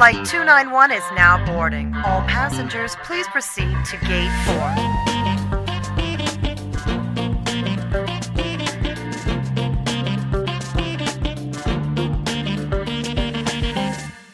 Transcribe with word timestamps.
Flight 0.00 0.24
291 0.24 0.92
is 0.92 1.04
now 1.14 1.36
boarding. 1.44 1.92
All 2.06 2.22
passengers, 2.22 2.96
please 3.04 3.28
proceed 3.28 3.76
to 3.84 3.98
gate 4.08 4.32
4. 4.48 4.56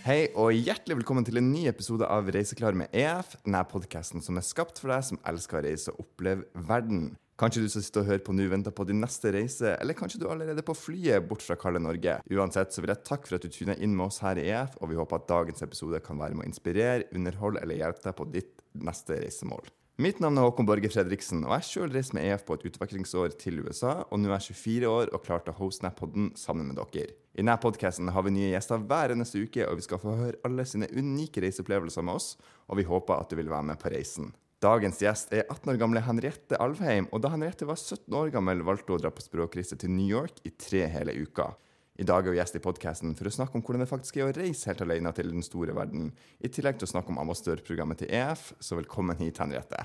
Hei 0.06 0.30
og 0.38 0.54
hjertelig 0.54 1.00
velkommen 1.00 1.26
til 1.26 1.42
en 1.42 1.50
ny 1.50 1.66
episode 1.66 2.06
av 2.06 2.30
Reiseklar 2.30 2.70
med 2.78 2.86
EF. 2.94 3.34
Denne 3.42 3.66
podkasten 3.66 4.22
som 4.22 4.38
er 4.38 4.46
skapt 4.46 4.78
for 4.78 4.94
deg 4.94 5.02
som 5.10 5.18
elsker 5.26 5.58
å 5.58 5.66
reise 5.66 5.90
og 5.90 6.06
oppleve 6.06 6.46
verden. 6.54 7.18
Kanskje 7.36 7.66
du 7.66 7.68
som 7.68 7.82
sitter 7.84 8.00
og 8.00 8.08
hører 8.08 8.22
på 8.24 8.32
nå, 8.32 8.46
venter 8.48 8.72
på 8.72 8.86
din 8.88 9.02
neste 9.02 9.28
reise, 9.34 9.74
eller 9.76 9.96
kanskje 9.96 10.22
du 10.22 10.24
er 10.24 10.30
allerede 10.32 10.62
er 10.62 10.64
på 10.64 10.72
flyet 10.72 11.26
bort 11.28 11.42
fra 11.44 11.58
kalde 11.60 11.82
Norge. 11.84 12.14
Uansett 12.32 12.72
så 12.72 12.80
vil 12.80 12.94
jeg 12.94 13.04
takke 13.04 13.28
for 13.28 13.36
at 13.36 13.44
du 13.44 13.52
tuner 13.52 13.76
inn 13.76 13.92
med 13.92 14.06
oss 14.06 14.22
her 14.24 14.40
i 14.40 14.46
EF, 14.48 14.78
og 14.80 14.88
vi 14.88 14.96
håper 14.96 15.20
at 15.20 15.26
dagens 15.28 15.60
episode 15.66 16.00
kan 16.06 16.16
være 16.16 16.38
med 16.38 16.46
å 16.46 16.48
inspirere, 16.48 17.10
underholde 17.12 17.60
eller 17.60 17.76
hjelpe 17.82 18.06
deg 18.06 18.16
på 18.16 18.28
ditt 18.32 18.64
neste 18.80 19.18
reisemål. 19.20 19.68
Mitt 20.00 20.18
navn 20.20 20.40
er 20.40 20.48
Håkon 20.48 20.68
Borge 20.68 20.88
Fredriksen, 20.92 21.44
og 21.44 21.52
jeg 21.58 21.68
sjøl 21.68 21.92
reiste 21.92 22.16
med 22.16 22.24
EF 22.24 22.46
på 22.48 22.56
et 22.56 22.64
utvekslingsår 22.70 23.36
til 23.40 23.60
USA, 23.64 23.98
og 24.08 24.20
nå 24.20 24.32
er 24.32 24.40
jeg 24.40 24.56
24 24.56 24.90
år 24.94 25.12
og 25.12 25.24
klar 25.28 25.44
til 25.44 25.52
å 25.52 25.58
hoste 25.60 25.84
Nap-podden 25.84 26.32
sammen 26.40 26.72
med 26.72 26.80
dere. 26.80 27.12
I 27.36 27.42
denne 27.42 27.58
podkasten 27.60 28.08
har 28.16 28.24
vi 28.24 28.32
nye 28.32 28.54
gjester 28.54 28.80
hver 28.80 29.12
eneste 29.12 29.44
uke, 29.44 29.68
og 29.68 29.76
vi 29.76 29.84
skal 29.84 30.00
få 30.00 30.16
høre 30.22 30.40
alle 30.48 30.64
sine 30.68 30.88
unike 30.96 31.44
reiseopplevelser 31.44 32.04
med 32.04 32.16
oss, 32.16 32.32
og 32.68 32.80
vi 32.80 32.88
håper 32.88 33.20
at 33.20 33.28
du 33.28 33.36
vil 33.40 33.52
være 33.52 33.72
med 33.74 33.80
på 33.80 33.92
reisen. 33.92 34.32
Dagens 34.64 35.02
gjest 35.04 35.34
er 35.36 35.42
18 35.52 35.68
år 35.74 35.76
gamle 35.76 36.00
Henriette 36.00 36.56
Alvheim, 36.64 37.10
og 37.12 37.20
da 37.20 37.28
Henriette 37.28 37.66
var 37.68 37.76
17 37.76 38.14
år 38.16 38.30
gammel, 38.32 38.62
valgte 38.64 38.88
hun 38.88 38.96
å 38.96 39.02
dra 39.02 39.10
på 39.12 39.20
språkreise 39.20 39.76
til 39.76 39.90
New 39.92 40.08
York 40.08 40.38
i 40.48 40.52
tre 40.56 40.86
hele 40.88 41.12
uker. 41.12 41.58
I 42.00 42.06
dag 42.08 42.24
er 42.24 42.32
hun 42.32 42.38
gjest 42.38 42.56
i 42.56 42.62
podkasten 42.64 43.12
for 43.18 43.28
å 43.28 43.32
snakke 43.36 43.58
om 43.58 43.64
hvordan 43.66 43.84
det 43.84 43.90
faktisk 43.90 44.16
er 44.16 44.24
å 44.24 44.32
reise 44.32 44.70
helt 44.70 44.80
alene 44.80 45.12
til 45.16 45.28
den 45.28 45.44
store 45.44 45.76
verden, 45.76 46.08
i 46.40 46.48
tillegg 46.48 46.80
til 46.80 46.88
å 46.88 46.92
snakke 46.94 47.12
om 47.12 47.20
ambassadørprogrammet 47.20 48.00
til 48.00 48.14
EF, 48.16 48.46
så 48.56 48.80
velkommen 48.80 49.20
hit, 49.20 49.42
Henriette. 49.44 49.84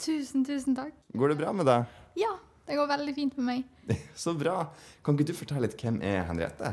Tusen, 0.00 0.46
tusen 0.48 0.78
takk. 0.78 0.96
Går 1.12 1.34
det 1.34 1.40
bra 1.42 1.52
med 1.60 1.68
deg? 1.68 2.00
Ja, 2.16 2.32
det 2.64 2.80
går 2.80 2.88
veldig 2.94 3.16
fint 3.16 3.36
med 3.36 3.48
meg. 3.50 3.92
Så 4.24 4.32
bra. 4.38 4.70
Kan 5.04 5.18
ikke 5.18 5.34
du 5.34 5.36
fortelle 5.36 5.66
litt 5.66 5.76
hvem 5.80 6.00
er 6.04 6.22
Henriette? 6.30 6.72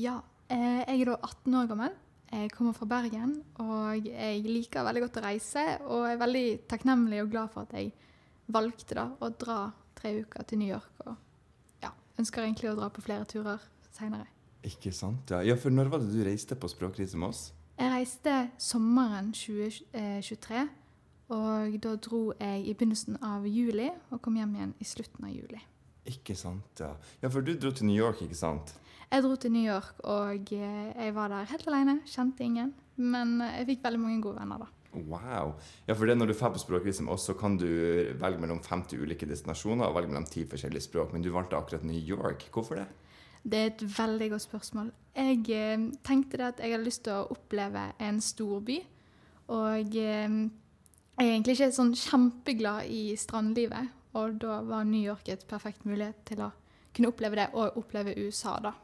Ja, 0.00 0.18
eh, 0.50 0.82
jeg 0.88 1.04
er 1.04 1.12
da 1.12 1.18
18 1.20 1.58
år 1.60 1.70
gammel. 1.70 1.94
Jeg 2.32 2.50
kommer 2.50 2.74
fra 2.74 2.86
Bergen, 2.88 3.36
og 3.62 4.06
jeg 4.08 4.42
liker 4.46 4.86
veldig 4.86 5.04
godt 5.04 5.18
å 5.20 5.24
reise. 5.26 5.64
Og 5.86 6.06
er 6.08 6.20
veldig 6.20 6.46
takknemlig 6.70 7.22
og 7.22 7.32
glad 7.34 7.52
for 7.54 7.68
at 7.68 7.76
jeg 7.78 7.92
valgte 8.54 8.98
da 8.98 9.08
å 9.20 9.30
dra 9.30 9.58
tre 9.98 10.16
uker 10.24 10.46
til 10.48 10.60
New 10.62 10.70
York. 10.70 11.04
Og 11.06 11.84
ja, 11.84 11.92
ønsker 12.20 12.44
egentlig 12.44 12.72
å 12.72 12.78
dra 12.78 12.90
på 12.92 13.04
flere 13.04 13.28
turer 13.30 13.62
seinere. 13.94 14.26
Ikke 14.64 14.92
sant, 14.96 15.30
ja. 15.30 15.42
ja. 15.44 15.58
For 15.60 15.74
når 15.74 15.92
var 15.92 16.02
det 16.02 16.14
du 16.14 16.24
reiste 16.26 16.56
på 16.56 16.70
språkreise 16.72 17.20
med 17.20 17.34
oss? 17.34 17.44
Jeg 17.78 17.90
reiste 17.90 18.32
sommeren 18.62 19.32
2023, 19.34 20.64
og 21.34 21.76
da 21.82 21.94
dro 21.98 22.24
jeg 22.38 22.62
i 22.62 22.74
begynnelsen 22.74 23.18
av 23.24 23.46
juli 23.50 23.88
og 24.12 24.20
kom 24.22 24.36
hjem 24.38 24.54
igjen 24.58 24.74
i 24.78 24.86
slutten 24.86 25.26
av 25.26 25.34
juli. 25.34 25.60
Ikke 26.10 26.36
sant, 26.36 26.80
ja. 26.80 26.92
Ja, 27.22 27.30
for 27.32 27.44
du 27.44 27.54
dro 27.56 27.72
til 27.74 27.88
New 27.88 27.96
York, 27.96 28.22
ikke 28.22 28.38
sant? 28.38 28.74
Jeg 29.14 29.22
dro 29.22 29.36
til 29.38 29.52
New 29.54 29.62
York, 29.62 30.00
og 30.10 30.48
eh, 30.56 30.88
jeg 30.90 31.12
var 31.14 31.28
der 31.30 31.46
helt 31.46 31.68
alene. 31.70 32.00
Kjente 32.10 32.42
ingen. 32.42 32.72
Men 32.98 33.36
eh, 33.44 33.60
jeg 33.60 33.68
fikk 33.68 33.84
veldig 33.84 34.00
mange 34.02 34.22
gode 34.24 34.40
venner 34.40 34.64
da. 34.64 34.66
Wow. 34.94 35.52
Ja, 35.86 35.94
for 35.94 36.10
det 36.10 36.16
når 36.18 36.32
du 36.32 36.34
drar 36.34 36.50
på 36.54 36.58
språkreise 36.58 37.04
med 37.06 37.14
oss, 37.14 37.28
så 37.28 37.36
kan 37.38 37.54
du 37.58 37.68
velge 38.18 38.42
mellom 38.42 38.58
50 38.62 38.98
ulike 38.98 39.28
destinasjoner 39.30 39.86
og 39.86 39.94
velge 40.00 40.10
mellom 40.10 40.26
ti 40.26 40.42
forskjellige 40.50 40.88
språk, 40.88 41.14
men 41.14 41.22
du 41.22 41.30
valgte 41.30 41.58
akkurat 41.58 41.86
New 41.86 41.98
York. 41.98 42.48
Hvorfor 42.50 42.80
det? 42.80 42.88
Det 43.44 43.60
er 43.60 43.70
et 43.70 43.84
veldig 43.98 44.30
godt 44.34 44.46
spørsmål. 44.48 44.90
Jeg 45.14 45.46
eh, 45.54 45.88
tenkte 46.02 46.40
det 46.40 46.50
at 46.50 46.64
jeg 46.64 46.74
hadde 46.74 46.88
lyst 46.88 47.04
til 47.06 47.14
å 47.14 47.30
oppleve 47.36 47.86
en 48.02 48.18
stor 48.24 48.66
by. 48.66 48.80
Og 49.54 49.98
eh, 50.00 50.38
jeg 51.14 51.22
er 51.22 51.34
egentlig 51.36 51.54
ikke 51.54 51.74
sånn 51.76 51.94
kjempeglad 51.94 52.90
i 52.90 53.12
strandlivet, 53.14 53.94
og 54.18 54.40
da 54.42 54.58
var 54.66 54.90
New 54.90 55.06
York 55.06 55.30
et 55.30 55.46
perfekt 55.46 55.86
mulighet 55.86 56.24
til 56.26 56.42
å 56.48 56.50
kunne 56.94 57.14
oppleve 57.14 57.38
det, 57.38 57.52
og 57.54 57.78
oppleve 57.78 58.16
USA, 58.18 58.56
da. 58.62 58.74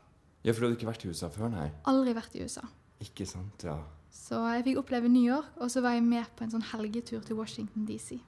Ja, 0.42 0.52
for 0.52 0.62
du 0.62 0.68
hadde 0.68 0.78
ikke 0.78 0.88
vært 0.88 1.04
i 1.04 1.10
USA 1.12 1.28
før, 1.32 1.50
nei? 1.52 1.68
Aldri 1.90 2.14
vært 2.16 2.36
i 2.38 2.44
USA. 2.46 2.64
Ikke 3.04 3.26
sant, 3.28 3.64
ja. 3.66 3.76
Så 4.10 4.40
jeg 4.54 4.64
fikk 4.66 4.80
oppleve 4.80 5.08
New 5.12 5.24
York, 5.24 5.50
og 5.60 5.70
så 5.72 5.82
var 5.84 5.96
jeg 5.96 6.04
med 6.06 6.28
på 6.36 6.46
en 6.46 6.52
sånn 6.52 6.64
helgetur 6.72 7.22
til 7.26 7.38
Washington 7.38 7.84
DC. 7.88 8.18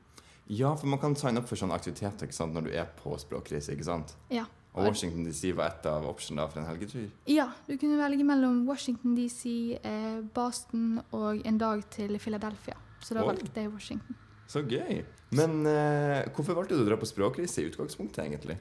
Ja, 0.53 0.75
for 0.77 0.91
man 0.91 1.01
kan 1.01 1.15
signe 1.17 1.41
opp 1.41 1.49
for 1.49 1.61
sånne 1.61 1.77
aktiviteter 1.79 2.29
ikke 2.29 2.37
sant, 2.37 2.53
når 2.57 2.67
du 2.69 2.75
er 2.75 2.89
på 2.99 3.15
språkreise, 3.21 3.73
ikke 3.73 3.87
sant? 3.87 4.17
Ja. 4.33 4.45
Og 4.73 4.89
Washington 4.89 5.27
DC 5.27 5.53
var 5.57 5.75
et 5.75 5.87
av 5.89 6.07
optionene 6.09 6.47
for 6.49 6.63
en 6.63 6.69
helgetur? 6.69 7.09
Ja, 7.29 7.51
du 7.67 7.75
kunne 7.81 7.99
velge 8.01 8.25
mellom 8.25 8.63
Washington 8.69 9.15
DC, 9.17 9.77
eh, 9.85 10.21
Boston 10.35 11.03
og 11.13 11.43
en 11.47 11.59
dag 11.61 11.85
til 11.93 12.17
Philadelphia. 12.19 12.79
Så 13.01 13.15
da 13.15 13.25
Oi. 13.25 13.33
valgte 13.35 13.61
jeg 13.61 13.73
Washington. 13.73 14.17
Så 14.49 14.65
gøy. 14.69 15.03
Men 15.37 15.67
eh, 15.67 16.29
hvorfor 16.33 16.57
valgte 16.57 16.77
du 16.77 16.85
å 16.85 16.89
dra 16.89 16.97
på 17.01 17.09
språkreise 17.09 17.63
i 17.63 17.69
utgangspunktet, 17.69 18.25
egentlig? 18.25 18.59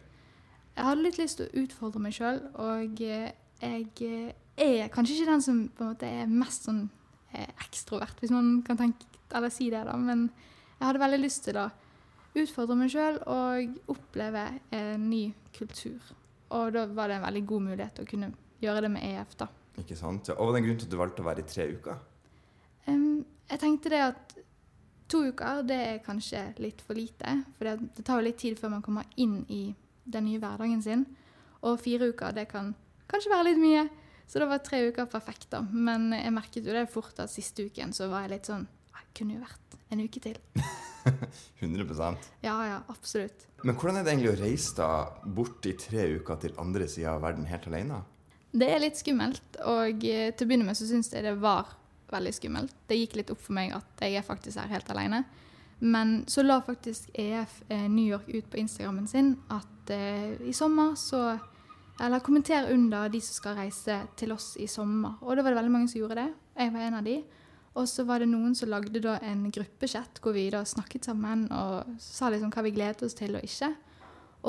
Jeg 0.76 0.88
hadde 0.88 1.04
litt 1.04 1.20
lyst 1.20 1.40
til 1.40 1.50
å 1.50 1.64
utfordre 1.66 2.02
meg 2.04 2.16
sjøl, 2.16 2.40
og 2.64 3.02
eh, 3.04 3.32
jeg 3.62 3.88
eh, 4.08 4.32
er 4.56 4.92
kanskje 4.94 5.18
ikke 5.18 5.32
den 5.34 5.44
som 5.44 5.62
på 5.76 5.84
en 5.84 5.92
måte 5.92 6.08
er 6.08 6.32
mest 6.32 6.68
sånn 6.70 6.86
eh, 7.36 7.50
ekstrovert, 7.66 8.22
hvis 8.22 8.32
noen 8.34 8.62
kan 8.68 8.80
tenke, 8.80 9.08
eller 9.36 9.52
si 9.54 9.70
det, 9.72 9.84
da. 9.88 9.98
Men 10.00 10.30
jeg 10.78 10.86
hadde 10.88 11.04
veldig 11.04 11.22
lyst 11.22 11.44
til 11.48 11.59
å 11.59 11.68
utfordre 12.42 12.78
meg 12.80 12.92
sjøl 12.94 13.20
og 13.28 13.92
oppleve 13.92 14.46
en 14.76 15.09
ny 15.12 15.26
kultur. 15.56 16.00
Og 16.56 16.72
da 16.76 16.86
var 16.88 17.12
det 17.12 17.20
en 17.20 17.28
veldig 17.28 17.44
god 17.52 17.68
mulighet 17.68 18.00
å 18.02 18.08
kunne 18.08 18.32
gjøre 18.64 18.86
det 18.86 18.94
med 18.96 19.06
EF, 19.12 19.36
da. 19.40 19.50
Ikke 19.82 19.98
sant? 20.00 20.32
Og 20.34 20.48
Var 20.48 20.56
det 20.56 20.62
en 20.62 20.68
grunn 20.70 20.80
til 20.80 20.88
at 20.88 20.96
du 20.96 21.00
valgte 21.00 21.24
å 21.24 21.28
være 21.28 21.44
i 21.44 21.52
tre 21.52 21.68
uker? 21.76 22.02
Um, 22.88 23.22
jeg 23.52 23.62
tenkte 23.62 23.92
det 23.92 24.02
at 24.08 24.36
to 25.12 25.22
uker 25.28 25.64
det 25.68 25.80
er 25.92 26.03
kanskje 26.06 26.44
litt 26.64 26.82
for 26.86 26.96
lite. 26.98 27.38
For 27.58 27.68
det, 27.68 27.92
det 27.98 28.06
tar 28.08 28.20
jo 28.20 28.28
litt 28.28 28.40
tid 28.42 28.59
før 28.59 28.76
man 28.78 28.84
kommer 28.86 29.08
inn 29.20 29.42
i 29.52 29.64
den 30.14 30.28
nye 30.28 30.42
hverdagen 30.42 30.84
sin. 30.84 31.06
Og 31.62 31.80
fire 31.82 32.12
uker 32.12 32.36
det 32.36 32.48
kan 32.52 32.74
kanskje 33.12 33.34
være 33.34 33.50
litt 33.52 33.62
mye. 33.62 33.88
Så 34.32 34.40
da 34.40 34.48
var 34.48 34.64
tre 34.64 34.80
uker 34.88 35.10
perfekt. 35.12 35.50
da. 35.52 35.60
Men 35.62 36.12
jeg 36.16 36.32
merket 36.34 36.68
jo 36.68 36.76
det 36.76 36.88
fort 36.92 37.20
at 37.20 37.34
siste 37.34 37.68
uken 37.68 37.92
så 37.96 38.08
var 38.12 38.26
jeg 38.26 38.38
litt 38.38 38.48
sånn 38.52 38.68
Jeg 38.96 39.10
kunne 39.18 39.36
jo 39.36 39.44
vært 39.44 39.78
en 39.92 40.04
uke 40.06 40.22
til. 40.24 40.38
100% 41.60 42.30
Ja, 42.46 42.56
ja, 42.68 42.78
absolutt. 42.88 43.48
Men 43.64 43.76
hvordan 43.76 44.00
er 44.00 44.06
det 44.06 44.14
egentlig 44.14 44.32
å 44.32 44.40
reise 44.42 44.78
da 44.78 44.90
bort 45.26 45.66
i 45.70 45.74
tre 45.78 46.08
uker 46.18 46.40
til 46.46 46.56
andre 46.62 46.88
sida 46.90 47.16
av 47.16 47.26
verden 47.26 47.48
helt 47.50 47.68
alene? 47.70 48.02
Det 48.52 48.68
er 48.68 48.82
litt 48.84 49.00
skummelt, 49.00 49.60
og 49.64 50.04
eh, 50.04 50.32
til 50.36 50.46
å 50.46 50.50
begynne 50.50 50.68
med 50.68 50.78
så 50.78 50.88
syns 50.90 51.12
jeg 51.14 51.24
det 51.24 51.38
var 51.40 51.70
veldig 52.12 52.34
skummelt. 52.36 52.74
Det 52.88 52.98
gikk 53.00 53.20
litt 53.20 53.32
opp 53.32 53.40
for 53.44 53.56
meg 53.56 53.72
at 53.76 54.04
jeg 54.04 54.18
er 54.20 54.28
faktisk 54.28 54.60
her 54.60 54.72
helt 54.74 54.90
alene. 54.92 55.24
Men 55.81 56.24
så 56.28 56.44
la 56.46 56.59
faktisk 56.62 57.09
EF 57.14 57.64
eh, 57.68 57.90
New 57.90 58.06
York 58.06 58.30
ut 58.30 58.50
på 58.52 58.58
Instagrammen 58.62 59.08
sin 59.09 59.34
at 59.50 59.90
eh, 59.90 60.38
i 60.46 60.53
sommer 60.53 60.96
så 60.96 61.40
Eller 62.02 62.19
kommenter 62.19 62.72
under 62.74 63.09
de 63.09 63.19
som 63.22 63.34
skal 63.34 63.56
reise 63.56 63.96
til 64.18 64.31
oss 64.31 64.56
i 64.58 64.66
sommer. 64.68 65.20
Og 65.22 65.36
da 65.38 65.44
var 65.44 65.52
det 65.52 65.58
veldig 65.59 65.72
mange 65.72 65.88
som 65.91 66.00
gjorde 66.00 66.16
det. 66.18 66.30
Jeg 66.58 66.74
var 66.74 66.80
en 66.81 66.96
av 66.97 67.03
de. 67.06 67.18
Og 67.78 67.88
så 67.90 68.03
var 68.03 68.20
det 68.20 68.30
noen 68.31 68.56
som 68.58 68.72
lagde 68.72 69.00
da 69.03 69.20
en 69.22 69.44
gruppechat 69.52 70.18
hvor 70.24 70.34
vi 70.34 70.47
da 70.50 70.64
snakket 70.66 71.06
sammen 71.06 71.46
og 71.53 71.91
sa 72.02 72.31
liksom 72.31 72.50
hva 72.56 72.64
vi 72.66 72.74
gledet 72.74 73.06
oss 73.06 73.14
til 73.20 73.38
og 73.38 73.46
ikke. 73.46 73.70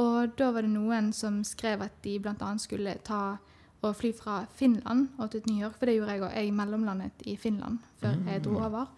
Og 0.01 0.33
da 0.39 0.49
var 0.55 0.65
det 0.65 0.73
noen 0.73 1.13
som 1.13 1.43
skrev 1.45 1.85
at 1.85 1.99
de 2.07 2.17
bl.a. 2.23 2.55
skulle 2.63 2.97
ta 3.05 3.37
og 3.83 3.97
fly 3.99 4.13
fra 4.17 4.45
Finland 4.55 5.11
og 5.19 5.31
til 5.35 5.43
New 5.51 5.59
York, 5.61 5.77
for 5.77 5.91
det 5.91 5.99
gjorde 5.99 6.17
jeg 6.17 6.25
òg. 6.25 6.35
Jeg 6.39 6.57
mellomlandet 6.57 7.27
i 7.27 7.37
Finland 7.37 7.79
før 8.01 8.17
jeg 8.31 8.45
dro 8.47 8.57
over. 8.63 8.91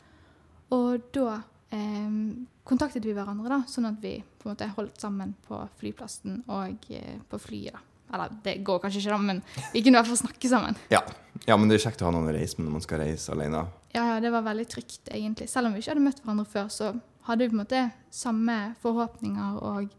Og 0.77 1.11
da 1.17 1.41
eh, 1.75 2.21
kontaktet 2.67 3.05
vi 3.05 3.15
hverandre, 3.17 3.51
da, 3.51 3.61
sånn 3.71 3.91
at 3.91 3.99
vi 4.03 4.17
på 4.39 4.49
en 4.49 4.55
måte 4.55 4.71
holdt 4.77 5.03
sammen 5.03 5.35
på 5.47 5.59
flyplassen 5.81 6.43
og 6.47 6.89
eh, 6.95 7.19
på 7.31 7.41
flyet. 7.43 7.77
da. 7.77 7.83
Eller 8.15 8.35
det 8.45 8.59
går 8.67 8.79
kanskje 8.83 9.01
ikke, 9.01 9.15
da, 9.15 9.19
men 9.19 9.41
vi 9.73 9.83
kunne 9.83 9.97
i 9.97 10.01
hvert 10.01 10.11
fall 10.12 10.21
snakke 10.21 10.51
sammen. 10.51 10.77
Ja. 10.93 11.01
ja, 11.49 11.57
men 11.57 11.71
det 11.71 11.79
er 11.79 11.87
kjekt 11.89 12.05
å 12.05 12.11
ha 12.11 12.15
noen 12.15 12.29
å 12.31 12.37
reise 12.37 12.61
med 12.61 12.69
når 12.69 12.77
man 12.77 12.85
skal 12.85 13.03
reise 13.03 13.33
alene. 13.35 13.65
Ja, 13.95 14.05
ja, 14.12 14.21
det 14.23 14.31
var 14.35 14.44
veldig 14.47 14.67
trygt, 14.71 15.09
egentlig. 15.09 15.49
Selv 15.50 15.69
om 15.69 15.75
vi 15.75 15.82
ikke 15.82 15.94
hadde 15.94 16.05
møtt 16.05 16.23
hverandre 16.23 16.47
før, 16.50 16.69
så 16.71 16.93
hadde 17.26 17.43
vi 17.43 17.50
på 17.50 17.56
en 17.56 17.62
måte 17.65 17.82
samme 18.15 18.59
forhåpninger, 18.82 19.59
og 19.65 19.91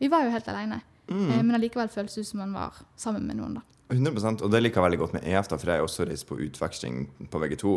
vi 0.00 0.10
var 0.12 0.24
jo 0.26 0.32
helt 0.34 0.48
alene. 0.52 0.80
Eh, 1.10 1.42
men 1.42 1.56
allikevel 1.58 1.90
føltes 1.92 2.16
det 2.16 2.24
ut 2.24 2.30
som 2.30 2.42
man 2.44 2.56
var 2.56 2.80
sammen 2.96 3.26
med 3.26 3.40
noen, 3.40 3.58
da. 3.60 3.66
100 3.92 4.42
Og 4.44 4.50
det 4.50 4.60
liker 4.62 4.80
jeg 4.80 4.86
veldig 4.86 5.00
godt 5.00 5.14
med 5.16 5.26
EF, 5.28 5.48
da, 5.50 5.58
for 5.60 5.70
jeg 5.70 5.80
har 5.80 5.86
også 5.86 6.06
reist 6.08 6.26
på 6.28 6.38
utveksling 6.40 7.02
på 7.30 7.40
VG2. 7.42 7.72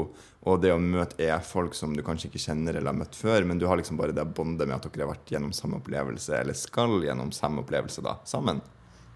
Og 0.50 0.62
det 0.64 0.72
å 0.74 0.80
møte 0.82 1.18
EF-folk 1.22 1.76
som 1.78 1.96
du 1.96 2.04
kanskje 2.06 2.30
ikke 2.30 2.42
kjenner 2.48 2.78
eller 2.78 2.94
har 2.94 3.00
møtt 3.00 3.18
før, 3.18 3.46
men 3.48 3.60
du 3.62 3.68
har 3.70 3.80
liksom 3.80 4.00
bare 4.00 4.16
det 4.16 4.26
båndet 4.38 4.70
med 4.70 4.78
at 4.78 4.88
dere 4.88 5.06
har 5.06 5.14
vært 5.14 5.34
gjennom 5.36 5.52
samme 5.56 5.80
opplevelse, 5.82 6.38
eller 6.40 6.58
skal 6.58 6.98
gjennom 7.06 7.34
samme 7.36 7.64
opplevelse 7.66 8.04
da, 8.06 8.18
sammen. 8.28 8.64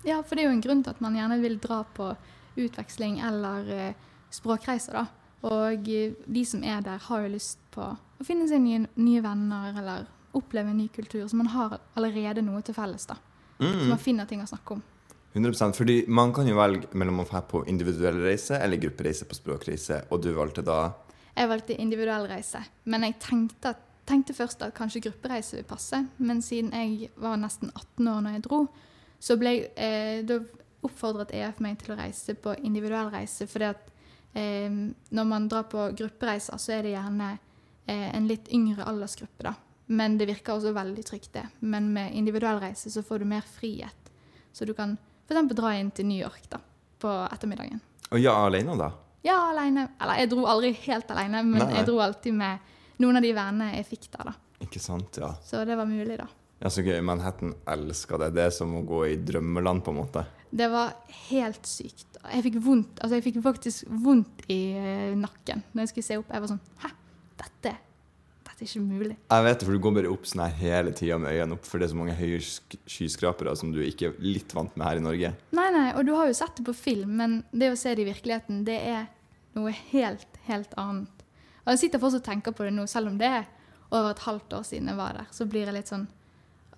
Ja, 0.08 0.22
for 0.24 0.36
det 0.36 0.46
er 0.46 0.50
jo 0.50 0.58
en 0.58 0.66
grunn 0.66 0.84
til 0.86 0.96
at 0.96 1.02
man 1.04 1.18
gjerne 1.18 1.40
vil 1.44 1.58
dra 1.62 1.82
på 1.96 2.12
utveksling 2.60 3.20
eller 3.24 3.74
eh, 3.76 4.06
språkreiser, 4.34 5.00
da. 5.00 5.08
Og 5.50 5.90
eh, 5.90 6.16
de 6.26 6.46
som 6.48 6.64
er 6.68 6.84
der, 6.86 7.02
har 7.08 7.26
jo 7.26 7.34
lyst 7.36 7.62
på 7.76 7.84
å 7.94 8.28
finne 8.28 8.48
seg 8.52 8.64
nye, 8.64 8.86
nye 9.00 9.24
venner 9.24 9.76
eller 9.80 10.08
oppleve 10.36 10.72
en 10.72 10.80
ny 10.80 10.88
kultur. 10.94 11.26
Så 11.28 11.40
man 11.40 11.52
har 11.56 11.80
allerede 11.98 12.44
noe 12.46 12.62
til 12.66 12.76
felles, 12.78 13.08
da. 13.10 13.18
Så 13.60 13.90
man 13.90 14.00
finner 14.00 14.28
ting 14.28 14.40
å 14.40 14.48
snakke 14.48 14.78
om. 14.78 14.84
100% 15.34 15.78
Fordi 15.78 16.04
man 16.08 16.34
kan 16.34 16.48
jo 16.48 16.58
velge 16.58 16.90
mellom 16.98 17.22
å 17.22 17.28
dra 17.30 17.42
på 17.46 17.62
individuell 17.70 18.18
reise 18.24 18.58
eller 18.58 18.82
gruppereise 18.82 19.28
på 19.30 19.38
språkreise, 19.38 20.04
og 20.10 20.24
du 20.24 20.32
valgte 20.34 20.66
da 20.66 20.80
Jeg 21.36 21.50
valgte 21.52 21.78
individuell 21.78 22.26
reise, 22.28 22.64
men 22.84 23.06
jeg 23.06 23.20
tenkte, 23.24 23.76
at, 23.76 23.84
tenkte 24.10 24.34
først 24.34 24.64
at 24.66 24.74
kanskje 24.76 25.04
gruppereise 25.06 25.60
vil 25.60 25.68
passe. 25.70 26.02
Men 26.18 26.42
siden 26.42 26.74
jeg 26.74 27.12
var 27.16 27.38
nesten 27.40 27.70
18 27.70 28.10
år 28.10 28.24
når 28.26 28.36
jeg 28.36 28.46
dro, 28.48 28.64
så 29.20 29.38
ble 29.40 29.54
jeg, 29.54 29.70
eh, 29.78 30.26
da 30.28 30.42
oppfordret 30.84 31.32
EF 31.36 31.60
meg 31.64 31.78
til 31.80 31.94
å 31.94 32.00
reise 32.00 32.36
på 32.36 32.56
individuell 32.64 33.12
reise. 33.14 33.48
fordi 33.48 33.70
at 33.70 33.90
eh, 34.34 34.70
når 35.10 35.26
man 35.28 35.48
drar 35.48 35.68
på 35.72 35.90
gruppereiser, 35.96 36.58
så 36.58 36.74
er 36.74 36.84
det 36.84 36.96
gjerne 36.96 37.32
eh, 37.86 38.10
en 38.16 38.28
litt 38.28 38.50
yngre 38.52 38.88
aldersgruppe, 38.88 39.44
da. 39.44 39.54
Men 39.90 40.18
det 40.18 40.28
virker 40.30 40.54
også 40.54 40.74
veldig 40.74 41.06
trygt, 41.06 41.34
det. 41.34 41.46
Men 41.60 41.94
med 41.94 42.14
individuell 42.14 42.60
reise 42.62 42.92
så 42.94 43.04
får 43.04 43.20
du 43.20 43.30
mer 43.32 43.46
frihet. 43.46 44.12
Så 44.54 44.66
du 44.66 44.74
kan 44.78 44.98
f.eks. 45.30 45.54
dra 45.56 45.76
inn 45.78 45.92
til 45.96 46.10
New 46.10 46.18
York 46.20 46.50
da, 46.50 46.60
på 47.00 47.14
ettermiddagen. 47.30 47.80
Og 48.10 48.20
ja, 48.20 48.34
alene, 48.48 48.76
da? 48.80 48.90
Ja, 49.26 49.38
alene. 49.52 49.88
Eller 50.02 50.24
jeg 50.24 50.32
dro 50.32 50.46
aldri 50.50 50.74
helt 50.88 51.12
alene, 51.14 51.44
men 51.46 51.62
Nei. 51.62 51.74
jeg 51.78 51.88
dro 51.90 52.00
alltid 52.04 52.34
med 52.40 52.76
noen 53.04 53.20
av 53.20 53.26
de 53.26 53.34
vennene 53.36 53.72
jeg 53.78 53.88
fikk 53.94 54.10
der, 54.16 54.32
da. 54.32 54.36
Ikke 54.66 54.82
sant, 54.84 55.22
ja. 55.22 55.30
Så 55.46 55.62
det 55.68 55.78
var 55.80 55.88
mulig, 55.88 56.18
da. 56.20 56.28
Ja, 56.60 56.68
Så 56.74 56.84
gøy. 56.84 56.98
Manhattan 57.06 57.54
elsker 57.72 58.20
det. 58.20 58.34
Det 58.36 58.48
er 58.50 58.52
som 58.52 58.74
å 58.76 58.84
gå 58.84 59.06
i 59.08 59.16
drømmeland, 59.24 59.84
på 59.86 59.94
en 59.94 60.00
måte. 60.02 60.26
Det 60.52 60.68
var 60.72 60.96
helt 61.30 61.68
sykt. 61.70 62.18
Jeg 62.20 62.44
fikk 62.50 62.58
vondt, 62.66 62.98
altså 63.00 63.20
jeg 63.20 63.24
fikk 63.30 63.38
faktisk 63.46 63.86
vondt 64.04 64.42
i 64.52 64.58
eh, 64.76 65.14
nakken 65.16 65.62
når 65.72 65.86
jeg 65.86 65.92
skulle 65.94 66.08
se 66.10 66.18
opp. 66.20 66.34
Jeg 66.34 66.44
var 66.44 66.52
sånn 66.52 66.64
Hæ? 66.82 66.90
Dette, 67.40 67.72
dette 68.60 68.68
er 68.68 68.82
ikke 68.82 69.00
mulig. 69.00 69.16
Jeg 69.30 69.44
vet 69.46 69.60
det, 69.60 69.68
for 69.68 69.76
du 69.76 69.82
går 69.84 69.94
bare 69.96 70.12
opp 70.12 70.26
sånn 70.28 70.42
her 70.44 70.56
hele 70.60 70.92
tida 70.96 71.18
med 71.22 71.32
øynene 71.32 71.56
opp, 71.56 71.68
for 71.68 71.80
det 71.80 71.88
er 71.88 71.92
så 71.94 72.00
mange 72.00 72.16
høye 72.18 72.40
skyskrapere 72.44 73.54
som 73.56 73.72
du 73.72 73.80
ikke 73.86 74.10
er 74.10 74.18
litt 74.24 74.56
vant 74.56 74.76
med 74.76 74.88
her 74.88 75.00
i 75.00 75.06
Norge. 75.06 75.32
Nei, 75.56 75.70
nei, 75.76 75.86
og 75.96 76.04
du 76.08 76.12
har 76.18 76.28
jo 76.28 76.36
sett 76.36 76.60
det 76.60 76.66
på 76.68 76.76
film, 76.76 77.16
men 77.22 77.40
det 77.52 77.72
å 77.72 77.80
se 77.80 77.94
det 77.96 78.04
i 78.04 78.10
virkeligheten, 78.10 78.66
det 78.68 78.78
er 78.92 79.08
noe 79.56 79.72
helt, 79.94 80.40
helt 80.50 80.76
annet. 80.80 81.26
Og 81.64 81.74
jeg 81.74 81.84
sitter 81.86 82.04
fortsatt 82.04 82.26
og 82.26 82.30
tenker 82.32 82.56
på 82.58 82.68
det 82.68 82.76
nå, 82.76 82.88
selv 82.90 83.14
om 83.14 83.20
det 83.22 83.32
er 83.40 83.50
over 83.90 84.12
et 84.12 84.26
halvt 84.28 84.60
år 84.60 84.66
siden 84.68 84.92
jeg 84.92 85.00
var 85.00 85.16
der. 85.18 85.30
Så 85.36 85.48
blir 85.50 85.70
jeg 85.70 85.78
litt 85.80 85.92
sånn 85.92 86.08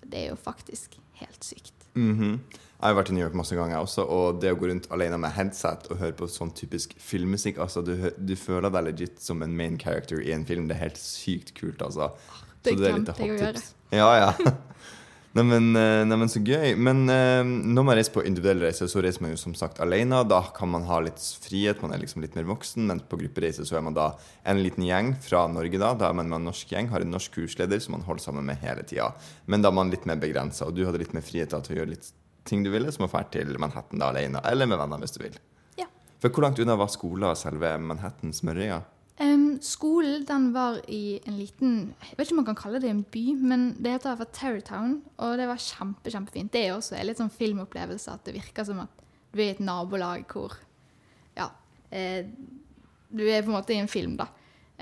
Det 0.02 0.18
er 0.18 0.32
jo 0.32 0.38
faktisk 0.38 0.96
helt 1.20 1.46
sykt. 1.46 1.81
Mhm. 1.94 2.40
Jeg 2.82 2.90
har 2.90 2.96
vært 2.98 3.10
i 3.12 3.14
New 3.14 3.22
York 3.22 3.34
masse 3.38 3.54
ganger 3.54 3.78
også, 3.78 4.02
og 4.10 4.40
det 4.42 4.50
å 4.50 4.56
gå 4.58 4.66
rundt 4.66 4.88
alene 4.90 5.14
med 5.22 5.30
headset 5.36 5.84
og 5.92 6.00
høre 6.00 6.16
på 6.18 6.26
sånn 6.26 6.50
typisk 6.50 6.96
filmmusikk 6.98 7.60
altså 7.62 7.78
du, 7.86 7.92
du 8.18 8.32
føler 8.34 8.72
deg 8.74 8.88
legit 8.88 9.20
som 9.22 9.44
en 9.46 9.54
main 9.54 9.76
character 9.78 10.18
i 10.18 10.32
en 10.34 10.42
film. 10.48 10.66
Det 10.66 10.74
er 10.74 10.88
helt 10.88 10.98
sykt 10.98 11.54
kult, 11.54 11.78
altså. 11.86 12.10
Det 12.62 12.74
Så 12.74 12.88
er 12.88 12.98
litt 12.98 13.12
hot 13.14 13.38
tips. 13.38 13.70
Ja, 13.94 14.10
ja. 14.18 14.32
Neimen, 15.32 15.70
nei, 15.72 16.26
så 16.28 16.42
gøy. 16.44 16.74
Men 16.76 17.06
eh, 17.08 17.40
når 17.40 17.84
man 17.88 17.96
reiser 17.96 18.12
på 18.12 18.24
individuell 18.28 18.60
reise, 18.66 18.84
så 18.90 19.00
reiser 19.00 19.24
man 19.24 19.32
jo 19.32 19.38
som 19.40 19.54
sagt 19.56 19.80
alene. 19.80 20.18
Da 20.28 20.42
kan 20.52 20.68
man 20.74 20.84
ha 20.84 20.98
litt 21.00 21.22
frihet, 21.40 21.80
man 21.80 21.94
er 21.96 22.02
liksom 22.02 22.20
litt 22.24 22.36
mer 22.36 22.44
voksen. 22.50 22.84
Men 22.90 23.00
på 23.08 23.16
gruppereise 23.22 23.64
så 23.64 23.78
er 23.78 23.86
man 23.86 23.96
da 23.96 24.10
en 24.44 24.60
liten 24.60 24.84
gjeng 24.84 25.14
fra 25.24 25.46
Norge, 25.48 25.80
da. 25.80 25.94
Da 25.96 26.10
er 26.10 26.18
man 26.18 26.28
med 26.28 26.42
en 26.42 26.50
norsk 26.50 26.74
gjeng, 26.74 26.90
har 26.92 27.04
en 27.04 27.14
norsk 27.16 27.38
kursleder 27.38 27.80
som 27.80 27.96
man 27.96 28.04
holder 28.04 28.26
sammen 28.26 28.44
med 28.48 28.60
hele 28.60 28.84
tida. 28.84 29.08
Men 29.48 29.64
da 29.64 29.72
er 29.72 29.78
man 29.80 29.92
litt 29.94 30.04
mer 30.08 30.20
begrensa, 30.20 30.68
og 30.68 30.76
du 30.76 30.84
hadde 30.84 31.00
litt 31.00 31.16
mer 31.16 31.24
frihet 31.24 31.54
da, 31.54 31.62
til 31.64 31.78
å 31.78 31.80
gjøre 31.80 31.94
litt 31.94 32.12
ting 32.44 32.66
du 32.66 32.72
ville, 32.74 32.92
som 32.92 33.06
å 33.06 33.10
dra 33.12 33.24
til 33.32 33.56
Manhattan 33.62 34.02
da 34.02 34.12
alene, 34.12 34.42
eller 34.52 34.68
med 34.68 34.80
venner 34.82 35.00
hvis 35.00 35.16
du 35.16 35.22
vil. 35.24 35.40
Ja. 35.80 35.88
For 36.20 36.28
hvor 36.28 36.44
langt 36.44 36.60
unna 36.60 36.76
var 36.76 36.92
skolen 36.92 37.38
selve 37.40 37.72
Manhattan 37.80 38.36
smørøya? 38.36 38.82
Em, 39.20 39.58
skolen 39.60 40.24
den 40.24 40.48
var 40.54 40.78
i 40.88 41.20
en 41.28 41.34
liten 41.36 41.72
Jeg 42.00 42.16
vet 42.16 42.26
ikke 42.26 42.32
om 42.32 42.38
man 42.40 42.46
kan 42.48 42.58
kalle 42.62 42.80
det 42.80 42.88
en 42.90 43.04
by, 43.04 43.24
men 43.36 43.66
det 43.76 43.92
heter 43.92 44.22
i 44.24 44.26
Terrytown. 44.32 45.02
Og 45.18 45.36
det 45.38 45.48
var 45.50 45.60
kjempe, 45.60 46.10
kjempefint. 46.10 46.52
Det 46.52 46.64
er 46.66 46.76
også 46.76 46.96
en 46.96 47.08
litt 47.08 47.20
sånn 47.20 47.32
filmopplevelse 47.32 48.12
at 48.12 48.24
det 48.24 48.36
virker 48.38 48.66
som 48.66 48.80
at 48.86 49.02
du 49.32 49.40
er 49.40 49.50
i 49.50 49.54
et 49.56 49.64
nabolag 49.64 50.24
hvor 50.32 50.56
Ja. 51.36 51.50
Eh, 51.90 52.24
du 53.12 53.26
er 53.28 53.42
på 53.42 53.52
en 53.52 53.58
måte 53.58 53.74
i 53.74 53.80
en 53.80 53.90
film, 53.92 54.16
da. 54.16 54.30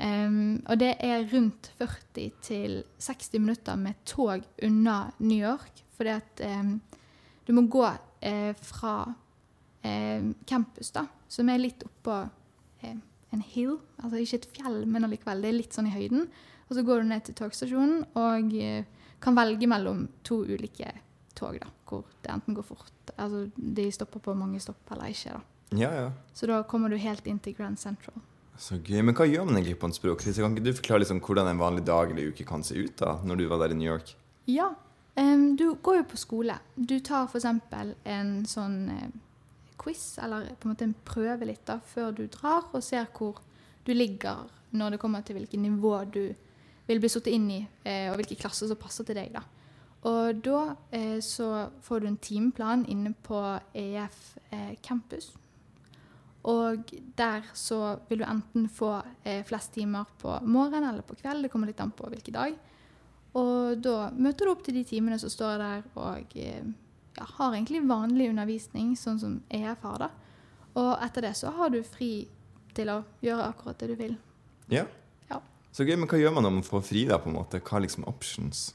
Um, 0.01 0.63
og 0.71 0.79
det 0.81 0.95
er 1.03 1.27
rundt 1.29 1.73
40 1.77 2.31
til 2.41 2.77
60 3.03 3.41
minutter 3.43 3.77
med 3.77 3.99
tog 4.07 4.47
unna 4.63 5.11
New 5.19 5.39
York. 5.39 5.83
Fordi 5.97 6.15
at 6.15 6.43
um, 6.47 6.81
du 7.47 7.53
må 7.53 7.67
gå 7.67 7.85
eh, 8.23 8.55
fra 8.55 9.13
eh, 9.83 10.23
campus, 10.47 10.93
da, 10.95 11.05
som 11.29 11.49
er 11.51 11.61
litt 11.61 11.83
oppå 11.85 12.21
eh, 12.81 12.97
en 13.35 13.43
hill. 13.45 13.77
Altså 14.03 14.21
ikke 14.21 14.41
et 14.41 14.49
fjell, 14.57 14.81
men 14.87 15.07
allikevel. 15.07 15.43
Det 15.43 15.51
er 15.51 15.59
litt 15.59 15.77
sånn 15.77 15.91
i 15.91 15.95
høyden. 15.95 16.27
Og 16.69 16.77
så 16.77 16.85
går 16.87 17.03
du 17.03 17.11
ned 17.11 17.27
til 17.27 17.37
togstasjonen 17.39 18.05
og 18.19 18.53
eh, 18.55 18.87
kan 19.23 19.37
velge 19.37 19.69
mellom 19.71 20.05
to 20.27 20.43
ulike 20.47 20.93
tog, 21.37 21.59
da, 21.59 21.71
hvor 21.89 22.05
det 22.23 22.31
enten 22.33 22.57
går 22.57 22.67
fort 22.67 23.13
Altså 23.17 23.49
de 23.57 23.87
stopper 23.93 24.23
på 24.23 24.35
mange 24.39 24.61
stopp 24.63 24.93
eller 24.95 25.11
ikke, 25.11 25.35
da. 25.35 25.41
Ja, 25.77 25.91
ja. 25.95 26.11
Så 26.35 26.47
da 26.51 26.61
kommer 26.67 26.91
du 26.91 26.99
helt 26.99 27.27
inn 27.31 27.41
til 27.43 27.55
Grand 27.59 27.79
Central. 27.79 28.23
Så 28.61 28.77
gøy. 28.77 29.01
Men 29.03 29.17
hva 29.17 29.27
gjør 29.29 29.47
man 29.49 29.59
egentlig 29.59 29.79
på 29.81 29.89
en 29.89 29.97
språkreise? 29.97 30.43
Kan 30.43 30.55
ikke 30.55 30.67
du 30.67 30.77
forklare 30.77 31.03
liksom 31.03 31.23
hvordan 31.25 31.51
en 31.51 31.61
vanlig 31.63 31.85
dag 31.89 32.13
eller 32.13 32.31
uke 32.31 32.47
kan 32.47 32.65
se 32.67 32.77
ut 32.77 32.97
da, 33.01 33.17
når 33.25 33.41
du 33.41 33.45
var 33.51 33.63
der 33.63 33.75
i 33.75 33.79
New 33.79 33.89
York? 33.89 34.15
Ja. 34.51 34.71
Um, 35.17 35.57
du 35.57 35.73
går 35.83 36.01
jo 36.01 36.07
på 36.13 36.21
skole. 36.21 36.59
Du 36.77 36.99
tar 37.05 37.29
f.eks. 37.31 37.47
en 38.15 38.33
sånn 38.49 38.77
eh, 38.95 39.09
quiz, 39.81 40.19
eller 40.23 40.53
på 40.55 40.69
en 40.69 40.75
måte 40.75 40.87
en 40.87 40.97
prøve 41.07 41.49
litt, 41.49 41.65
da, 41.69 41.79
før 41.93 42.13
du 42.17 42.27
drar, 42.29 42.69
og 42.73 42.85
ser 42.85 43.09
hvor 43.17 43.41
du 43.87 43.93
ligger 43.97 44.49
når 44.77 44.95
det 44.95 45.01
kommer 45.03 45.25
til 45.27 45.39
hvilket 45.39 45.61
nivå 45.61 45.95
du 46.13 46.25
vil 46.91 47.01
bli 47.03 47.11
satt 47.11 47.29
inn 47.31 47.49
i, 47.53 47.61
eh, 47.87 48.09
og 48.11 48.19
hvilke 48.19 48.39
klasser 48.41 48.71
som 48.71 48.79
passer 48.79 49.07
til 49.07 49.19
deg. 49.19 49.33
da. 49.35 49.45
Og 50.11 50.41
da 50.45 50.61
eh, 50.97 51.21
så 51.23 51.69
får 51.85 52.01
du 52.01 52.09
en 52.09 52.17
timeplan 52.17 52.87
inne 52.89 53.13
på 53.27 53.41
EF 53.75 54.39
eh, 54.51 54.75
campus. 54.83 55.33
Og 56.51 56.91
der 57.19 57.45
så 57.55 57.99
vil 58.09 58.23
du 58.23 58.25
enten 58.25 58.65
få 58.73 58.95
flest 59.45 59.75
timer 59.75 60.07
på 60.23 60.39
morgen 60.49 60.87
eller 60.89 61.05
på 61.05 61.19
kveld, 61.19 61.45
det 61.45 61.51
kommer 61.53 61.69
litt 61.69 61.83
an 61.85 61.93
på 61.93 62.09
hvilken 62.09 62.33
dag. 62.33 62.55
Og 63.37 63.83
da 63.85 64.09
møter 64.17 64.49
du 64.49 64.53
opp 64.55 64.63
til 64.65 64.79
de 64.79 64.87
timene 64.89 65.19
som 65.21 65.29
står 65.29 65.61
der, 65.61 65.83
og 66.01 66.33
ja, 67.17 67.27
har 67.37 67.55
egentlig 67.55 67.83
vanlig 67.89 68.31
undervisning, 68.31 68.95
sånn 68.99 69.21
som 69.21 69.39
EF 69.51 69.87
har, 69.87 70.07
da. 70.07 70.11
Og 70.79 70.91
etter 71.03 71.27
det 71.27 71.35
så 71.39 71.53
har 71.57 71.73
du 71.75 71.81
fri 71.83 72.29
til 72.77 72.93
å 72.93 73.01
gjøre 73.25 73.49
akkurat 73.51 73.81
det 73.83 73.91
du 73.93 73.97
vil. 73.99 74.19
Ja. 74.71 74.85
Ja. 75.31 75.41
Så 75.75 75.87
gøy, 75.87 75.97
men 75.99 76.11
hva 76.11 76.21
gjør 76.21 76.37
man 76.37 76.47
når 76.47 76.55
man 76.61 76.67
får 76.67 76.85
fri 76.87 77.07
da, 77.11 77.19
på 77.23 77.31
en 77.31 77.39
måte? 77.41 77.63
Hva 77.65 77.81
er 77.81 77.87
liksom 77.87 78.07
options? 78.11 78.69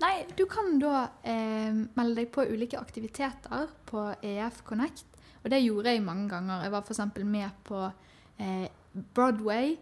Nei, 0.00 0.26
du 0.36 0.44
kan 0.48 0.74
da 0.80 1.06
eh, 1.24 1.72
melde 1.96 2.20
deg 2.20 2.32
på 2.32 2.44
ulike 2.44 2.80
aktiviteter 2.80 3.70
på 3.88 4.08
EF 4.24 4.60
Connect. 4.68 5.06
Og 5.44 5.52
det 5.52 5.62
gjorde 5.62 5.92
jeg 5.94 6.04
mange 6.04 6.28
ganger. 6.32 6.64
Jeg 6.64 6.72
var 6.74 6.84
f.eks. 6.84 7.00
med 7.24 7.60
på 7.64 7.84
eh, 8.42 8.66
Broadway. 9.16 9.76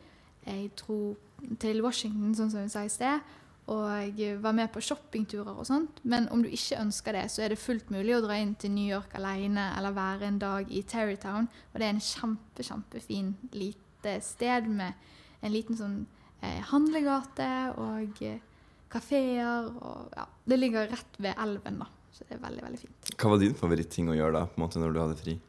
Jeg 0.45 0.71
tror 0.79 1.17
til 1.61 1.83
Washington, 1.83 2.35
sånn 2.37 2.53
som 2.53 2.63
hun 2.63 2.71
sa 2.73 2.85
i 2.87 2.93
sted. 2.93 3.35
Og 3.73 4.19
være 4.21 4.53
med 4.53 4.69
på 4.75 4.83
shoppingturer 4.85 5.57
og 5.57 5.65
sånt. 5.65 6.03
Men 6.05 6.27
om 6.33 6.43
du 6.45 6.51
ikke 6.53 6.83
ønsker 6.83 7.17
det, 7.17 7.25
så 7.33 7.45
er 7.45 7.55
det 7.55 7.63
fullt 7.63 7.89
mulig 7.95 8.13
å 8.17 8.21
dra 8.25 8.37
inn 8.37 8.53
til 8.61 8.75
New 8.75 8.85
York 8.85 9.15
alene 9.17 9.71
eller 9.79 9.97
være 9.97 10.29
en 10.29 10.41
dag 10.43 10.69
i 10.69 10.83
Terrytown. 10.85 11.49
Og 11.73 11.81
det 11.81 11.87
er 11.87 11.95
en 11.95 12.05
kjempe, 12.05 12.67
kjempefin 12.67 13.33
lite 13.57 14.19
sted 14.25 14.69
med 14.69 14.93
en 15.41 15.55
liten 15.55 15.81
sånn 15.81 15.97
eh, 16.45 16.61
handlegate 16.69 17.49
og 17.81 18.21
eh, 18.29 18.43
kafeer. 18.93 19.73
Og 19.73 20.13
ja, 20.13 20.29
det 20.45 20.61
ligger 20.61 20.93
rett 20.93 21.21
ved 21.21 21.41
elven, 21.41 21.81
da. 21.81 21.89
Så 22.15 22.29
det 22.29 22.37
er 22.37 22.45
veldig, 22.45 22.63
veldig 22.69 22.85
fint. 22.85 23.17
Hva 23.19 23.33
var 23.33 23.41
din 23.43 23.57
favoritting 23.59 24.13
å 24.13 24.15
gjøre 24.15 24.37
da, 24.37 24.47
på 24.47 24.61
en 24.61 24.67
måte 24.67 24.83
når 24.83 24.93
du 24.93 25.01
hadde 25.03 25.19
fri? 25.19 25.41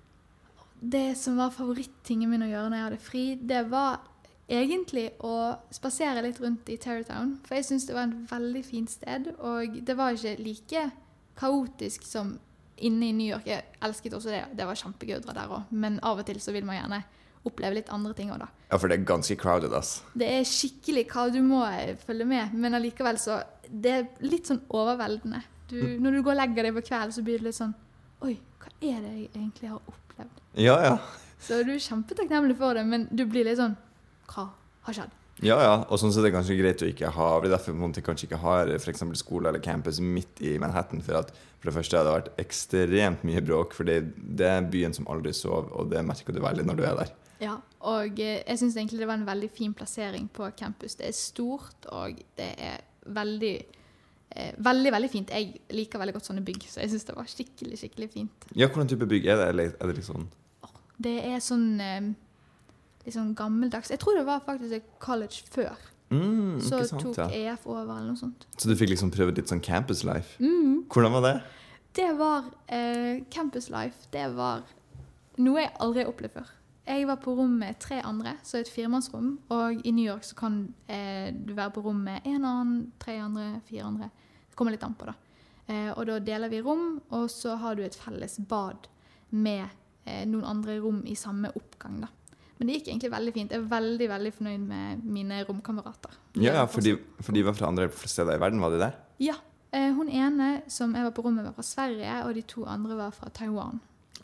Det 0.85 1.07
som 1.19 1.37
var 1.39 1.53
favorittingen 1.53 2.31
min 2.31 2.45
å 2.45 2.49
gjøre 2.49 2.71
når 2.71 2.79
jeg 2.79 2.87
hadde 2.87 3.05
fri, 3.05 3.25
det 3.51 3.61
var 3.69 3.99
egentlig 4.49 5.09
å 5.25 5.55
spasere 5.73 6.21
litt 6.25 6.39
rundt 6.41 6.69
i 6.69 6.77
Terrytown. 6.81 7.37
For 7.45 7.57
jeg 7.57 7.67
syns 7.69 7.87
det 7.87 7.95
var 7.97 8.07
en 8.07 8.25
veldig 8.29 8.63
fint 8.65 8.91
sted, 8.91 9.31
og 9.39 9.79
det 9.85 9.97
var 9.97 10.15
ikke 10.15 10.35
like 10.43 10.87
kaotisk 11.39 12.05
som 12.07 12.35
inne 12.75 13.09
i 13.09 13.15
New 13.15 13.27
York. 13.27 13.47
Jeg 13.47 13.65
elsket 13.85 14.15
også 14.17 14.33
det, 14.33 14.43
det 14.57 14.67
var 14.67 14.79
kjempegøy 14.79 15.17
å 15.17 15.23
dra 15.23 15.35
der 15.37 15.53
òg, 15.57 15.71
men 15.71 15.99
av 16.03 16.21
og 16.21 16.27
til 16.27 16.41
så 16.43 16.53
vil 16.55 16.67
man 16.67 16.79
gjerne 16.79 17.01
oppleve 17.45 17.77
litt 17.77 17.91
andre 17.93 18.13
ting 18.17 18.31
òg, 18.33 18.41
da. 18.41 18.49
Ja, 18.71 18.79
for 18.81 18.89
det 18.89 18.97
er 18.97 19.07
ganske 19.07 19.37
crowded, 19.39 19.73
ass. 19.77 19.99
Det 20.17 20.27
er 20.39 20.47
skikkelig 20.49 21.05
hva 21.11 21.27
du 21.33 21.41
må 21.45 21.61
følge 22.05 22.27
med, 22.29 22.55
men 22.57 22.77
allikevel 22.77 23.21
så 23.21 23.43
Det 23.65 23.91
er 23.91 24.03
litt 24.21 24.45
sånn 24.45 24.61
overveldende. 24.69 25.39
Du, 25.69 25.79
når 25.97 26.11
du 26.11 26.21
går 26.21 26.35
og 26.35 26.37
legger 26.37 26.67
deg 26.67 26.75
på 26.75 26.83
kveld, 26.85 27.13
så 27.15 27.23
blir 27.25 27.39
det 27.39 27.47
litt 27.47 27.57
sånn 27.57 27.73
Oi, 28.25 28.35
hva 28.61 28.69
er 28.79 28.99
det 29.01 29.13
jeg 29.15 29.29
egentlig 29.33 29.69
har 29.71 29.79
opplevd? 29.81 30.43
Ja, 30.61 30.75
ja. 30.85 30.93
Så 31.41 31.63
du 31.65 31.73
er 31.73 31.81
kjempetakknemlig 31.81 32.55
for 32.57 32.77
det, 32.77 32.85
men 32.87 33.07
du 33.11 33.25
blir 33.29 33.45
litt 33.47 33.59
sånn 33.59 33.75
Hva 34.31 34.49
har 34.87 34.97
skjedd? 34.97 35.13
Ja, 35.43 35.57
ja. 35.59 35.73
Og 35.91 35.99
sånn 35.99 36.13
så 36.15 36.21
er 36.21 36.29
det 36.29 36.35
kanskje 36.37 36.55
greit 36.55 36.79
å 36.79 36.87
ikke 36.87 37.09
ha 37.11 37.25
Det 37.41 37.49
er 37.49 37.57
derfor 37.57 37.75
man 37.75 37.91
kanskje 37.91 38.29
ikke 38.29 38.39
har 38.39 38.71
for 38.79 39.17
skole 39.19 39.49
eller 39.49 39.59
campus 39.59 39.99
midt 39.99 40.39
i 40.39 40.55
Manhattan. 40.61 41.03
For 41.03 41.19
at 41.19 41.33
for 41.59 41.71
det 41.71 41.75
første 41.75 41.97
har 41.97 42.05
det 42.07 42.15
vært 42.15 42.41
ekstremt 42.45 43.23
mye 43.27 43.41
bråk, 43.43 43.73
for 43.73 43.87
det 43.89 44.13
det 44.15 44.47
er 44.47 44.67
byen 44.71 44.93
som 44.93 45.07
aldri 45.11 45.33
sov, 45.33 45.71
og 45.73 45.89
det 45.91 46.03
merker 46.05 46.35
du 46.35 46.39
veldig 46.43 46.65
når 46.67 46.79
du 46.79 46.83
er 46.85 46.99
der. 46.99 47.13
Ja, 47.41 47.55
og 47.83 48.19
eh, 48.21 48.43
jeg 48.45 48.59
syns 48.61 48.77
egentlig 48.77 49.01
det 49.01 49.09
var 49.09 49.19
en 49.19 49.27
veldig 49.27 49.49
fin 49.51 49.73
plassering 49.75 50.29
på 50.31 50.47
campus. 50.55 50.95
Det 50.95 51.09
er 51.09 51.17
stort, 51.17 51.87
og 51.91 52.21
det 52.37 52.51
er 52.53 52.85
veldig 53.17 53.55
eh, 54.29 54.53
veldig, 54.57 54.91
veldig 54.95 55.09
fint. 55.11 55.33
Jeg 55.35 55.59
liker 55.75 55.99
veldig 55.99 56.15
godt 56.15 56.29
sånne 56.29 56.45
bygg, 56.47 56.67
så 56.69 56.83
jeg 56.83 56.93
syns 56.93 57.09
det 57.09 57.17
var 57.17 57.31
skikkelig, 57.31 57.81
skikkelig 57.81 58.11
fint. 58.13 58.47
Ja, 58.53 58.69
hvilken 58.69 58.93
type 58.93 59.09
bygg 59.09 59.27
er 59.33 59.41
det? 59.41 59.71
Er 59.73 59.91
det 59.91 60.05
sånn 60.05 60.29
Det 61.01 61.17
er 61.27 61.41
sånn 61.43 61.67
eh, 61.83 62.13
litt 63.05 63.15
sånn 63.15 63.35
gammeldags 63.37 63.91
Jeg 63.93 63.99
tror 64.01 64.17
det 64.17 64.25
var 64.27 64.41
faktisk 64.45 64.73
et 64.79 64.87
college 64.99 65.43
før. 65.51 65.75
mm, 66.09 66.59
Så 66.61 66.83
sant, 66.89 67.01
tok 67.01 67.17
ja. 67.17 67.27
EF 67.53 67.65
over, 67.67 67.93
eller 67.97 68.11
noe 68.13 68.19
sånt. 68.19 68.47
Så 68.57 68.69
du 68.69 68.75
fikk 68.75 68.89
liksom 68.93 69.11
prøve 69.13 69.35
litt 69.35 69.47
sånn 69.51 69.61
campus 69.63 70.03
life? 70.03 70.37
Mm. 70.41 70.85
Hvordan 70.89 71.11
var 71.17 71.21
det? 71.21 71.35
Det 71.95 72.09
var 72.19 72.43
eh, 72.67 73.23
Campus 73.31 73.69
Life. 73.71 74.09
Det 74.11 74.25
var 74.35 74.63
noe 75.37 75.61
jeg 75.61 75.71
aldri 75.79 76.03
har 76.03 76.09
opplevd 76.11 76.33
før. 76.33 76.49
Jeg 76.85 77.07
var 77.07 77.15
på 77.23 77.33
rom 77.37 77.53
med 77.57 77.79
tre 77.79 78.01
andre, 78.05 78.35
så 78.43 78.59
et 78.59 78.69
firemannsrom. 78.69 79.39
Og 79.49 79.79
i 79.87 79.91
New 79.95 80.05
York 80.05 80.23
så 80.27 80.35
kan 80.35 80.57
eh, 80.91 81.31
du 81.33 81.53
være 81.55 81.71
på 81.71 81.81
rom 81.87 82.03
med 82.03 82.27
en 82.27 82.43
annen, 82.45 82.91
tre 82.99 83.15
andre, 83.23 83.61
fire 83.69 83.87
andre. 83.87 84.09
Det 84.49 84.59
kommer 84.59 84.75
litt 84.75 84.83
an 84.85 84.93
på, 84.99 85.07
da. 85.07 85.15
Eh, 85.71 85.89
og 85.95 86.03
da 86.05 86.19
deler 86.19 86.51
vi 86.51 86.59
rom, 86.61 86.99
og 87.15 87.29
så 87.31 87.55
har 87.63 87.75
du 87.79 87.81
et 87.87 87.95
felles 87.97 88.37
bad 88.51 88.85
med 89.31 89.63
eh, 90.05 90.25
noen 90.29 90.45
andre 90.45 90.77
rom 90.83 90.99
i 91.09 91.15
samme 91.17 91.49
oppgang, 91.57 92.03
da. 92.03 92.11
Men 92.57 92.69
det 92.69 92.77
gikk 92.77 92.91
egentlig 92.91 93.11
veldig 93.11 93.33
fint. 93.35 93.51
Jeg 93.51 93.61
er 93.61 93.67
veldig 93.71 94.07
veldig 94.11 94.31
fornøyd 94.37 94.67
med 94.69 95.09
mine 95.17 95.41
romkamerater. 95.47 96.15
Ja, 96.39 96.61
ja 96.61 96.63
for, 96.71 96.85
de, 96.85 96.95
for 97.19 97.35
de 97.35 97.43
var 97.43 97.57
fra 97.57 97.71
andre 97.71 97.89
steder 97.91 98.37
i 98.37 98.41
verden, 98.41 98.63
var 98.63 98.71
de 98.71 98.79
det? 98.85 98.93
Ja. 99.27 99.35
Eh, 99.75 99.91
hun 99.95 100.07
ene 100.07 100.61
som 100.71 100.93
jeg 100.95 101.03
var 101.03 101.11
på 101.15 101.25
rommet, 101.25 101.43
var 101.49 101.57
fra 101.57 101.65
Sverige, 101.67 102.21
og 102.23 102.35
de 102.37 102.45
to 102.47 102.63
andre 102.69 102.95
var 102.99 103.15
fra 103.15 103.31
Taiwan. 103.35 103.81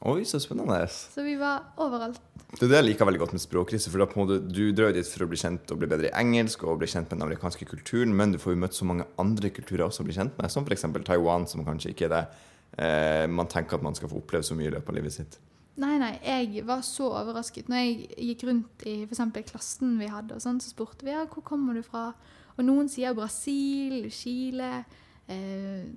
Oi, 0.08 0.24
så 0.26 0.40
spennende. 0.42 0.80
Så 0.90 1.22
vi 1.26 1.36
var 1.38 1.76
overalt. 1.78 2.22
Det 2.52 2.66
er 2.66 2.72
det 2.72 2.80
jeg 2.80 2.86
liker 2.88 3.08
veldig 3.08 3.20
godt 3.22 3.36
med 3.36 3.44
språkkrise. 3.44 3.92
For 3.92 4.02
da 4.02 4.08
på 4.10 4.18
en 4.18 4.24
måte, 4.24 4.40
Du 4.48 4.72
drar 4.76 4.90
jo 4.90 4.98
dit 4.98 5.08
for 5.08 5.26
å 5.26 5.30
bli 5.30 5.40
kjent 5.40 5.72
og 5.72 5.78
bli 5.80 5.92
bedre 5.92 6.10
i 6.10 6.16
engelsk 6.24 6.64
og 6.66 6.80
bli 6.82 6.90
kjent 6.90 7.12
med 7.12 7.20
den 7.20 7.28
amerikanske 7.28 7.68
kulturen, 7.70 8.16
men 8.16 8.34
du 8.34 8.40
får 8.42 8.56
jo 8.56 8.62
møtt 8.64 8.76
så 8.76 8.88
mange 8.88 9.06
andre 9.22 9.52
kulturer 9.54 9.86
også 9.86 10.02
å 10.02 10.08
bli 10.08 10.18
kjent 10.18 10.40
med, 10.40 10.52
som 10.52 10.66
f.eks. 10.66 10.88
Taiwan, 11.06 11.46
som 11.48 11.64
kanskje 11.68 11.94
ikke 11.94 12.08
er 12.10 12.16
det 12.16 12.24
eh, 12.82 13.28
man 13.30 13.48
tenker 13.52 13.78
at 13.78 13.86
man 13.86 13.96
skal 13.96 14.10
få 14.12 14.24
oppleve 14.24 14.48
så 14.48 14.58
mye 14.58 14.72
i 14.72 14.74
løpet 14.74 14.90
av 14.90 14.98
livet 14.98 15.16
sitt. 15.20 15.38
Nei, 15.82 15.96
nei, 15.98 16.12
jeg 16.22 16.62
var 16.68 16.84
så 16.86 17.08
overrasket. 17.10 17.70
Når 17.72 17.80
jeg 17.82 18.28
gikk 18.30 18.44
rundt 18.50 18.84
i 18.86 18.96
eksempel 19.08 19.46
klassen 19.48 19.96
vi 20.02 20.10
hadde, 20.12 20.36
og 20.38 20.44
sånn, 20.44 20.60
så 20.62 20.70
spurte 20.74 21.08
vi 21.08 21.14
ja, 21.16 21.24
hvor 21.26 21.42
kommer 21.48 21.74
du 21.78 21.82
fra. 21.86 22.12
Og 22.58 22.66
noen 22.68 22.90
sier 22.92 23.16
Brasil, 23.18 24.06
Chile, 24.14 24.84
eh, 25.32 25.88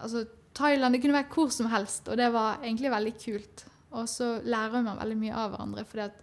altså 0.00 0.24
Thailand. 0.56 0.94
Det 0.96 1.02
kunne 1.02 1.18
vært 1.18 1.34
hvor 1.34 1.52
som 1.52 1.68
helst, 1.72 2.08
og 2.08 2.16
det 2.20 2.30
var 2.32 2.62
egentlig 2.62 2.92
veldig 2.94 3.14
kult. 3.20 3.64
Og 3.94 4.08
så 4.10 4.36
lærer 4.42 4.82
man 4.82 4.98
veldig 4.98 5.18
mye 5.20 5.34
av 5.36 5.52
hverandre, 5.54 5.84
fordi 5.86 6.06
at 6.08 6.20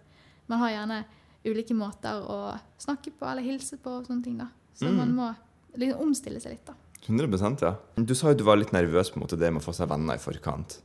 man 0.50 0.58
har 0.64 0.74
gjerne 0.74 1.02
ulike 1.46 1.74
måter 1.74 2.22
å 2.26 2.40
snakke 2.82 3.12
på 3.18 3.26
eller 3.28 3.42
hilse 3.46 3.78
på 3.82 3.98
og 4.00 4.06
sånne 4.08 4.24
ting. 4.24 4.38
da. 4.38 4.48
Så 4.74 4.88
Mm. 4.90 4.96
man 4.96 5.14
må 5.14 5.36
liksom 5.78 6.00
omstille 6.00 6.40
seg 6.40 6.52
litt, 6.52 6.66
da. 6.66 6.74
100% 7.06 7.60
ja. 7.62 7.76
Du 7.96 8.14
sa 8.14 8.28
jo 8.28 8.34
du 8.34 8.44
var 8.44 8.56
litt 8.56 8.72
nervøs 8.72 9.10
på 9.10 9.16
en 9.16 9.22
måte 9.26 9.38
det 9.38 9.52
med 9.52 9.62
å 9.62 9.64
få 9.64 9.74
seg 9.74 9.88
venner 9.88 10.14
i 10.14 10.18
forkant. 10.18 10.80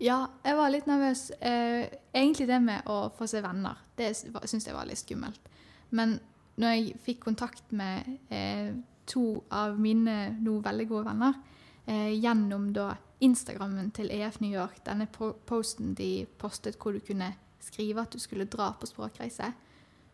Ja, 0.00 0.30
jeg 0.40 0.56
var 0.56 0.70
litt 0.72 0.86
nervøs. 0.88 1.26
Eh, 1.44 1.90
egentlig 2.16 2.46
det 2.48 2.58
med 2.64 2.86
å 2.88 3.10
få 3.12 3.26
se 3.28 3.42
venner, 3.44 3.82
det 4.00 4.14
syns 4.16 4.64
jeg 4.64 4.72
var 4.72 4.88
litt 4.88 5.02
skummelt. 5.02 5.50
Men 5.92 6.16
når 6.60 6.72
jeg 6.72 7.00
fikk 7.04 7.26
kontakt 7.26 7.74
med 7.76 8.08
eh, 8.32 8.72
to 9.10 9.42
av 9.52 9.76
mine 9.80 10.38
nå 10.40 10.54
veldig 10.64 10.86
gode 10.88 11.10
venner 11.10 11.36
eh, 11.84 12.14
gjennom 12.16 12.70
da 12.72 12.94
Instagrammen 13.20 13.90
til 13.92 14.08
EF 14.14 14.38
New 14.40 14.54
York, 14.54 14.78
denne 14.86 15.04
posten 15.12 15.92
de 15.98 16.24
postet 16.40 16.80
hvor 16.80 16.96
du 16.96 17.04
kunne 17.04 17.34
skrive 17.60 18.00
at 18.00 18.16
du 18.16 18.22
skulle 18.22 18.48
dra 18.48 18.70
på 18.80 18.88
språkreise, 18.88 19.50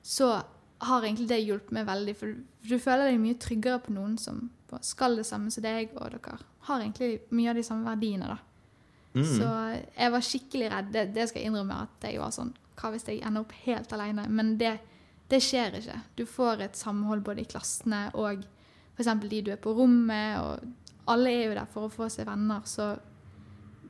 så 0.03 0.33
har 0.83 1.07
egentlig 1.07 1.29
det 1.31 1.45
hjulpet 1.45 1.77
meg 1.79 1.87
veldig. 1.87 2.17
For 2.19 2.35
du 2.67 2.77
føler 2.83 3.13
deg 3.13 3.23
mye 3.23 3.39
tryggere 3.39 3.85
på 3.87 3.95
noen 3.95 4.19
som 4.19 4.49
skal 4.83 5.15
det 5.21 5.29
samme 5.31 5.55
som 5.55 5.63
deg, 5.63 5.95
og 5.95 6.11
dere 6.19 6.41
har 6.67 6.83
egentlig 6.83 7.21
mye 7.31 7.55
av 7.55 7.63
de 7.63 7.67
samme 7.71 7.87
verdiene. 7.87 8.35
da. 8.35 8.56
Mm. 9.17 9.25
Så 9.25 9.49
jeg 9.97 10.13
var 10.13 10.25
skikkelig 10.29 10.69
redd. 10.73 10.93
Det, 10.93 11.07
det 11.17 11.29
skal 11.31 11.41
jeg 11.41 11.51
innrømme 11.51 11.79
at 11.87 12.05
jeg 12.05 12.21
var 12.21 12.35
sånn 12.37 12.53
Hva 12.77 12.91
hvis 12.93 13.07
jeg 13.09 13.23
ender 13.25 13.47
opp 13.47 13.55
helt 13.65 13.93
alene? 13.97 14.27
Men 14.29 14.57
det, 14.61 14.75
det 15.33 15.41
skjer 15.41 15.79
ikke. 15.81 16.01
Du 16.19 16.27
får 16.29 16.67
et 16.67 16.77
samhold 16.77 17.25
både 17.25 17.47
i 17.47 17.49
klassene 17.49 18.11
og 18.15 18.45
f.eks. 18.97 19.13
de 19.29 19.43
du 19.45 19.53
er 19.53 19.61
på 19.61 19.73
rommet, 19.77 20.41
og 20.41 21.11
alle 21.13 21.33
er 21.33 21.45
jo 21.51 21.57
der 21.57 21.69
for 21.73 21.87
å 21.87 21.93
få 21.93 22.09
seg 22.13 22.29
venner, 22.29 22.63
så 22.65 22.95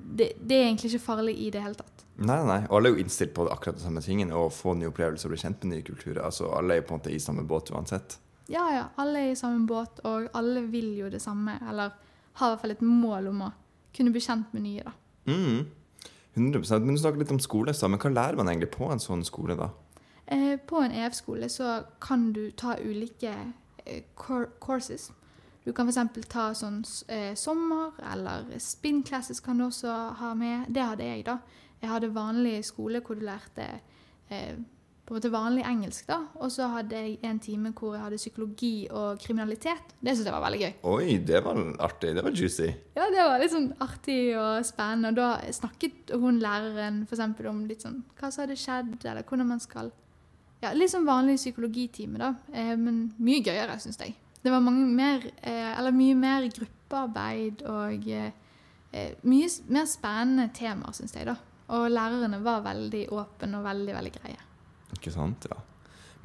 det, 0.06 0.32
det 0.42 0.56
er 0.56 0.68
egentlig 0.68 0.92
ikke 0.92 1.06
farlig 1.06 1.36
i 1.42 1.50
det 1.54 1.62
hele 1.62 1.78
tatt. 1.78 2.04
Nei, 2.16 2.38
nei, 2.48 2.60
og 2.68 2.78
alle 2.78 2.90
er 2.90 2.96
jo 2.96 3.02
innstilt 3.04 3.34
på 3.36 3.46
akkurat 3.52 3.78
de 3.78 3.84
samme 3.84 4.02
tingene, 4.04 4.36
å 4.36 4.48
få 4.52 4.74
nye 4.78 4.90
opplevelser 4.90 5.28
og 5.28 5.34
bli 5.34 5.40
kjent 5.42 5.64
med 5.64 5.74
nye 5.74 5.86
kulturer. 5.86 6.22
Altså, 6.24 6.48
alle 6.56 6.74
er 6.74 6.80
jo 6.80 6.86
på 6.88 6.94
en 6.94 7.02
måte 7.02 7.14
i 7.14 7.22
samme 7.22 7.44
båt 7.48 7.72
uansett. 7.74 8.18
Ja, 8.50 8.64
ja, 8.72 8.84
alle 9.02 9.24
er 9.24 9.34
i 9.34 9.38
samme 9.38 9.66
båt, 9.68 10.00
og 10.06 10.30
alle 10.38 10.62
vil 10.70 10.92
jo 10.98 11.10
det 11.12 11.20
samme, 11.22 11.58
eller 11.68 11.96
har 12.38 12.50
i 12.50 12.54
hvert 12.54 12.62
fall 12.62 12.76
et 12.76 12.86
mål 12.86 13.30
om 13.32 13.42
å 13.48 13.50
kunne 13.96 14.12
bli 14.14 14.22
kjent 14.22 14.54
med 14.56 14.64
nye, 14.66 14.86
da. 14.86 14.94
Mm. 15.26 15.66
100 16.36 16.80
Men 16.80 16.94
du 16.94 17.00
snakker 17.00 17.18
litt 17.18 17.32
om 17.32 17.40
skole, 17.40 17.74
så, 17.74 17.88
men 17.88 18.00
hva 18.00 18.10
lærer 18.12 18.36
man 18.36 18.48
egentlig 18.48 18.74
på 18.74 18.90
en 18.92 19.00
sånn 19.00 19.24
skole, 19.24 19.56
da? 19.56 19.70
Eh, 20.26 20.58
på 20.58 20.82
en 20.82 20.92
EF-skole 20.92 21.48
så 21.48 21.82
kan 22.02 22.32
du 22.32 22.50
ta 22.50 22.74
ulike 22.82 23.32
eh, 23.84 24.02
courses. 24.16 25.10
Du 25.64 25.72
kan 25.72 25.88
f.eks. 25.88 26.28
ta 26.28 26.50
sånn 26.54 26.82
eh, 27.08 27.32
sommer, 27.34 27.96
eller 28.12 28.50
spin 28.62 29.02
classes 29.02 29.40
kan 29.40 29.58
du 29.58 29.66
også 29.66 29.94
ha 30.20 30.34
med. 30.34 30.68
Det 30.68 30.82
hadde 30.82 31.08
jeg, 31.08 31.24
da. 31.26 31.38
Jeg 31.80 31.90
hadde 31.90 32.14
vanlig 32.14 32.60
skole 32.66 33.00
hvor 33.04 33.18
du 33.18 33.24
lærte 33.26 33.66
eh, 34.28 34.58
på 35.06 35.14
en 35.14 35.20
måte 35.20 35.30
vanlig 35.30 35.62
engelsk, 35.62 36.08
da. 36.08 36.16
Og 36.42 36.50
så 36.50 36.66
hadde 36.72 36.98
jeg 36.98 37.18
en 37.28 37.38
time 37.38 37.70
hvor 37.78 37.94
jeg 37.94 38.02
hadde 38.02 38.18
psykologi 38.18 38.88
og 38.90 39.20
kriminalitet. 39.22 39.92
Det 40.00 40.16
syntes 40.16 40.26
jeg 40.26 40.34
var 40.34 40.42
veldig 40.42 40.62
gøy. 40.64 40.72
Oi, 40.90 41.18
det 41.28 41.42
var 41.46 41.60
artig. 41.86 42.10
Det 42.16 42.24
var 42.26 42.34
juicy. 42.34 42.66
Ja, 42.96 43.06
det 43.14 43.26
var 43.28 43.38
litt 43.38 43.52
sånn 43.52 43.68
artig 43.86 44.18
og 44.34 44.66
spennende. 44.66 45.12
Og 45.14 45.20
da 45.20 45.52
snakket 45.54 46.10
hun 46.10 46.40
læreren 46.42 47.04
eksempel 47.06 47.46
om 47.52 47.60
litt 47.70 47.86
sånn 47.86 48.00
hva 48.18 48.32
som 48.34 48.42
hadde 48.42 48.58
skjedd, 48.58 48.96
eller 49.04 49.22
hvordan 49.22 49.54
man 49.54 49.62
skal 49.62 49.92
Ja, 50.64 50.70
litt 50.72 50.90
sånn 50.90 51.06
vanlig 51.06 51.36
psykologitime, 51.36 52.18
da. 52.18 52.32
Eh, 52.50 52.72
men 52.80 53.12
mye 53.22 53.44
gøyere, 53.44 53.76
syns 53.78 54.00
jeg. 54.00 54.16
Det 54.42 54.50
var 54.50 54.64
mange 54.64 54.88
mer, 54.88 55.22
eh, 55.42 55.68
eller 55.76 55.94
mye 55.94 56.16
mer 56.18 56.48
gruppearbeid 56.48 57.62
og 57.68 58.08
eh, 58.08 58.32
mye 59.22 59.52
mer 59.68 59.86
spennende 59.86 60.48
temaer, 60.56 60.96
syns 60.96 61.14
jeg, 61.14 61.28
da. 61.28 61.36
Og 61.76 61.86
lærerne 61.92 62.40
var 62.42 62.64
veldig 62.64 63.04
åpne 63.12 63.60
og 63.60 63.68
veldig, 63.68 63.94
veldig 64.00 64.14
greie. 64.16 64.45
Ikke 64.96 65.12
sant, 65.14 65.46
ja. 65.50 65.60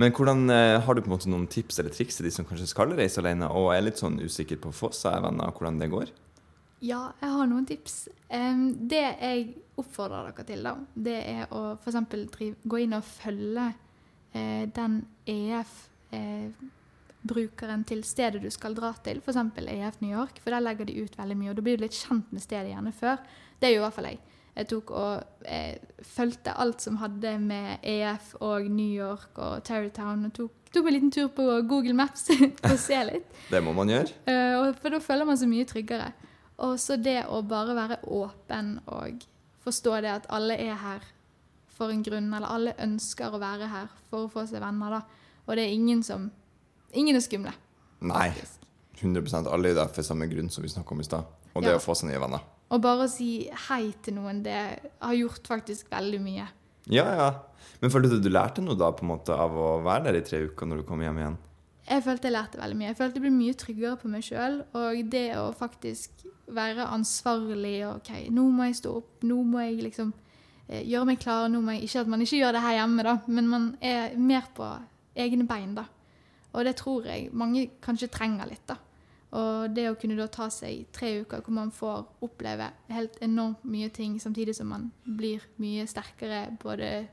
Men 0.01 0.13
hvordan, 0.15 0.49
eh, 0.49 0.79
har 0.81 0.95
du 0.95 1.01
på 1.03 1.11
en 1.11 1.17
måte 1.17 1.29
noen 1.29 1.47
tips 1.51 1.79
eller 1.79 1.91
triks 1.93 2.15
til 2.17 2.25
de 2.25 2.31
som 2.33 2.45
kanskje 2.47 2.71
skal 2.71 2.89
reise 2.97 3.19
alene 3.21 3.47
og 3.51 3.73
er 3.75 3.81
litt 3.85 3.99
sånn 4.01 4.17
usikker 4.23 4.57
på 4.61 4.69
å 4.71 4.77
få 4.77 4.89
seg 4.95 5.21
venner, 5.21 5.51
hvordan 5.53 5.79
det 5.81 5.91
går? 5.91 6.07
Ja, 6.81 7.11
jeg 7.21 7.29
har 7.29 7.45
noen 7.45 7.67
tips. 7.69 8.09
Det 8.89 9.01
jeg 9.21 9.53
oppfordrer 9.77 10.31
dere 10.31 10.45
til, 10.47 10.63
da, 10.65 10.73
det 10.95 11.19
er 11.29 11.45
å 11.53 11.77
f.eks. 11.77 11.95
gå 12.65 12.77
inn 12.81 12.93
og 12.97 13.03
følge 13.05 13.67
eh, 14.33 14.65
den 14.73 15.05
EF-brukeren 15.29 16.21
til 17.85 18.01
stedet 18.07 18.41
du 18.41 18.49
skal 18.53 18.73
dra 18.77 18.93
til, 19.05 19.21
f.eks. 19.21 19.37
EF 19.61 20.01
New 20.01 20.09
York, 20.15 20.41
for 20.41 20.49
der 20.55 20.65
legger 20.65 20.85
de 20.89 21.03
ut 21.03 21.13
veldig 21.19 21.37
mye. 21.37 21.51
Og 21.53 21.57
da 21.59 21.65
blir 21.67 21.77
du 21.77 21.83
litt 21.85 22.01
kjent 22.01 22.27
med 22.33 22.41
stedet 22.41 22.73
gjerne 22.73 22.93
før. 22.97 23.17
Det 23.61 23.69
jo 23.75 23.79
i 23.83 23.85
hvert 23.85 23.97
fall 23.99 24.09
jeg. 24.09 24.19
Jeg 24.61 24.67
tok 24.69 24.91
og 24.93 25.45
eh, 25.49 25.77
fulgte 26.05 26.53
alt 26.61 26.83
som 26.83 26.99
hadde 27.01 27.31
med 27.41 27.79
EF 27.87 28.35
og 28.45 28.67
New 28.69 28.91
York 28.93 29.39
og 29.41 29.63
Terrytown, 29.65 30.27
og 30.29 30.33
tok, 30.37 30.51
tok 30.73 30.87
en 30.89 30.93
liten 30.93 31.11
tur 31.13 31.31
på 31.33 31.45
Google 31.69 31.95
Maps 31.97 32.27
for 32.61 32.75
å 32.75 32.77
se 32.79 32.99
litt. 33.09 33.25
Det 33.53 33.61
må 33.65 33.73
man 33.73 33.89
gjøre. 33.89 34.13
Eh, 34.29 34.53
og- 34.59 34.77
for 34.83 34.93
da 34.93 34.99
føler 35.01 35.25
man 35.25 35.39
seg 35.41 35.49
mye 35.51 35.65
tryggere. 35.69 36.11
Og 36.61 36.75
så 36.77 36.99
det 37.01 37.23
å 37.25 37.39
bare 37.41 37.73
være 37.73 37.97
åpen 38.05 38.75
og 38.85 39.23
forstå 39.65 39.95
det 40.05 40.11
at 40.13 40.27
alle 40.29 40.53
er 40.61 40.77
her 40.77 41.01
for 41.73 41.89
en 41.89 42.03
grunn, 42.05 42.27
eller 42.37 42.53
alle 42.53 42.75
ønsker 42.85 43.33
å 43.33 43.39
være 43.41 43.67
her 43.71 43.87
for 44.11 44.27
å 44.27 44.29
få 44.29 44.43
seg 44.51 44.61
venner, 44.61 44.99
da. 44.99 45.01
Og 45.47 45.57
det 45.57 45.65
er 45.65 45.73
ingen 45.73 46.03
som 46.05 46.29
Ingen 46.93 47.15
er 47.15 47.23
skumle. 47.23 47.53
Nei, 48.03 48.27
100% 48.99 49.47
Alle 49.47 49.69
er 49.71 49.77
der 49.77 49.87
for 49.95 50.03
samme 50.03 50.25
grunn 50.29 50.49
som 50.51 50.61
vi 50.65 50.69
snakket 50.69 50.91
om 50.91 50.99
i 50.99 51.05
stad. 51.07 51.29
Og 51.55 51.63
det 51.63 51.71
Ja. 51.71 51.77
å 51.79 51.81
få 51.81 51.95
seg 51.95 52.09
nye 52.11 52.19
venner. 52.19 52.41
Og 52.71 52.81
bare 52.83 53.05
å 53.05 53.11
si 53.11 53.49
hei 53.67 53.91
til 54.03 54.15
noen, 54.17 54.41
det 54.45 54.57
har 54.79 55.15
gjort 55.17 55.47
faktisk 55.49 55.91
veldig 55.91 56.19
mye. 56.23 56.47
Ja, 56.91 57.05
ja. 57.19 57.29
Men 57.81 57.91
følte 57.93 58.15
du 58.15 58.23
du 58.23 58.31
lærte 58.31 58.63
noe 58.63 58.77
da 58.79 58.91
på 58.95 59.05
en 59.05 59.11
måte 59.11 59.35
av 59.35 59.55
å 59.57 59.71
være 59.85 60.07
der 60.09 60.19
i 60.21 60.25
tre 60.25 60.43
uker 60.47 60.69
når 60.69 60.81
du 60.81 60.87
kom 60.87 61.01
hjem 61.03 61.19
igjen? 61.21 61.37
Jeg 61.91 62.03
følte 62.05 62.29
jeg 62.29 62.35
lærte 62.37 62.59
veldig 62.61 62.77
mye. 62.79 62.89
Jeg 62.91 62.97
følte 62.99 63.19
jeg 63.19 63.25
ble 63.25 63.31
mye 63.35 63.57
tryggere 63.57 63.99
på 63.99 64.11
meg 64.11 64.25
sjøl. 64.25 64.59
Og 64.79 64.99
det 65.11 65.27
å 65.39 65.47
faktisk 65.57 66.25
være 66.51 66.87
ansvarlig 66.93 67.77
og 67.87 68.01
OK, 68.01 68.11
nå 68.31 68.45
må 68.53 68.69
jeg 68.69 68.77
stå 68.81 68.93
opp, 69.01 69.25
nå 69.27 69.39
må 69.47 69.63
jeg 69.65 69.81
liksom 69.87 70.13
eh, 70.67 70.85
gjøre 70.85 71.09
meg 71.09 71.19
klar. 71.23 71.49
Nå 71.51 71.63
må 71.65 71.75
jeg, 71.75 71.89
ikke 71.89 72.05
at 72.05 72.13
man 72.13 72.23
ikke 72.23 72.39
gjør 72.39 72.55
det 72.55 72.63
her 72.67 72.77
hjemme, 72.79 73.07
da, 73.07 73.17
men 73.27 73.49
man 73.51 73.67
er 73.81 74.15
mer 74.19 74.47
på 74.55 74.69
egne 75.25 75.47
bein, 75.49 75.75
da. 75.75 75.89
Og 76.51 76.67
det 76.67 76.77
tror 76.79 77.07
jeg 77.07 77.31
mange 77.35 77.67
kanskje 77.83 78.11
trenger 78.13 78.47
litt, 78.49 78.63
da. 78.69 78.77
Og 79.31 79.71
det 79.71 79.85
å 79.87 79.95
kunne 79.95 80.17
da 80.19 80.27
ta 80.27 80.49
seg 80.51 80.89
tre 80.91 81.21
uker 81.21 81.43
hvor 81.45 81.55
man 81.55 81.71
får 81.71 82.03
oppleve 82.25 82.67
helt 82.91 83.15
enormt 83.23 83.63
mye 83.63 83.87
ting, 83.93 84.17
samtidig 84.19 84.55
som 84.57 84.67
man 84.73 84.89
blir 85.05 85.45
mye 85.61 85.85
sterkere 85.87 86.49
både 86.59 87.07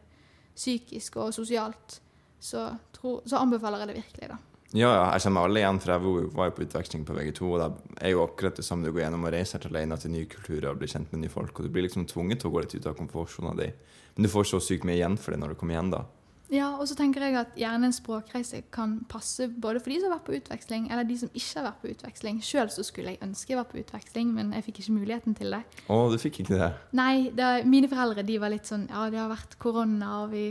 psykisk 0.59 1.21
og 1.23 1.31
sosialt, 1.37 2.01
så, 2.43 2.73
tro, 2.95 3.21
så 3.27 3.39
anbefaler 3.43 3.85
jeg 3.85 3.91
det 3.93 4.01
virkelig, 4.01 4.31
da. 4.33 4.39
Ja, 4.77 4.91
ja, 4.93 5.05
jeg 5.15 5.23
meg 5.33 5.47
alle 5.47 5.61
igjen, 5.63 5.79
for 5.81 5.93
jeg 5.93 6.03
var- 6.35 6.49
jo 6.51 6.57
på 6.59 6.67
utveksling 6.67 7.05
på 7.07 7.15
VG2, 7.17 7.43
og 7.55 7.59
det 7.63 8.03
er 8.05 8.11
jo 8.11 8.27
akkurat 8.27 8.57
det 8.57 8.65
samme 8.65 8.85
du 8.85 8.93
går 8.93 9.03
gjennom 9.07 9.25
å 9.25 9.33
reise 9.33 9.57
helt 9.57 9.71
alene 9.71 9.97
til 9.97 10.11
nye 10.11 10.27
kulturer 10.27 10.71
og 10.71 10.79
bli 10.79 10.89
kjent 10.89 11.11
med 11.13 11.23
nye 11.23 11.31
folk, 11.31 11.59
og 11.59 11.65
du 11.65 11.71
blir 11.71 11.89
liksom 11.89 12.05
tvunget 12.05 12.41
til 12.41 12.51
å 12.51 12.53
gå 12.53 12.61
litt 12.61 12.75
ut 12.75 12.87
av 12.87 12.97
komfortsona 12.97 13.57
di. 13.57 13.73
Men 14.17 14.23
du 14.23 14.29
får 14.29 14.45
så 14.45 14.61
sykt 14.61 14.85
mye 14.85 14.99
igjen 14.99 15.17
for 15.19 15.31
det 15.31 15.41
når 15.41 15.49
du 15.49 15.55
kommer 15.55 15.75
igjen, 15.75 15.91
da. 15.91 16.05
Ja, 16.49 16.71
og 16.81 16.87
så 16.89 16.95
tenker 16.97 17.21
jeg 17.27 17.37
at 17.37 17.57
gjerne 17.61 17.91
en 17.91 17.95
språkreise 17.95 18.63
kan 18.73 18.95
passe 19.11 19.51
både 19.53 19.83
for 19.85 19.93
de 19.93 19.99
som 20.01 20.09
har 20.09 20.17
vært 20.17 20.29
på 20.31 20.37
utveksling, 20.39 20.87
eller 20.89 21.05
de 21.05 21.19
som 21.21 21.31
ikke 21.37 21.59
har 21.59 21.67
vært 21.67 21.83
på 21.83 21.91
utveksling. 21.93 22.39
Sjøl 22.45 22.71
så 22.73 22.85
skulle 22.87 23.13
jeg 23.13 23.23
ønske 23.27 23.53
jeg 23.53 23.59
var 23.61 23.69
på 23.69 23.81
utveksling, 23.83 24.31
men 24.37 24.55
jeg 24.57 24.65
fikk 24.69 24.81
ikke 24.83 24.97
muligheten 24.97 25.37
til 25.37 25.53
det. 25.53 25.61
Å, 25.93 26.01
du 26.09 26.17
fikk 26.21 26.41
ikke 26.43 26.57
det? 26.57 26.71
Nei, 26.97 27.29
det, 27.37 27.51
mine 27.69 27.91
foreldre 27.93 28.25
de 28.25 28.41
var 28.41 28.53
litt 28.55 28.69
sånn 28.69 28.87
Ja, 28.89 29.07
det 29.13 29.21
har 29.21 29.31
vært 29.33 29.59
korona, 29.61 30.11
og 30.25 30.33
vi 30.33 30.47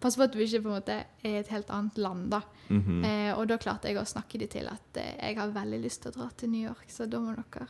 Pass 0.00 0.16
på 0.18 0.26
at 0.26 0.34
du 0.34 0.40
ikke 0.42 0.62
på 0.62 0.70
en 0.70 0.76
måte 0.76 0.96
er 1.00 1.26
i 1.26 1.38
et 1.40 1.50
helt 1.50 1.70
annet 1.74 1.98
land, 1.98 2.30
da. 2.32 2.42
Mhm. 2.70 3.04
eh, 3.04 3.30
og 3.34 3.48
da 3.50 3.58
klarte 3.58 3.90
jeg 3.90 3.98
å 3.98 4.06
snakke 4.06 4.38
de 4.38 4.46
til 4.50 4.68
at 4.70 4.98
eh, 5.00 5.14
jeg 5.18 5.38
har 5.40 5.54
veldig 5.54 5.80
lyst 5.82 6.04
til 6.04 6.12
å 6.12 6.18
dra 6.20 6.28
til 6.36 6.52
New 6.52 6.62
York, 6.62 6.86
så 6.92 7.08
da 7.10 7.18
må 7.22 7.34
dere 7.34 7.66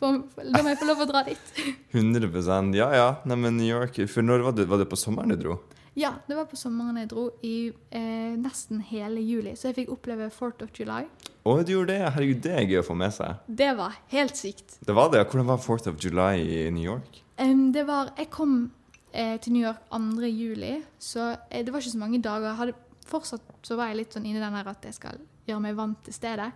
få, 0.00 0.10
Da 0.40 0.62
må 0.64 0.72
jeg 0.72 0.80
få 0.80 0.88
lov 0.88 1.04
å 1.04 1.10
dra 1.10 1.22
dit. 1.26 1.52
100 1.94 2.74
Ja 2.74 2.88
ja. 2.96 3.10
Nei, 3.28 3.36
men 3.36 3.60
New 3.60 3.68
York 3.68 4.00
For 4.10 4.24
når 4.26 4.46
var 4.48 4.56
det, 4.56 4.66
var 4.70 4.80
det 4.82 4.88
på 4.90 4.98
sommeren 4.98 5.34
du 5.34 5.38
dro? 5.38 5.60
Ja, 5.98 6.12
det 6.26 6.36
var 6.38 6.46
på 6.46 6.58
sommeren 6.58 7.00
jeg 7.00 7.10
dro, 7.10 7.26
i 7.42 7.72
eh, 7.90 8.34
nesten 8.38 8.82
hele 8.86 9.22
juli. 9.24 9.56
Så 9.58 9.70
jeg 9.70 9.80
fikk 9.80 9.94
oppleve 9.96 10.28
4th 10.30 10.62
of 10.66 10.74
July. 10.76 11.08
Å, 11.42 11.56
du 11.66 11.72
gjorde 11.74 11.96
det? 11.96 12.12
Herregud, 12.14 12.42
det 12.44 12.52
er 12.54 12.68
gøy 12.68 12.82
å 12.82 12.86
få 12.86 12.96
med 12.98 13.14
seg. 13.16 13.40
Det 13.46 13.72
var 13.78 13.96
helt 14.12 14.38
sykt. 14.38 14.78
Det 14.86 14.94
var 14.96 15.10
det. 15.12 15.24
Hvordan 15.26 15.48
var 15.50 15.62
4th 15.64 15.90
of 15.90 15.98
July 16.02 16.44
i 16.44 16.60
New 16.74 16.84
York? 16.84 17.22
Um, 17.40 17.70
det 17.74 17.86
var 17.88 18.12
Jeg 18.18 18.30
kom 18.30 18.70
eh, 19.12 19.36
til 19.40 19.56
New 19.56 19.64
York 19.64 19.82
2. 19.90 20.30
juli, 20.30 20.76
så 20.98 21.32
eh, 21.50 21.64
det 21.64 21.72
var 21.72 21.82
ikke 21.82 21.96
så 21.96 22.02
mange 22.04 22.22
dager. 22.22 22.54
Hadde, 22.60 22.78
fortsatt 23.10 23.66
så 23.66 23.76
var 23.76 23.90
jeg 23.90 24.04
litt 24.04 24.14
sånn 24.14 24.26
inni 24.28 24.42
den 24.42 24.54
der 24.54 24.70
at 24.70 24.84
jeg 24.86 24.94
skal 24.94 25.18
gjøre 25.48 25.64
meg 25.64 25.78
vant 25.78 25.98
til 26.06 26.14
stedet. 26.14 26.52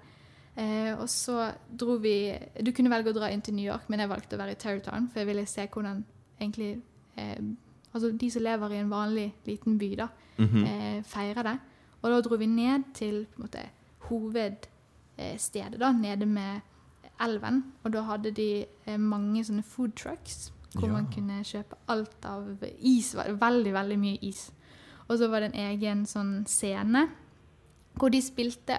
Eh, 0.54 0.92
og 0.94 1.08
så 1.10 1.48
dro 1.66 1.96
vi 1.98 2.30
Du 2.62 2.70
kunne 2.70 2.92
velge 2.92 3.10
å 3.10 3.16
dra 3.16 3.26
inn 3.34 3.42
til 3.42 3.56
New 3.56 3.66
York, 3.66 3.88
men 3.90 4.04
jeg 4.04 4.12
valgte 4.12 4.36
å 4.36 4.38
være 4.38 4.54
i 4.54 4.60
Terrytown, 4.60 5.08
for 5.10 5.24
jeg 5.24 5.30
ville 5.32 5.46
se 5.50 5.66
hvordan 5.66 6.04
egentlig 6.38 6.76
eh, 7.18 7.40
Altså 7.94 8.10
de 8.18 8.30
som 8.30 8.42
lever 8.42 8.70
i 8.70 8.78
en 8.82 8.90
vanlig 8.90 9.32
liten 9.46 9.78
by, 9.78 9.94
da, 9.96 10.08
Mhm. 10.38 10.64
eh, 10.64 11.02
feirer 11.02 11.42
det. 11.42 11.58
Og 12.02 12.10
da 12.10 12.20
dro 12.20 12.36
vi 12.36 12.46
ned 12.46 12.82
til 12.94 13.26
på 13.26 13.42
en 13.42 13.48
måte, 13.48 13.68
hovedstedet, 15.18 15.78
da, 15.80 15.92
nede 15.92 16.26
med 16.26 16.60
elven. 17.20 17.62
Og 17.84 17.92
da 17.92 18.02
hadde 18.02 18.30
de 18.34 18.64
eh, 18.86 18.96
mange 19.00 19.44
sånne 19.44 19.62
food 19.62 19.92
trucks 19.96 20.50
hvor 20.74 20.86
Ja. 20.88 20.92
man 20.92 21.06
kunne 21.12 21.42
kjøpe 21.44 21.76
alt 21.88 22.24
av 22.24 22.58
is. 22.80 23.14
Veldig, 23.14 23.72
veldig 23.72 23.98
mye 23.98 24.18
is. 24.22 24.52
Og 25.08 25.18
så 25.18 25.28
var 25.30 25.40
det 25.40 25.54
en 25.54 25.60
egen 25.78 26.04
sånn 26.06 26.46
scene 26.46 27.08
hvor 27.96 28.08
de 28.10 28.20
spilte 28.22 28.78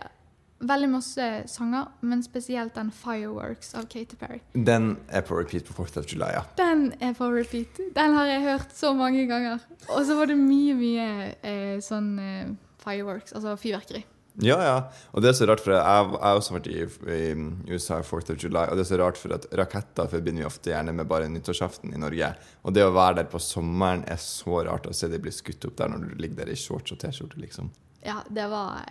veldig 0.59 0.89
masse 0.89 1.27
sanger, 1.51 1.87
men 2.01 2.23
spesielt 2.23 2.75
den 2.75 2.91
'Fireworks' 2.91 3.75
av 3.75 3.87
Katy 3.91 4.15
Perry. 4.19 4.39
Den 4.53 4.97
er 5.09 5.21
på 5.21 5.37
repeat 5.37 5.65
på 5.65 5.73
4th 5.73 5.99
of 5.99 6.07
July, 6.07 6.31
ja. 6.33 6.43
Den 6.57 6.93
er 7.01 7.13
på 7.13 7.29
repeat. 7.31 7.79
Den 7.95 8.13
har 8.15 8.25
jeg 8.25 8.41
hørt 8.41 8.75
så 8.75 8.93
mange 8.93 9.27
ganger. 9.27 9.59
Og 9.89 10.05
så 10.05 10.15
var 10.15 10.25
det 10.31 10.37
mye, 10.37 10.73
mye 10.73 11.35
eh, 11.43 11.79
sånn 11.79 12.19
eh, 12.19 12.51
fireworks, 12.83 13.33
altså 13.33 13.57
fyrverkeri. 13.59 14.05
Ja, 14.43 14.57
ja. 14.59 14.79
Og 15.15 15.23
det 15.23 15.29
er 15.29 15.37
så 15.37 15.45
rart, 15.47 15.61
for 15.63 15.71
jeg 15.71 15.79
jeg 15.79 16.19
har 16.19 16.35
også 16.35 16.57
vært 16.57 16.67
i, 16.67 16.81
i 16.83 17.71
USA 17.71 18.01
4th 18.03 18.33
of 18.33 18.41
July, 18.43 18.65
og 18.67 18.75
det 18.75 18.83
er 18.83 18.89
så 18.89 18.99
rart 18.99 19.19
for 19.19 19.35
at 19.35 19.47
raketter 19.55 20.09
forbinder 20.11 20.43
vi 20.43 20.47
ofte 20.49 20.73
gjerne 20.73 20.91
med 20.95 21.07
bare 21.07 21.29
nyttårsaften 21.31 21.93
i 21.95 22.01
Norge. 22.01 22.33
Og 22.63 22.75
det 22.75 22.83
å 22.83 22.91
være 22.95 23.21
der 23.21 23.29
på 23.31 23.39
sommeren 23.39 24.03
er 24.11 24.19
så 24.19 24.65
rart 24.67 24.87
å 24.87 24.95
se 24.95 25.07
de 25.11 25.21
bli 25.23 25.31
skutt 25.31 25.67
opp 25.69 25.77
der 25.79 25.93
når 25.93 26.03
du 26.03 26.15
ligger 26.19 26.43
der 26.43 26.51
i 26.51 26.59
shorts 26.59 26.91
og 26.91 26.99
T-skjorte, 26.99 27.39
liksom. 27.39 27.71
Ja, 28.03 28.19
det 28.29 28.49
var 28.51 28.83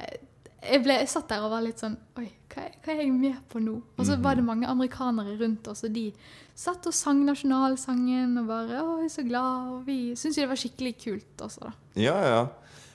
jeg, 0.65 0.83
ble, 0.85 0.97
jeg 1.03 1.11
satt 1.13 1.29
der 1.31 1.45
og 1.45 1.53
var 1.53 1.63
litt 1.65 1.83
sånn 1.83 1.97
Oi, 2.21 2.27
hva, 2.55 2.67
hva 2.85 2.95
er 2.95 3.05
jeg 3.05 3.13
med 3.13 3.39
på 3.51 3.63
nå? 3.63 3.77
Og 3.99 4.09
så 4.09 4.17
var 4.23 4.39
det 4.39 4.47
mange 4.47 4.69
amerikanere 4.71 5.37
rundt 5.41 5.69
oss, 5.71 5.85
og 5.87 5.95
de 5.95 6.09
satt 6.55 6.87
og 6.87 6.95
sang 6.95 7.23
nasjonalsangen 7.27 8.37
og 8.43 8.51
bare 8.51 8.83
Å, 8.83 8.99
jeg 9.03 9.11
er 9.11 9.15
så 9.17 9.25
glad. 9.27 9.73
Og 9.75 9.89
vi 9.89 9.99
syntes 10.19 10.39
jo 10.39 10.45
det 10.45 10.53
var 10.53 10.61
skikkelig 10.61 10.95
kult 11.03 11.49
også, 11.49 11.71
da. 11.71 11.75
Ja, 12.01 12.19
ja. 12.25 12.45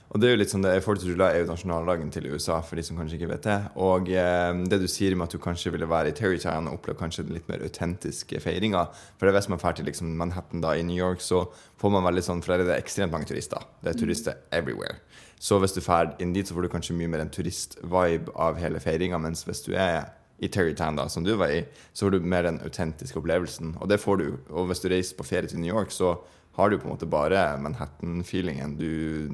Og 0.09 0.17
det 0.17 0.25
er 0.25 0.31
jo 0.33 0.39
litt 0.39 0.49
sånn, 0.49 0.63
det, 0.65 0.71
4th 0.81 1.03
of 1.03 1.09
July 1.11 1.27
er 1.27 1.43
jo 1.43 1.51
nasjonaldagen 1.51 2.09
til 2.13 2.25
USA, 2.31 2.55
for 2.65 2.79
de 2.79 2.85
som 2.85 2.97
kanskje 2.97 3.19
ikke 3.19 3.29
vet 3.29 3.45
det. 3.45 3.57
Og 3.77 4.09
eh, 4.09 4.61
det 4.71 4.79
du 4.81 4.88
sier 4.89 5.13
med 5.13 5.27
at 5.27 5.35
du 5.35 5.41
kanskje 5.43 5.73
ville 5.75 5.89
være 5.89 6.09
i 6.09 6.15
Terrytown 6.17 6.69
og 6.71 6.79
oppleve 6.79 6.97
kanskje 7.03 7.27
den 7.27 7.38
litt 7.38 7.49
mer 7.51 7.62
autentiske 7.62 8.41
feiringa 8.41 8.88
For 9.19 9.29
det 9.29 9.36
hvis 9.38 9.51
man 9.53 9.62
drar 9.62 9.77
til 9.77 9.86
liksom 9.86 10.15
Manhattan 10.17 10.65
da 10.65 10.73
i 10.73 10.86
New 10.88 10.97
York, 10.97 11.21
så 11.21 11.43
får 11.77 11.93
man 11.93 12.08
veldig 12.08 12.25
sånn 12.25 12.41
For 12.41 12.55
der 12.55 12.65
er 12.65 12.71
det 12.71 12.79
ekstremt 12.82 13.13
mange 13.13 13.29
turister. 13.29 13.69
Det 13.84 13.93
er 13.93 14.01
turister 14.01 14.41
everywhere. 14.55 14.97
Så 15.39 15.58
hvis 15.63 15.73
du 15.75 15.80
drar 15.80 16.15
inn 16.19 16.34
dit, 16.36 16.47
så 16.47 16.56
får 16.56 16.67
du 16.67 16.71
kanskje 16.73 16.95
mye 16.99 17.10
mer 17.12 17.23
en 17.23 17.32
turist-vibe 17.32 18.34
av 18.36 18.60
hele 18.60 18.82
feiringa, 18.84 19.19
mens 19.23 19.45
hvis 19.47 19.63
du 19.63 19.71
er 19.73 20.12
i 20.39 20.47
Terrytown, 20.52 20.99
da, 20.99 21.08
som 21.12 21.23
du 21.23 21.34
var 21.39 21.52
i, 21.52 21.63
så 21.93 22.06
får 22.06 22.15
du 22.15 22.28
mer 22.32 22.45
den 22.47 22.60
autentiske 22.63 23.19
opplevelsen. 23.19 23.73
Og 23.80 23.89
det 23.91 23.99
får 24.04 24.19
du. 24.21 24.28
Og 24.52 24.69
hvis 24.69 24.84
du 24.84 24.89
reiser 24.91 25.17
på 25.19 25.28
ferie 25.28 25.52
til 25.52 25.60
New 25.63 25.71
York, 25.71 25.91
så 25.95 26.17
har 26.60 26.69
du 26.71 26.78
på 26.80 26.88
en 26.88 26.93
måte 26.93 27.08
bare 27.08 27.43
Manhattan-feelingen. 27.63 28.75
Det 28.80 28.88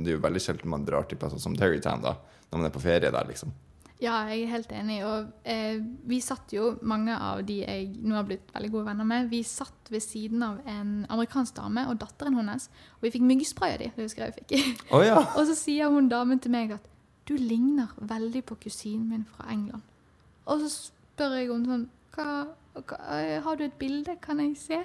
er 0.05 0.17
jo 0.17 0.23
veldig 0.23 0.41
sjelden 0.41 0.73
man 0.73 0.85
drar 0.85 1.07
til 1.09 1.21
plasser 1.21 1.41
som 1.41 1.57
Terrytown 1.57 2.05
da, 2.05 2.15
når 2.51 2.61
man 2.61 2.69
er 2.69 2.75
på 2.75 2.83
ferie 2.85 3.09
der, 3.09 3.29
liksom. 3.29 3.53
Ja, 4.03 4.15
jeg 4.27 4.43
er 4.43 4.51
helt 4.51 4.71
enig. 4.75 4.97
Og 5.07 5.29
eh, 5.47 5.77
vi 6.07 6.19
satt 6.23 6.51
jo, 6.53 6.73
mange 6.83 7.15
av 7.15 7.43
de 7.47 7.61
jeg 7.61 7.93
nå 8.03 8.17
har 8.17 8.25
blitt 8.27 8.51
veldig 8.51 8.71
gode 8.73 8.89
venner 8.89 9.07
med, 9.07 9.29
vi 9.31 9.39
satt 9.47 9.91
ved 9.93 10.03
siden 10.03 10.43
av 10.43 10.59
en 10.67 11.05
amerikansk 11.13 11.55
dame 11.55 11.85
og 11.87 12.01
datteren 12.01 12.35
hennes. 12.35 12.67
Og 12.97 13.07
vi 13.07 13.13
fikk 13.15 13.27
myggspray 13.29 13.77
av 13.77 13.79
de, 13.83 13.89
det 13.95 14.09
husker 14.09 14.25
jeg 14.25 14.35
vi 14.35 14.43
fikk. 14.43 14.83
Å 14.95 15.01
ja! 15.05 15.21
og 15.23 15.47
så 15.47 15.55
sier 15.57 15.93
hun 15.93 16.11
damen 16.11 16.43
til 16.43 16.51
meg 16.55 16.75
at 16.75 16.91
du 17.25 17.37
ligner 17.39 17.95
veldig 17.97 18.43
på 18.45 18.59
kusinen 18.67 19.07
min 19.09 19.25
fra 19.31 19.47
England. 19.53 19.87
Og 20.45 20.61
så 20.61 20.73
spør 20.75 21.39
jeg 21.39 21.49
henne 21.49 21.71
sånn 21.71 21.89
hva, 22.15 22.29
hva, 22.75 22.99
eh, 23.15 23.39
Har 23.43 23.57
du 23.57 23.65
et 23.65 23.79
bilde, 23.79 24.19
kan 24.21 24.43
jeg 24.43 24.53
se? 24.59 24.83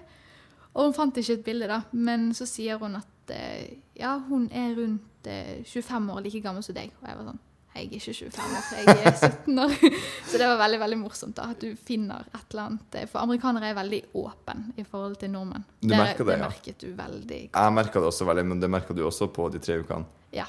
Og 0.71 0.87
hun 0.87 0.95
fant 0.95 1.19
ikke 1.19 1.41
et 1.41 1.47
bilde, 1.51 1.67
da. 1.69 1.83
Men 1.93 2.31
så 2.35 2.47
sier 2.47 2.79
hun 2.79 2.95
at 2.99 3.35
eh, 3.35 3.77
ja, 3.99 4.17
hun 4.31 4.47
er 4.55 4.73
rundt 4.79 5.27
eh, 5.27 5.67
25 5.67 6.11
år, 6.15 6.23
like 6.25 6.47
gammel 6.47 6.63
som 6.63 6.79
deg. 6.79 6.95
Og 7.03 7.11
jeg 7.11 7.19
var 7.19 7.33
sånn 7.33 7.47
Jeg 7.75 7.87
er 7.87 7.87
ikke 7.87 8.01
25 8.01 8.57
år, 8.59 8.71
jeg 8.77 9.05
er 9.07 9.15
17 9.15 9.59
år. 9.63 9.75
så 10.31 10.39
det 10.41 10.47
var 10.51 10.57
veldig 10.59 10.81
veldig 10.83 10.99
morsomt 10.99 11.37
da, 11.39 11.45
at 11.55 11.61
du 11.63 11.77
finner 11.79 12.25
et 12.35 12.47
eller 12.51 12.63
annet. 12.65 12.97
eh, 12.99 13.07
For 13.09 13.23
amerikanere 13.23 13.71
er 13.71 13.77
veldig 13.79 14.01
åpne 14.19 14.73
i 14.77 14.85
forhold 14.85 15.17
til 15.23 15.31
nordmenn. 15.31 15.65
Du 15.81 15.89
merker 15.95 16.25
det, 16.25 16.33
det 16.33 16.39
ja. 16.41 16.49
merket 16.51 16.81
du 16.83 16.89
veldig 16.99 17.39
godt. 17.53 17.61
Jeg 17.63 17.77
merka 17.79 18.03
det 18.03 18.11
også 18.11 18.27
veldig, 18.27 18.45
men 18.51 18.61
det 18.65 18.71
merka 18.75 18.97
du 18.99 19.05
også 19.07 19.31
på 19.33 19.49
de 19.55 19.59
tre 19.63 19.79
ukene. 19.85 20.05
ja. 20.35 20.49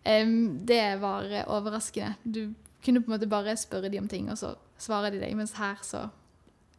Um, 0.00 0.64
det 0.64 0.96
var 1.02 1.26
eh, 1.28 1.42
overraskende. 1.52 2.14
Du 2.24 2.54
kunne 2.84 3.02
på 3.04 3.10
en 3.10 3.18
måte 3.18 3.26
bare 3.28 3.52
spørre 3.60 3.90
de 3.92 3.98
om 4.00 4.06
ting, 4.08 4.30
og 4.32 4.38
så 4.40 4.54
svarer 4.80 5.12
de 5.12 5.18
deg. 5.20 5.34
Mens 5.36 5.52
her 5.58 5.76
så 5.84 6.06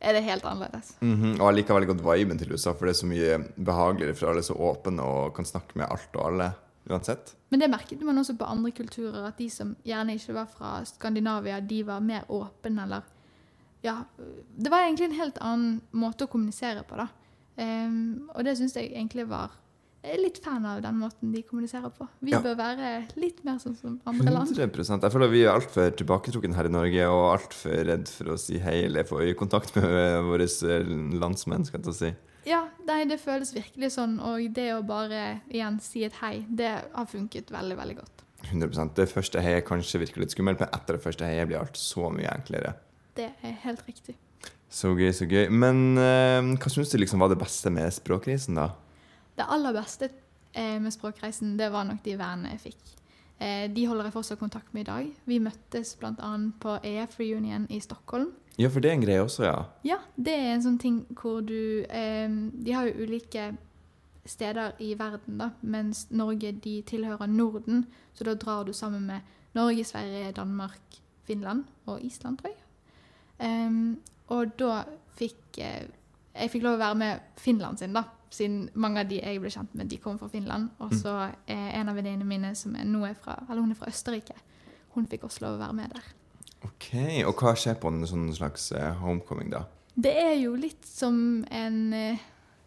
er 0.01 0.15
det 0.17 0.23
helt 0.25 0.47
annerledes. 0.49 0.95
Mhm, 1.06 1.36
Og 1.38 1.43
jeg 1.51 1.60
liker 1.60 1.77
veldig 1.77 1.91
godt 1.91 2.01
viben 2.08 2.39
til 2.41 2.49
USA, 2.56 2.73
for 2.73 2.89
det 2.89 2.95
er 2.95 2.99
så 3.04 3.06
mye 3.12 3.38
behageligere 3.62 4.15
for 4.17 4.32
alle 4.32 4.41
er 4.41 4.47
så 4.49 4.56
åpne 4.58 5.06
og 5.06 5.36
kan 5.38 5.45
snakke 5.45 5.77
med 5.77 5.86
alt 5.93 6.15
og 6.17 6.25
alle 6.32 6.47
uansett. 6.89 7.35
Men 7.51 7.59
det 7.59 7.69
merket 7.69 8.01
man 8.03 8.17
også 8.17 8.37
på 8.37 8.45
andre 8.47 8.71
kulturer, 8.71 9.27
at 9.27 9.37
de 9.37 9.49
som 9.49 9.75
gjerne 9.85 10.15
ikke 10.17 10.33
var 10.33 10.45
fra 10.47 10.83
Skandinavia, 10.85 11.59
de 11.61 11.83
var 11.87 11.99
mer 12.01 12.23
åpne, 12.29 12.83
eller 12.83 13.01
Ja. 13.83 14.03
Det 14.57 14.69
var 14.69 14.83
egentlig 14.85 15.05
en 15.09 15.17
helt 15.17 15.37
annen 15.41 15.81
måte 15.93 16.25
å 16.25 16.29
kommunisere 16.29 16.83
på, 16.85 16.95
da. 16.97 17.07
Um, 17.57 18.29
og 18.35 18.43
det 18.45 18.57
syns 18.57 18.75
jeg 18.75 18.91
egentlig 18.93 19.27
var 19.29 19.51
Jeg 20.03 20.15
er 20.15 20.21
litt 20.23 20.37
fan 20.43 20.63
av 20.65 20.79
den 20.81 20.95
måten 20.97 21.31
de 21.31 21.43
kommuniserer 21.43 21.91
på. 21.93 22.07
Vi 22.21 22.31
Ja. 22.31 22.39
bør 22.41 22.55
være 22.57 23.07
litt 23.17 23.43
mer 23.45 23.59
sånn 23.59 23.75
som 23.77 23.99
andre 24.07 24.31
land. 24.31 24.47
100 24.49 25.01
Jeg 25.03 25.11
føler 25.11 25.29
vi 25.29 25.43
er 25.43 25.51
altfor 25.53 25.91
tilbaketrukken 25.95 26.55
her 26.55 26.65
i 26.65 26.69
Norge 26.69 27.05
og 27.07 27.37
altfor 27.39 27.85
redd 27.85 28.07
for 28.09 28.23
å 28.33 28.39
si 28.39 28.57
hei 28.57 28.85
eller 28.85 29.03
få 29.03 29.19
øyekontakt 29.21 29.75
med 29.75 30.23
våre 30.25 30.41
eh, 30.49 30.83
landsmenn. 31.19 31.65
skal 31.65 31.81
jeg 31.85 31.93
si. 31.93 32.15
Ja, 32.47 32.63
nei, 32.88 33.04
det 33.10 33.19
føles 33.21 33.54
virkelig 33.54 33.91
sånn, 33.95 34.17
og 34.23 34.47
det 34.56 34.71
å 34.73 34.82
bare 34.86 35.41
igjen 35.51 35.77
si 35.84 36.06
et 36.08 36.17
hei, 36.23 36.41
det 36.49 36.71
har 36.93 37.10
funket 37.10 37.51
veldig, 37.54 37.77
veldig 37.77 37.97
godt. 37.99 38.23
100 38.49 38.95
Det 38.97 39.06
første 39.12 39.41
heiet 39.45 39.67
kanskje 39.67 40.01
virker 40.01 40.23
litt 40.23 40.34
skummelt, 40.34 40.62
men 40.62 40.71
etter 40.73 40.97
det 40.97 41.04
første 41.04 41.27
heiet 41.27 41.49
blir 41.49 41.62
alt 41.62 41.77
så 41.77 42.10
mye 42.13 42.32
enklere. 42.34 42.73
Det 43.17 43.30
er 43.45 43.58
helt 43.65 43.86
riktig. 43.86 44.15
Så 44.71 44.93
gøy, 44.95 45.12
så 45.13 45.27
gøy. 45.27 45.49
Men 45.51 45.99
eh, 45.99 46.39
hva 46.56 46.71
syns 46.71 46.93
du 46.93 46.97
liksom 46.97 47.21
var 47.21 47.30
det 47.34 47.41
beste 47.41 47.69
med 47.73 47.91
språkreisen, 47.93 48.58
da? 48.58 48.71
Det 49.38 49.45
aller 49.45 49.75
beste 49.75 50.10
eh, 50.54 50.80
med 50.82 50.95
språkreisen, 50.95 51.58
det 51.60 51.69
var 51.73 51.86
nok 51.88 52.01
de 52.06 52.15
vennene 52.17 52.56
jeg 52.56 52.63
fikk. 52.71 52.95
Eh, 53.41 53.65
de 53.73 53.86
holder 53.89 54.08
jeg 54.08 54.15
fortsatt 54.15 54.41
kontakt 54.41 54.73
med 54.73 54.86
i 54.86 54.89
dag. 54.89 55.12
Vi 55.27 55.41
møttes 55.43 55.93
bl.a. 55.99 56.32
på 56.63 56.77
EF 56.88 57.19
Reunion 57.19 57.67
i 57.69 57.82
Stockholm. 57.84 58.32
Ja, 58.59 58.69
for 58.69 58.83
det 58.83 58.91
er 58.91 58.97
en 58.97 59.03
greie 59.05 59.23
også, 59.23 59.45
ja. 59.47 59.57
Ja, 59.87 59.97
det 60.15 60.33
er 60.35 60.53
en 60.53 60.63
sånn 60.65 60.79
ting 60.81 61.01
hvor 61.17 61.39
du 61.45 61.85
eh, 61.87 62.27
De 62.29 62.73
har 62.75 62.89
jo 62.89 63.05
ulike 63.07 63.51
steder 64.27 64.75
i 64.83 64.91
verden, 64.99 65.39
da, 65.39 65.49
mens 65.61 66.05
Norge 66.11 66.51
de 66.63 66.75
tilhører 66.85 67.31
Norden. 67.31 67.85
Så 68.13 68.27
da 68.27 68.35
drar 68.37 68.67
du 68.67 68.73
sammen 68.73 69.07
med 69.07 69.25
Norge, 69.57 69.83
Sverige, 69.87 70.31
Danmark, 70.37 70.99
Finland 71.25 71.63
og 71.89 72.03
Island, 72.05 72.37
tror 72.37 72.51
jeg. 72.51 72.59
Um, 73.41 73.97
og 74.29 74.53
da 74.59 74.83
fikk 75.17 75.57
eh, 75.57 75.89
jeg 76.31 76.51
fikk 76.53 76.63
lov 76.63 76.77
å 76.77 76.81
være 76.81 76.99
med 76.99 77.39
Finland 77.41 77.81
sin, 77.81 77.95
da. 77.95 78.05
Siden 78.31 78.69
mange 78.79 79.01
av 79.01 79.09
de 79.09 79.17
jeg 79.19 79.41
ble 79.43 79.51
kjent 79.51 79.73
med, 79.75 79.89
de 79.91 79.99
kom 79.99 80.19
fra 80.19 80.29
Finland. 80.31 80.69
Og 80.79 80.93
så 80.95 81.15
er 81.51 81.73
en 81.75 81.91
av 81.91 81.97
venninnene 81.97 82.27
mine 82.27 82.53
som 82.55 82.77
er, 82.79 82.87
nå 82.87 83.03
er 83.09 83.17
fra, 83.19 83.35
eller 83.49 83.65
hun 83.65 83.73
er 83.73 83.79
fra 83.79 83.91
Østerrike, 83.91 84.37
hun 84.95 85.07
fikk 85.11 85.25
også 85.27 85.43
lov 85.43 85.57
å 85.57 85.63
være 85.65 85.77
med 85.81 85.95
der. 85.97 86.07
Ok, 86.67 86.89
Og 87.26 87.34
hva 87.41 87.56
skjer 87.58 87.78
på 87.82 87.89
en 87.89 88.04
sånn 88.08 88.30
slags 88.36 88.69
eh, 88.76 88.91
homecoming, 89.02 89.50
da? 89.54 89.65
Det 89.95 90.13
er 90.13 90.36
jo 90.39 90.54
litt 90.60 90.86
som 90.88 91.41
en 91.52 91.80
eh, 91.95 92.21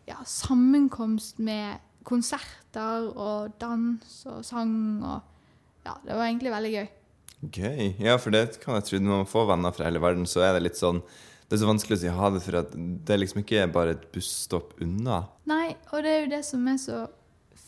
ja, 0.08 0.18
sammenkomst 0.28 1.38
med 1.44 1.80
konserter 2.04 3.06
og 3.14 3.54
dans 3.62 4.18
og 4.30 4.42
sang 4.46 4.74
og 5.02 5.30
Ja, 5.84 5.98
det 6.00 6.14
var 6.16 6.24
egentlig 6.24 6.52
veldig 6.52 6.72
gøy. 6.72 6.86
Gøy. 7.52 7.88
Ja, 8.00 8.14
for 8.16 8.32
det 8.32 8.56
kan 8.62 8.78
jeg 8.78 8.86
tro. 8.88 9.00
Når 9.04 9.18
man 9.20 9.28
får 9.28 9.50
venner 9.50 9.74
fra 9.76 9.84
hele 9.84 10.00
verden, 10.00 10.24
så 10.24 10.40
er 10.46 10.54
det 10.56 10.62
litt 10.64 10.80
sånn 10.80 11.02
Det 11.44 11.58
er 11.58 11.60
så 11.60 11.68
vanskelig 11.68 11.98
å 11.98 12.00
si 12.00 12.12
ha 12.16 12.30
det, 12.32 12.40
for 12.40 12.56
det 12.72 13.12
er 13.12 13.20
liksom 13.20 13.42
ikke 13.42 13.66
bare 13.74 13.92
et 13.98 14.06
busstopp 14.14 14.78
unna. 14.82 15.26
Nei, 15.44 15.76
og 15.92 16.00
det 16.06 16.10
er 16.14 16.22
jo 16.22 16.30
det 16.32 16.40
som 16.48 16.64
er 16.72 16.78
så 16.80 17.02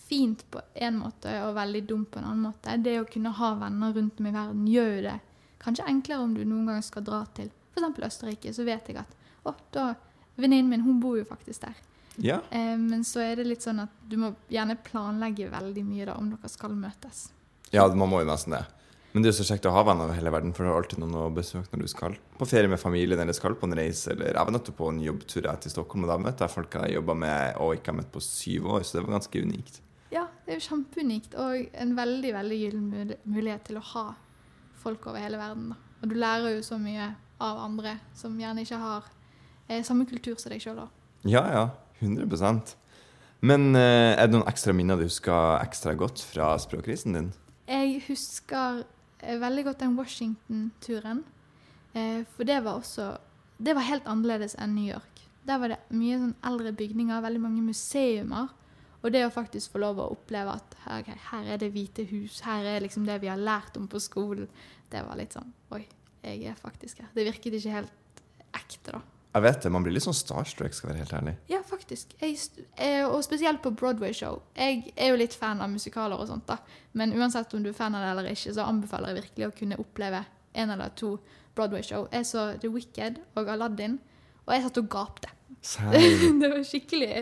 fint 0.08 0.46
på 0.50 0.62
en 0.86 1.00
måte 1.02 1.34
og 1.44 1.58
veldig 1.58 1.82
dumt 1.90 2.08
på 2.14 2.22
en 2.22 2.28
annen 2.30 2.46
måte. 2.48 2.78
Det 2.80 2.96
å 3.02 3.08
kunne 3.10 3.34
ha 3.36 3.52
venner 3.60 3.92
rundt 3.98 4.22
om 4.22 4.30
i 4.30 4.32
verden 4.32 4.64
gjør 4.70 4.90
jo 4.94 5.04
det 5.10 5.18
kanskje 5.62 5.86
enklere 5.88 6.24
om 6.24 6.34
du 6.36 6.44
noen 6.44 6.72
gang 6.72 6.84
skal 6.84 7.04
dra 7.06 7.22
til 7.36 7.50
f.eks. 7.76 8.02
Østerrike. 8.08 8.52
Så 8.54 8.66
vet 8.66 8.88
jeg 8.88 9.00
at 9.02 9.16
å, 9.46 9.54
da 9.74 9.94
Venninnen 10.36 10.68
min 10.68 10.82
hun 10.84 11.00
bor 11.00 11.16
jo 11.16 11.24
faktisk 11.24 11.62
der. 11.64 11.76
Ja. 12.20 12.40
Eh, 12.50 12.76
men 12.76 13.04
så 13.04 13.22
er 13.24 13.38
det 13.40 13.46
litt 13.48 13.64
sånn 13.64 13.80
at 13.84 13.92
du 14.08 14.18
må 14.20 14.34
gjerne 14.52 14.76
planlegge 14.84 15.48
veldig 15.52 15.84
mye 15.84 16.08
da 16.08 16.16
om 16.20 16.28
dere 16.32 16.50
skal 16.52 16.76
møtes. 16.76 17.30
ja, 17.72 17.86
man 17.88 18.10
må 18.10 18.20
jo 18.20 18.28
nesten 18.28 18.56
det. 18.56 18.64
Men 19.12 19.24
det 19.24 19.30
er 19.30 19.32
jo 19.32 19.40
så 19.40 19.54
kjekt 19.54 19.66
å 19.68 19.72
ha 19.72 19.80
venner 19.86 20.04
over 20.04 20.18
hele 20.18 20.28
verden, 20.28 20.52
for 20.52 20.66
du 20.66 20.68
har 20.68 20.76
alltid 20.76 21.00
noen 21.00 21.14
å 21.16 21.30
besøke 21.32 21.72
når 21.72 21.86
du 21.86 21.88
skal 21.88 22.18
på 22.36 22.48
ferie 22.48 22.68
med 22.68 22.80
familien 22.80 23.22
eller 23.22 23.32
skal 23.32 23.54
på 23.56 23.64
en 23.64 23.76
reise. 23.78 24.10
Eller 24.12 24.34
jeg 24.34 24.48
var 24.48 24.52
nettopp 24.52 24.76
på 24.76 24.90
en 24.92 24.98
jobbtur 25.00 25.48
til 25.62 25.72
Stockholm, 25.72 26.04
og 26.04 26.12
da 26.12 26.18
møtte 26.20 26.44
jeg 26.44 26.52
folk 26.52 26.76
jeg 26.76 26.98
jobba 26.98 27.16
med 27.22 27.62
og 27.64 27.72
ikke 27.78 27.94
har 27.94 27.98
møtt 28.02 28.12
på 28.12 28.20
syv 28.20 28.68
år, 28.76 28.84
så 28.84 28.98
det 28.98 29.06
var 29.06 29.16
ganske 29.16 29.42
unikt. 29.46 29.80
Ja, 30.12 30.26
det 30.44 30.52
er 30.52 30.60
jo 30.60 30.66
kjempeunikt 30.66 31.32
og 31.40 31.64
en 31.72 31.96
veldig 31.96 32.34
veldig 32.36 32.60
gyllen 32.60 33.14
mulighet 33.24 33.64
til 33.70 33.80
å 33.80 33.86
ha 33.94 34.04
folk 34.86 35.10
over 35.10 35.22
hele 35.22 35.40
verden. 35.40 35.70
da. 35.74 35.78
Og 36.02 36.10
du 36.10 36.16
lærer 36.18 36.56
jo 36.56 36.62
så 36.64 36.78
mye 36.80 37.10
av 37.42 37.60
andre 37.60 37.98
som 38.16 38.36
gjerne 38.40 38.64
ikke 38.64 38.80
har 38.80 39.08
eh, 39.68 39.82
samme 39.84 40.06
kultur 40.08 40.38
som 40.40 40.52
deg 40.52 40.62
sjøl. 40.62 40.86
Ja, 41.26 41.44
ja. 41.52 41.66
100% 42.00 42.74
Men 43.40 43.70
eh, 43.76 44.12
er 44.16 44.26
det 44.26 44.34
noen 44.34 44.48
ekstra 44.50 44.74
minner 44.76 44.98
du 45.00 45.06
husker 45.06 45.56
ekstra 45.62 45.94
godt 45.96 46.20
fra 46.24 46.54
språkkrisen 46.60 47.16
din? 47.16 47.30
Jeg 47.66 48.02
husker 48.06 48.82
eh, 49.20 49.38
veldig 49.40 49.64
godt 49.70 49.82
den 49.82 49.96
Washington-turen. 49.98 51.24
Eh, 51.96 52.22
for 52.36 52.48
det 52.48 52.60
var 52.64 52.82
også 52.82 53.16
Det 53.58 53.72
var 53.72 53.88
helt 53.88 54.04
annerledes 54.04 54.52
enn 54.60 54.74
New 54.76 54.84
York. 54.84 55.22
Der 55.48 55.56
var 55.62 55.72
det 55.72 55.78
mye 55.96 56.18
sånn 56.20 56.34
eldre 56.44 56.74
bygninger, 56.76 57.22
veldig 57.24 57.40
mange 57.40 57.62
museumer. 57.64 58.50
Og 59.06 59.12
det 59.14 59.22
å 59.22 59.30
faktisk 59.30 59.76
få 59.76 59.78
lov 59.84 60.00
å 60.02 60.08
oppleve 60.16 60.56
at 60.58 60.72
her, 60.82 61.10
her 61.30 61.50
er 61.54 61.60
det 61.62 61.70
hvite 61.70 62.02
hus, 62.10 62.40
her 62.42 62.66
er 62.66 62.82
liksom 62.82 63.04
det 63.06 63.20
vi 63.22 63.30
har 63.30 63.38
lært 63.38 63.76
om 63.78 63.86
på 63.86 64.00
skolen, 64.02 64.48
det 64.90 65.02
var 65.06 65.18
litt 65.18 65.36
sånn 65.36 65.52
Oi, 65.76 65.84
jeg 66.24 66.48
er 66.50 66.56
faktisk 66.58 67.04
her. 67.04 67.12
Det 67.14 67.26
virket 67.28 67.54
ikke 67.54 67.76
helt 67.76 68.24
ekte, 68.56 68.96
da. 68.96 69.02
Jeg 69.36 69.44
vet 69.44 69.62
det, 69.62 69.70
man 69.70 69.84
blir 69.84 69.92
litt 69.92 70.06
sånn 70.06 70.16
starstruck, 70.16 70.74
skal 70.74 70.90
være 70.90 71.02
helt 71.02 71.14
ærlig. 71.18 71.34
Ja, 71.52 71.58
faktisk. 71.66 72.14
Jeg, 72.22 72.38
eh, 72.80 73.04
og 73.04 73.20
spesielt 73.22 73.60
på 73.62 73.74
Broadway-show. 73.76 74.40
Jeg 74.56 74.94
er 74.96 75.10
jo 75.12 75.18
litt 75.20 75.36
fan 75.36 75.60
av 75.60 75.68
musikaler 75.70 76.16
og 76.16 76.30
sånt, 76.30 76.46
da. 76.48 76.56
Men 76.96 77.12
uansett 77.14 77.52
om 77.54 77.62
du 77.62 77.68
er 77.70 77.76
fan 77.76 77.94
av 77.94 78.02
det 78.02 78.12
eller 78.14 78.30
ikke, 78.32 78.54
så 78.56 78.64
anbefaler 78.64 79.12
jeg 79.12 79.20
virkelig 79.20 79.46
å 79.46 79.56
kunne 79.58 79.78
oppleve 79.82 80.22
en 80.56 80.72
eller 80.72 80.94
to 80.98 81.12
Broadway-show. 81.54 82.08
Jeg 82.16 82.26
så 82.26 82.48
The 82.62 82.72
Wicked 82.72 83.20
og 83.36 83.52
Aladdin, 83.52 84.00
og 84.46 84.54
jeg 84.56 84.64
satt 84.64 84.80
og 84.80 84.88
gapte. 84.96 85.34
Det 86.40 86.48
var 86.48 86.64
skikkelig 86.64 87.12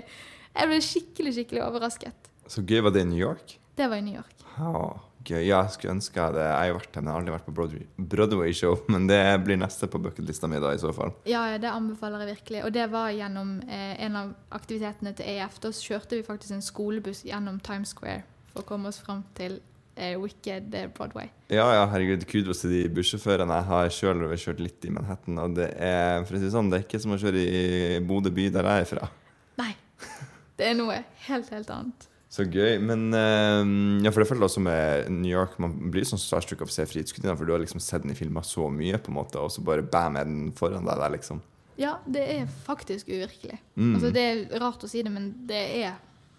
Jeg 0.55 0.71
ble 0.71 0.79
skikkelig, 0.87 1.33
skikkelig 1.39 1.65
overrasket. 1.67 2.31
Så 2.51 2.63
gøy 2.63 2.83
var 2.85 2.95
det 2.95 3.03
i 3.03 3.09
New 3.11 3.19
York? 3.19 3.57
Det 3.75 3.89
var 3.91 3.99
i 3.99 4.05
New 4.07 4.15
York. 4.15 4.31
Ja, 4.55 4.85
gøy. 5.27 5.41
Ja, 5.49 5.63
jeg 5.65 5.73
skulle 5.75 5.95
ønske 5.97 6.21
jeg 6.21 6.29
hadde 6.29 6.45
Jeg 6.45 6.71
har 6.71 6.77
vært 6.79 6.93
der, 6.95 7.01
men 7.03 7.09
jeg 7.09 7.15
har 7.15 7.23
aldri 7.25 7.35
vært 7.35 7.47
på 7.49 7.55
Broadway- 7.57 8.09
Broadway-show. 8.15 8.77
Men 8.95 9.09
det 9.11 9.19
blir 9.47 9.59
neste 9.59 9.89
på 9.91 9.99
bucketlista 10.05 10.47
mi 10.51 10.61
da, 10.63 10.71
i 10.77 10.79
så 10.83 10.93
fall. 10.95 11.15
Ja, 11.27 11.43
ja, 11.51 11.59
det 11.59 11.73
anbefaler 11.73 12.23
jeg 12.27 12.37
virkelig. 12.37 12.63
Og 12.69 12.75
det 12.77 12.87
var 12.93 13.11
gjennom 13.17 13.57
eh, 13.67 13.95
en 14.07 14.19
av 14.21 14.33
aktivitetene 14.55 15.15
til 15.19 15.33
EF. 15.35 15.59
Da 15.65 15.73
kjørte 15.75 16.21
vi 16.21 16.27
faktisk 16.27 16.55
en 16.55 16.63
skolebuss 16.63 17.25
gjennom 17.27 17.59
Times 17.67 17.95
Square 17.97 18.23
for 18.53 18.63
å 18.63 18.69
komme 18.69 18.93
oss 18.93 19.01
fram 19.03 19.25
til 19.35 19.57
eh, 19.97 20.15
Wicked 20.21 20.75
eh, 20.79 20.87
Broadway. 20.95 21.33
Ja, 21.51 21.67
ja, 21.81 21.89
herregud, 21.91 22.29
kudos 22.31 22.63
til 22.63 22.77
de 22.77 22.85
bussjåførene. 22.95 23.59
Jeg 23.59 23.69
har 23.73 23.91
sjøl 23.97 24.23
kjørt 24.39 24.63
litt 24.63 24.87
i 24.87 24.93
Manhattan, 24.95 25.41
og 25.43 25.57
det 25.59 25.73
er 25.83 26.23
for 26.29 26.39
å 26.39 26.45
si 26.45 26.53
sånn, 26.55 26.71
det 26.71 26.79
er 26.79 26.87
ikke 26.87 27.03
som 27.03 27.17
å 27.17 27.21
kjøre 27.25 27.43
i 27.43 27.99
Bodø 28.07 28.31
by, 28.35 28.47
der 28.55 28.71
jeg 28.71 28.87
er 28.87 28.91
fra. 28.93 29.11
Nei, 29.59 29.73
det 30.59 30.67
er 30.71 30.75
noe 30.79 31.01
helt, 31.29 31.49
helt 31.51 31.71
annet. 31.71 32.09
Så 32.35 32.43
gøy. 32.51 32.79
Men 32.83 33.09
uh, 33.15 34.03
ja, 34.05 34.11
for 34.11 34.23
det 34.25 34.29
føler 34.29 34.47
også 34.49 34.61
med 34.65 35.09
New 35.15 35.31
York 35.31 35.53
Man 35.63 35.77
blir 35.95 36.03
sånn 36.09 36.19
starstruck 36.19 36.65
av 36.65 36.71
å 36.71 36.75
se 36.75 36.87
Frihetsgudinna, 36.91 37.37
for 37.39 37.47
du 37.47 37.53
har 37.55 37.63
liksom 37.63 37.79
sett 37.83 38.03
den 38.03 38.11
i 38.11 38.19
filmer 38.19 38.43
så 38.47 38.67
mye, 38.75 38.99
på 38.99 39.13
en 39.13 39.19
måte, 39.21 39.39
og 39.39 39.53
så 39.55 39.63
bare 39.67 39.85
bam 39.87 40.17
er 40.19 40.27
den 40.27 40.49
foran 40.59 40.87
deg 40.89 40.99
der, 40.99 41.15
liksom. 41.15 41.43
Ja, 41.79 41.97
det 42.07 42.25
er 42.37 42.51
faktisk 42.67 43.09
uvirkelig. 43.11 43.57
Mm. 43.75 43.95
Altså, 43.97 44.11
det 44.15 44.25
er 44.31 44.59
rart 44.63 44.83
å 44.87 44.91
si 44.91 45.03
det, 45.03 45.11
men 45.15 45.31
det 45.47 45.63
er, 45.85 45.97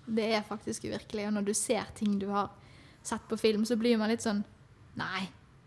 det 0.08 0.28
er 0.38 0.46
faktisk 0.48 0.86
uvirkelig. 0.88 1.26
Og 1.28 1.34
når 1.40 1.48
du 1.50 1.54
ser 1.58 1.88
ting 1.98 2.14
du 2.22 2.30
har 2.32 2.52
sett 3.04 3.24
på 3.30 3.40
film, 3.40 3.66
så 3.68 3.76
blir 3.80 3.98
man 4.00 4.12
litt 4.12 4.24
sånn 4.24 4.44
Nei, 4.96 5.26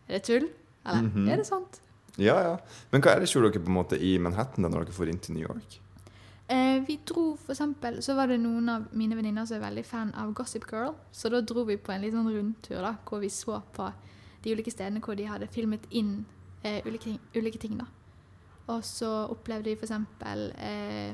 er 0.08 0.16
det 0.16 0.22
tull? 0.24 0.46
Eller 0.88 1.02
Mhm. 1.04 1.26
er 1.28 1.36
det 1.36 1.44
sant? 1.46 1.80
Ja, 2.16 2.36
ja. 2.40 2.54
Men 2.90 3.02
hva 3.04 3.12
er 3.12 3.20
det 3.20 3.28
skjuler 3.28 3.52
dere 3.52 3.60
på 3.62 3.68
en 3.68 3.76
måte 3.76 3.98
i 4.00 4.14
Manhattan 4.18 4.64
da 4.64 4.70
når 4.72 4.86
dere 4.88 4.96
får 4.96 5.08
inn 5.12 5.18
til 5.20 5.34
New 5.36 5.44
York? 5.44 5.76
Eh, 6.48 6.80
vi 6.86 6.96
dro 7.04 7.36
for 7.36 7.52
eksempel, 7.52 7.98
så 8.02 8.14
var 8.16 8.30
det 8.30 8.38
noen 8.40 8.68
av 8.72 8.86
mine 8.96 9.16
venninner 9.18 9.44
som 9.44 9.58
er 9.58 9.66
veldig 9.66 9.84
fan 9.84 10.14
av 10.16 10.32
Gossip 10.32 10.64
Girl. 10.70 10.94
Så 11.12 11.28
da 11.28 11.42
dro 11.44 11.66
vi 11.68 11.76
på 11.76 11.92
en 11.92 12.00
litt 12.00 12.16
sånn 12.16 12.30
rundtur 12.32 12.80
da, 12.80 12.94
hvor 13.04 13.20
vi 13.20 13.28
så 13.32 13.60
på 13.76 13.90
de 14.44 14.54
ulike 14.54 14.72
stedene 14.72 15.02
hvor 15.04 15.18
de 15.18 15.26
hadde 15.28 15.50
filmet 15.52 15.84
inn 15.90 16.22
eh, 16.62 16.80
ulike, 16.86 17.04
ting, 17.04 17.20
ulike 17.36 17.60
ting. 17.60 17.76
da. 17.76 17.84
Og 18.72 18.84
så 18.84 19.10
opplevde 19.32 19.68
vi 19.68 19.76
eksempel 19.76 20.50
eh, 20.56 21.12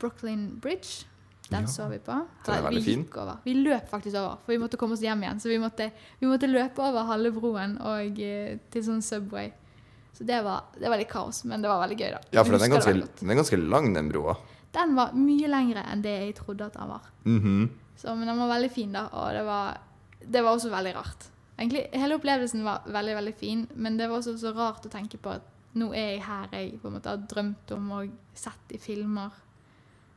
Brooklyn 0.00 0.54
Bridge. 0.60 1.06
Den 1.50 1.66
Ja, 1.66 1.68
så 1.68 1.88
vi 1.90 1.98
på. 1.98 2.14
den 2.46 2.54
er 2.54 2.62
veldig 2.62 2.80
vi 2.84 2.92
fin. 2.92 3.06
Vi 3.44 3.54
løp 3.54 3.88
faktisk 3.90 4.16
over, 4.16 4.38
for 4.44 4.52
vi 4.52 4.58
måtte 4.62 4.78
komme 4.78 4.94
oss 4.94 5.02
hjem 5.02 5.24
igjen. 5.24 5.40
Så 5.40 5.48
vi 5.48 5.58
måtte, 5.58 5.90
vi 6.20 6.28
måtte 6.30 6.46
løpe 6.46 6.80
over 6.80 7.08
halve 7.08 7.32
broen 7.34 7.76
og 7.82 8.20
eh, 8.22 8.58
til 8.70 8.84
sånn 8.86 9.02
Subway. 9.02 9.50
Så 10.12 10.26
det 10.28 10.40
var, 10.44 10.70
det 10.76 10.90
var 10.90 11.00
litt 11.00 11.10
kaos, 11.10 11.44
men 11.48 11.62
det 11.62 11.70
var 11.70 11.82
veldig 11.84 11.98
gøy, 12.00 12.08
da. 12.16 12.22
Ja, 12.34 12.44
for 12.44 12.56
den 12.56 12.66
er, 12.66 12.72
ganske, 12.74 12.94
den 13.20 13.32
er 13.32 13.38
ganske 13.40 13.58
lang, 13.60 13.92
den 13.96 14.10
broa. 14.12 14.36
Den 14.74 14.94
var 14.98 15.14
mye 15.16 15.50
lengre 15.50 15.84
enn 15.90 16.02
det 16.04 16.16
jeg 16.16 16.34
trodde 16.42 16.66
at 16.68 16.76
den 16.78 16.90
var. 16.90 17.06
Mhm. 17.24 17.70
Så, 18.00 18.14
men 18.16 18.30
den 18.30 18.38
var 18.40 18.48
veldig 18.54 18.70
fin, 18.72 18.92
da, 18.96 19.06
og 19.12 19.32
det 19.36 19.44
var, 19.44 19.80
det 20.24 20.42
var 20.44 20.56
også 20.56 20.70
veldig 20.72 20.94
rart. 20.96 21.26
Egentlig, 21.60 21.82
Hele 21.92 22.16
opplevelsen 22.16 22.62
var 22.64 22.86
veldig 22.88 23.16
veldig 23.18 23.34
fin, 23.36 23.66
men 23.76 23.98
det 23.98 24.08
var 24.08 24.22
også 24.22 24.38
så 24.40 24.54
rart 24.56 24.86
å 24.88 24.92
tenke 24.92 25.20
på 25.20 25.34
at 25.34 25.44
nå 25.76 25.90
er 25.92 26.14
jeg 26.14 26.22
her 26.24 26.54
jeg 26.56 26.78
på 26.80 26.88
en 26.88 26.96
måte 26.96 27.12
har 27.12 27.20
drømt 27.30 27.74
om 27.76 27.90
og 27.98 28.14
sett 28.34 28.72
i 28.74 28.80
filmer. 28.80 29.36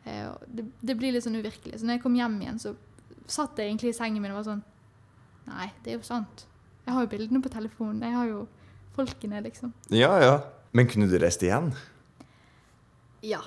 Eh, 0.05 0.23
og 0.29 0.47
det, 0.47 0.65
det 0.81 0.95
blir 0.99 1.13
litt 1.13 1.25
sånn 1.25 1.35
uvirkelig. 1.35 1.77
Så 1.79 1.85
når 1.87 1.97
jeg 1.97 2.03
kom 2.05 2.15
hjem 2.17 2.39
igjen, 2.41 2.61
så 2.63 2.73
satt 3.27 3.59
jeg 3.59 3.69
egentlig 3.69 3.91
i 3.91 3.97
sengen 3.97 4.23
min 4.23 4.33
og 4.33 4.41
var 4.41 4.47
sånn 4.49 4.63
Nei, 5.43 5.67
det 5.83 5.91
er 5.91 5.97
jo 5.97 6.05
sant. 6.07 6.45
Jeg 6.85 6.95
har 6.95 7.03
jo 7.03 7.09
bildene 7.11 7.41
på 7.43 7.51
telefonen. 7.51 7.99
Jeg 8.07 8.15
har 8.15 8.29
jo 8.29 8.45
folkene, 8.95 9.41
liksom. 9.45 9.73
Ja, 9.89 10.13
ja. 10.23 10.33
Men 10.73 10.87
kunne 10.89 11.07
du 11.09 11.17
reist 11.21 11.43
igjen? 11.45 11.71
Ja. 13.23 13.41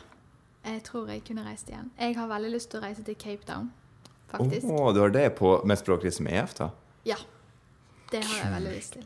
Jeg 0.66 0.82
tror 0.86 1.08
jeg 1.12 1.22
kunne 1.26 1.44
reist 1.46 1.68
igjen. 1.70 1.90
Jeg 1.98 2.16
har 2.18 2.28
veldig 2.30 2.50
lyst 2.56 2.70
til 2.72 2.80
å 2.80 2.84
reise 2.86 3.04
til 3.06 3.14
Cape 3.20 3.46
Town, 3.46 3.68
faktisk. 4.32 4.66
Å, 4.66 4.88
du 4.96 5.00
har 5.04 5.12
det 5.14 5.28
på 5.38 5.52
med 5.68 5.78
språkreise 5.78 6.24
med 6.26 6.34
EF, 6.40 6.56
da? 6.58 6.70
Ja. 7.06 7.18
Det 8.10 8.22
har 8.24 8.40
jeg 8.44 8.52
veldig 8.56 8.72
lyst 8.74 8.96
til. 8.98 9.04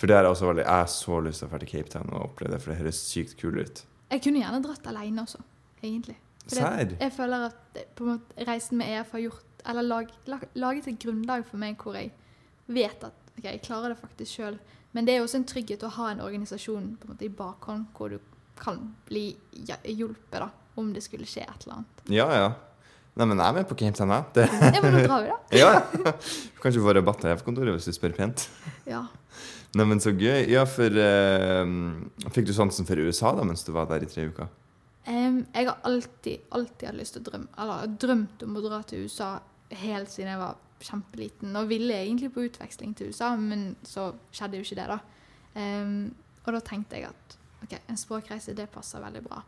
For 0.00 0.08
det 0.08 0.16
er 0.16 0.26
også 0.26 0.48
veldig 0.48 0.64
Jeg 0.64 0.72
har 0.72 0.88
så 0.90 1.18
lyst 1.22 1.42
til 1.42 1.48
å 1.48 1.50
dra 1.52 1.58
til 1.62 1.68
Cape 1.72 1.92
Town 1.92 2.08
og 2.16 2.24
oppleve 2.30 2.54
det, 2.56 2.62
for 2.64 2.72
det 2.72 2.78
høres 2.80 3.00
sykt 3.04 3.36
kul 3.40 3.60
ut. 3.60 3.82
Jeg 4.12 4.22
kunne 4.24 4.40
gjerne 4.42 4.62
dratt 4.64 4.88
alene 4.88 5.22
også, 5.24 5.40
egentlig. 5.82 6.16
For 6.46 6.56
det- 6.58 6.96
Jeg 7.00 7.12
føler 7.12 7.44
at 7.46 7.84
måte, 8.00 8.46
reisen 8.48 8.78
med 8.78 8.88
EF 8.88 9.12
har 9.12 9.20
gjort 9.20 9.44
Eller 9.64 9.82
lag, 9.82 10.08
lag, 10.26 10.40
laget 10.56 10.88
et 10.88 10.98
grunnlag 10.98 11.44
for 11.46 11.56
meg 11.56 11.76
hvor 11.78 11.94
jeg 11.94 12.10
vet 12.66 13.04
at 13.04 13.12
ok, 13.38 13.44
jeg 13.44 13.60
klarer 13.62 13.88
det 13.92 13.98
faktisk 14.00 14.32
sjøl. 14.40 14.56
Men 14.92 15.06
det 15.08 15.14
er 15.16 15.22
også 15.24 15.40
en 15.40 15.46
trygghet 15.48 15.84
å 15.86 15.92
ha 15.96 16.10
en 16.12 16.20
organisasjon 16.24 16.90
på 17.00 17.06
en 17.08 17.14
måte, 17.14 17.24
i 17.24 17.32
bakhånd 17.32 17.86
hvor 17.96 18.12
du 18.12 18.18
kan 18.60 18.78
bli 19.08 19.30
hjulpet 19.88 20.38
da, 20.42 20.50
om 20.78 20.92
det 20.94 21.02
skulle 21.04 21.26
skje 21.28 21.46
et 21.46 21.64
eller 21.64 21.78
annet. 21.80 22.04
Ja, 22.12 22.28
ja. 22.36 22.50
Nei, 23.16 23.26
men 23.28 23.40
jeg 23.40 23.44
er 23.48 23.56
med 23.58 23.68
på 23.68 23.76
Cape 23.76 23.96
Town. 23.96 24.12
Det- 24.32 24.46
Ja, 24.48 24.80
men 24.82 24.94
nå 24.96 25.00
drar 25.06 25.24
vi, 25.24 25.28
da. 25.28 25.38
Ja, 25.62 26.12
kanskje 26.62 26.80
få 26.84 26.94
rabatt 26.96 27.24
av 27.26 27.34
EF-kontoret 27.34 27.74
hvis 27.76 27.88
du 27.90 27.92
spør 27.96 28.14
pent. 28.16 28.46
Ja. 28.88 29.02
Nei, 29.76 29.84
men 29.88 30.00
så 30.00 30.12
gøy. 30.12 30.46
Ja, 30.52 30.64
for 30.68 30.92
uh, 30.92 32.28
Fikk 32.32 32.48
du 32.48 32.52
sansen 32.56 32.88
for 32.88 33.00
USA 33.00 33.32
da 33.36 33.44
mens 33.48 33.64
du 33.64 33.72
var 33.72 33.88
der 33.90 34.04
i 34.04 34.08
tre 34.08 34.26
uker? 34.28 34.48
Um, 35.08 35.42
jeg 35.52 35.66
har 35.68 35.78
alltid, 35.88 36.44
alltid 36.54 36.86
hatt 36.88 36.94
lyst 37.00 37.16
til 37.16 37.24
å 37.24 37.26
drømme 37.26 37.48
Eller 37.58 37.94
drømt 38.04 38.42
om 38.46 38.52
å 38.54 38.60
dra 38.62 38.76
til 38.86 39.00
USA 39.08 39.32
helt 39.80 40.12
siden 40.12 40.28
jeg 40.30 40.38
var 40.38 40.60
kjempeliten. 40.86 41.56
Og 41.58 41.70
ville 41.70 41.96
egentlig 41.96 42.32
på 42.34 42.46
utveksling 42.48 42.94
til 42.96 43.12
USA, 43.12 43.34
men 43.36 43.72
så 43.86 44.10
skjedde 44.34 44.60
jo 44.60 44.66
ikke 44.66 44.80
det, 44.80 44.88
da. 44.92 44.98
Um, 45.52 46.14
og 46.46 46.54
da 46.56 46.60
tenkte 46.64 46.98
jeg 46.98 47.10
at 47.10 47.36
ok, 47.62 47.76
en 47.88 48.00
språkreise, 48.00 48.56
det 48.56 48.70
passer 48.72 49.02
veldig 49.02 49.22
bra. 49.26 49.42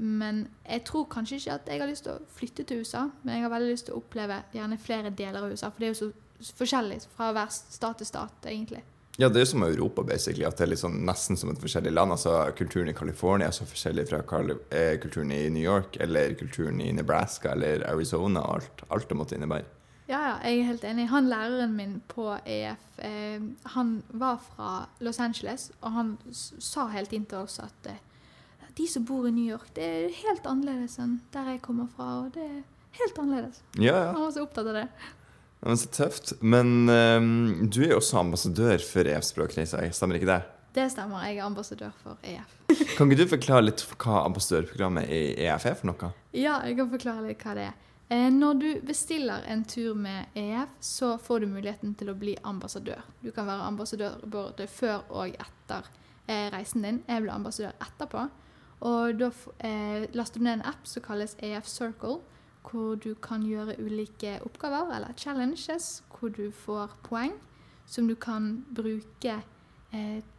Men 0.00 0.44
jeg 0.64 0.84
tror 0.88 1.08
kanskje 1.10 1.40
ikke 1.40 1.56
at 1.58 1.68
jeg 1.68 1.82
har 1.82 1.90
lyst 1.90 2.06
til 2.06 2.14
å 2.14 2.30
flytte 2.36 2.64
til 2.64 2.84
USA, 2.84 3.08
men 3.22 3.36
jeg 3.36 3.44
har 3.44 3.52
veldig 3.52 3.72
lyst 3.72 3.88
til 3.88 3.96
å 3.96 4.00
oppleve 4.00 4.38
gjerne 4.54 4.78
flere 4.80 5.10
deler 5.10 5.42
av 5.42 5.52
USA, 5.52 5.68
for 5.68 5.82
det 5.82 5.90
er 5.90 5.94
jo 5.94 6.00
så 6.04 6.54
forskjellig 6.56 7.02
fra 7.16 7.34
hver 7.36 7.50
stat 7.52 8.00
til 8.00 8.08
stat, 8.08 8.48
egentlig. 8.48 8.80
Ja, 9.20 9.28
det 9.28 9.36
er 9.36 9.44
jo 9.44 9.50
som 9.50 9.64
Europa, 9.66 10.02
basically. 10.06 10.46
At 10.48 10.56
det 10.56 10.70
er 10.70 10.78
sånn, 10.80 11.02
nesten 11.04 11.36
som 11.36 11.50
et 11.52 11.60
forskjellig 11.60 11.90
land. 11.92 12.14
Altså, 12.14 12.38
Kulturen 12.56 12.88
i 12.88 12.94
California 12.96 13.50
er 13.50 13.56
så 13.56 13.66
forskjellig 13.68 14.06
fra 14.08 14.22
eh, 14.22 14.94
kulturen 15.02 15.34
i 15.34 15.42
New 15.52 15.60
York 15.60 15.98
eller 16.00 16.32
kulturen 16.40 16.80
i 16.80 16.88
Nebraska 16.96 17.52
eller 17.52 17.84
Arizona. 17.90 18.40
Alt, 18.54 18.86
alt 18.88 19.10
det 19.10 19.18
måtte 19.18 19.36
innebære. 19.36 19.66
Ja, 20.10 20.18
ja, 20.26 20.30
jeg 20.42 20.58
er 20.58 20.66
helt 20.72 20.84
enig. 20.88 21.04
Han 21.12 21.28
læreren 21.30 21.74
min 21.78 21.92
på 22.10 22.32
EF, 22.42 22.86
eh, 22.98 23.42
han 23.76 23.92
var 24.10 24.40
fra 24.42 24.70
Los 24.98 25.20
Angeles, 25.22 25.68
og 25.80 25.92
han 25.94 26.16
sa 26.34 26.88
helt 26.90 27.12
inn 27.14 27.28
til 27.30 27.44
oss 27.44 27.60
at 27.62 27.86
eh, 27.86 28.00
de 28.74 28.88
som 28.90 29.04
bor 29.06 29.28
i 29.28 29.30
New 29.30 29.46
York, 29.46 29.68
det 29.76 29.86
er 29.86 30.16
helt 30.24 30.48
annerledes 30.50 30.98
enn 30.98 31.20
der 31.34 31.52
jeg 31.52 31.62
kommer 31.62 31.86
fra, 31.94 32.08
og 32.24 32.32
det 32.34 32.42
er 32.42 32.58
helt 32.98 33.20
annerledes. 33.22 33.60
Ja, 33.78 33.94
ja. 33.94 34.08
Han 34.16 34.24
var 34.24 34.32
så 34.34 34.42
opptatt 34.48 34.70
av 34.72 34.78
det. 34.80 34.86
Ja, 35.60 35.68
Men 35.68 35.78
så 35.78 35.90
tøft. 35.94 36.32
Men 36.40 36.72
um, 36.88 37.68
du 37.70 37.82
er 37.84 37.92
jo 37.92 38.00
også 38.00 38.18
ambassadør 38.18 38.82
for 38.82 39.10
EF 39.12 39.28
Språkreiser, 39.28 39.84
stemmer 39.94 40.18
ikke 40.18 40.30
det? 40.30 40.40
Det 40.74 40.86
stemmer, 40.90 41.22
jeg 41.26 41.38
er 41.38 41.44
ambassadør 41.44 41.94
for 42.02 42.18
EF. 42.26 42.56
Kan 42.96 43.10
ikke 43.10 43.22
du 43.22 43.30
forklare 43.30 43.66
litt 43.66 43.84
hva 43.94 44.24
ambassadørprogrammet 44.24 45.06
i 45.06 45.22
EF 45.46 45.66
er 45.70 45.78
for 45.78 45.90
noe? 45.90 46.10
Ja, 46.34 46.58
jeg 46.66 46.78
kan 46.78 46.90
forklare 46.90 47.28
litt 47.28 47.46
hva 47.46 47.54
det 47.58 47.68
er. 47.68 47.78
Eh, 48.10 48.32
Når 48.32 48.52
du 48.54 48.80
bestiller 48.86 49.42
en 49.46 49.64
tur 49.64 49.94
med 49.94 50.24
EF, 50.34 50.68
så 50.80 51.18
får 51.18 51.40
du 51.40 51.46
muligheten 51.46 51.94
til 51.94 52.10
å 52.10 52.16
bli 52.18 52.34
ambassadør. 52.42 53.04
Du 53.22 53.30
kan 53.30 53.46
være 53.46 53.68
ambassadør 53.70 54.16
både 54.26 54.66
før 54.66 55.04
og 55.10 55.28
etter 55.28 55.86
eh, 56.26 56.48
reisen 56.50 56.82
din. 56.82 56.98
Jeg 57.06 57.22
ble 57.22 57.32
ambassadør 57.32 57.76
etterpå. 57.86 58.24
Og 58.80 59.14
da 59.20 59.30
eh, 59.62 60.08
laster 60.16 60.40
du 60.40 60.44
ned 60.44 60.58
en 60.58 60.66
app 60.72 60.90
som 60.90 61.04
kalles 61.06 61.36
EF 61.38 61.70
Circle, 61.70 62.18
hvor 62.66 62.98
du 62.98 63.14
kan 63.14 63.46
gjøre 63.46 63.78
ulike 63.78 64.40
oppgaver, 64.42 64.90
eller 64.96 65.14
challenges, 65.16 66.02
hvor 66.10 66.34
du 66.34 66.50
får 66.50 66.98
poeng 67.06 67.38
som 67.86 68.08
du 68.08 68.14
kan 68.14 68.64
bruke 68.74 69.38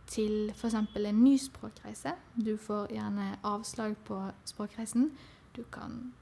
til 0.07 0.51
f.eks. 0.55 0.75
en 0.75 1.23
ny 1.23 1.37
språkreise. 1.39 2.13
Du 2.35 2.57
får 2.57 2.91
gjerne 2.93 3.35
avslag 3.43 3.97
på 4.07 4.19
språkreisen. 4.47 5.11
Du 5.55 5.63
kan 5.63 6.13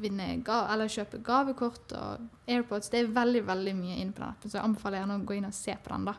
vinne 0.00 0.28
ga 0.44 0.62
eller 0.72 0.90
kjøpe 0.92 1.20
gavekort 1.24 1.92
og 1.98 2.48
AirPods. 2.48 2.90
Det 2.92 3.00
er 3.00 3.12
veldig 3.16 3.42
veldig 3.46 3.74
mye 3.76 3.98
inne 4.00 4.14
på 4.14 4.22
den 4.22 4.30
appen, 4.30 4.50
så 4.50 4.58
jeg 4.58 4.64
anbefaler 4.68 5.02
gjerne 5.02 5.18
å 5.18 5.26
gå 5.28 5.36
inn 5.36 5.48
og 5.48 5.56
se 5.56 5.76
på 5.82 5.92
den. 5.92 6.06
da. 6.08 6.16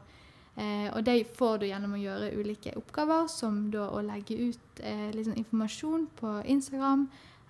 Eh, 0.57 0.89
og 0.89 1.03
det 1.05 1.17
får 1.37 1.59
du 1.61 1.67
gjennom 1.67 1.93
å 1.93 2.01
gjøre 2.01 2.33
ulike 2.37 2.73
oppgaver, 2.79 3.27
som 3.29 3.67
da 3.73 3.89
å 3.93 4.01
legge 4.05 4.37
ut 4.49 4.81
eh, 4.81 5.09
sånn 5.13 5.37
informasjon 5.37 6.07
på 6.17 6.33
Instagram, 6.49 7.07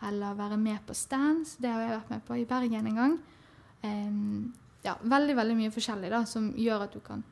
eller 0.08 0.38
være 0.38 0.60
med 0.62 0.84
på 0.86 0.96
stands. 0.96 1.56
Det 1.60 1.72
har 1.72 1.84
jeg 1.86 1.96
vært 1.96 2.14
med 2.16 2.26
på 2.28 2.38
i 2.38 2.48
Bergen 2.48 2.92
en 2.92 3.02
gang. 3.02 3.18
Eh, 3.82 4.22
ja, 4.88 4.96
veldig, 5.02 5.36
veldig 5.36 5.60
mye 5.60 5.74
forskjellig 5.76 6.12
da, 6.14 6.24
som 6.28 6.52
gjør 6.56 6.88
at 6.88 6.96
du 6.96 7.04
kan 7.04 7.24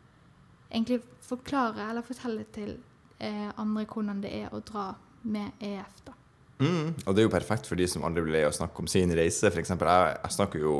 egentlig 0.70 1.02
forklare 1.24 1.90
eller 1.90 2.04
fortelle 2.06 2.44
til 2.56 2.78
eh, 3.20 3.50
andre 3.56 3.86
hvordan 3.86 4.22
det 4.24 4.32
er 4.44 4.54
å 4.54 4.64
dra 4.66 4.94
med 5.24 5.64
EF. 5.64 6.02
da. 6.06 6.16
Mm, 6.60 6.94
og 7.06 7.10
det 7.16 7.20
er 7.20 7.26
jo 7.26 7.32
perfekt 7.34 7.68
for 7.68 7.76
de 7.76 7.88
som 7.92 8.06
aldri 8.08 8.22
blir 8.24 8.38
lei 8.38 8.44
av 8.48 8.54
å 8.54 8.56
snakke 8.56 8.80
om 8.80 8.88
sin 8.88 9.12
reise. 9.18 9.50
For 9.52 9.60
eksempel, 9.60 9.90
jeg, 9.92 10.14
jeg 10.24 10.36
snakker 10.38 10.62
jo 10.64 10.76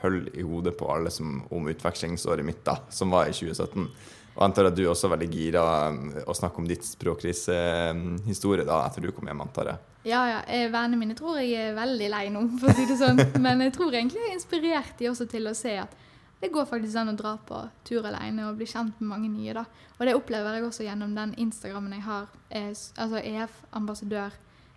høll 0.00 0.22
i 0.32 0.42
hodet 0.46 0.72
på 0.80 0.88
alle 0.94 1.10
som, 1.12 1.42
om 1.52 1.68
utvekslingsåret 1.68 2.44
mitt, 2.46 2.62
da, 2.64 2.78
som 2.88 3.12
var 3.12 3.28
i 3.28 3.34
2017. 3.36 3.84
Og 4.30 4.38
jeg 4.40 4.46
antar 4.46 4.68
at 4.70 4.76
du 4.78 4.84
også 4.88 5.08
er 5.08 5.12
veldig 5.16 5.28
gira 5.34 5.62
um, 5.90 5.98
å 6.30 6.34
snakke 6.38 6.62
om 6.62 6.68
ditt 6.70 6.86
språkrisehistorie 6.86 8.64
da, 8.64 8.78
etter 8.86 9.02
du 9.04 9.10
kom 9.12 9.28
hjem, 9.28 9.40
antar 9.44 9.72
jeg. 9.72 9.78
Ja, 10.08 10.20
ja. 10.30 10.38
eh, 10.48 10.68
Vennene 10.72 10.96
mine 10.96 11.16
tror 11.18 11.36
jeg 11.42 11.52
er 11.60 11.74
veldig 11.76 12.08
lei 12.12 12.22
nå, 12.32 12.46
for 12.60 12.70
å 12.72 12.76
si 12.78 12.86
det 12.88 12.96
sånn. 13.00 13.20
Men 13.44 13.60
jeg 13.66 13.74
tror 13.76 13.92
egentlig 13.92 14.22
jeg 14.22 14.30
er 14.32 14.38
inspirert 14.38 14.94
de 15.00 15.10
også 15.10 15.26
til 15.30 15.50
å 15.50 15.54
se 15.56 15.74
at 15.82 15.92
det 16.40 16.48
går 16.54 16.64
faktisk 16.70 16.96
an 16.96 17.10
å 17.12 17.16
dra 17.18 17.34
på 17.44 17.58
tur 17.84 18.06
alene 18.08 18.46
og 18.48 18.56
bli 18.56 18.64
kjent 18.70 18.96
med 19.02 19.10
mange 19.10 19.28
nye. 19.28 19.52
da. 19.58 19.66
Og 19.98 20.06
det 20.08 20.14
opplever 20.16 20.56
jeg 20.56 20.64
også 20.70 20.86
gjennom 20.86 21.12
den 21.18 21.34
Instagrammen 21.42 21.92
jeg 21.98 22.06
har, 22.06 22.30
eh, 22.48 22.70
s- 22.72 22.94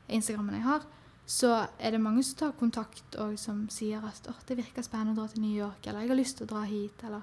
EF-ambassadør-instagrammen 0.08 0.60
jeg 0.60 0.68
har. 0.68 0.86
Så 1.26 1.50
er 1.80 1.96
det 1.96 2.02
mange 2.04 2.24
som 2.28 2.40
tar 2.40 2.56
kontakt 2.60 3.16
og 3.22 3.38
som 3.40 3.64
sier 3.72 4.04
at 4.04 4.28
oh, 4.28 4.40
det 4.48 4.60
virker 4.60 4.84
spennende 4.84 5.16
å 5.16 5.22
dra 5.22 5.32
til 5.32 5.44
New 5.46 5.56
York, 5.56 5.86
eller 5.88 6.04
jeg 6.04 6.12
har 6.12 6.20
lyst 6.20 6.40
til 6.40 6.48
å 6.48 6.52
dra 6.52 6.64
hit, 6.68 7.06
eller 7.08 7.22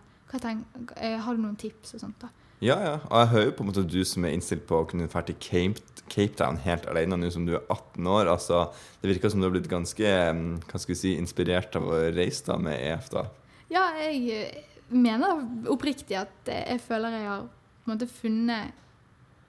eh, 0.97 1.19
har 1.21 1.37
du 1.37 1.43
noen 1.43 1.59
tips 1.61 1.99
og 1.99 2.05
sånt. 2.07 2.23
da. 2.23 2.31
Ja, 2.61 2.77
ja. 2.85 2.97
Og 3.09 3.17
jeg 3.23 3.31
hører 3.33 3.47
jo 3.47 3.53
på 3.57 3.65
en 3.65 3.71
måte 3.71 3.85
du 3.89 4.01
som 4.05 4.25
er 4.25 4.35
innstilt 4.37 4.67
på 4.69 4.83
å 4.83 4.89
kunne 4.89 5.09
dra 5.09 5.23
til 5.25 5.37
Cape, 5.41 5.85
Cape 6.13 6.37
Town 6.37 6.59
helt 6.65 6.89
alene 6.91 7.17
nå 7.17 7.31
som 7.33 7.47
du 7.49 7.55
er 7.57 7.63
18 7.73 8.09
år. 8.09 8.33
Altså, 8.33 8.67
det 9.01 9.15
virker 9.15 9.33
som 9.33 9.41
du 9.41 9.49
har 9.49 9.55
blitt 9.55 9.71
ganske 9.71 10.17
um, 10.33 10.59
hva 10.69 10.81
skal 10.81 10.95
vi 10.95 10.99
si, 11.01 11.15
inspirert 11.21 11.77
av 11.81 11.89
å 11.89 12.03
reise 12.17 12.45
da 12.49 12.59
med 12.61 12.77
EF, 12.77 13.09
da. 13.13 13.25
Ja, 13.73 13.87
jeg 14.01 14.21
eh, 14.35 14.61
mener 14.93 15.45
oppriktig 15.73 16.19
at 16.21 16.53
jeg 16.53 16.81
føler 16.85 17.17
jeg 17.17 17.29
har 17.31 17.49
på 17.49 17.89
en 17.89 17.95
måte 17.95 18.11
funnet 18.13 18.77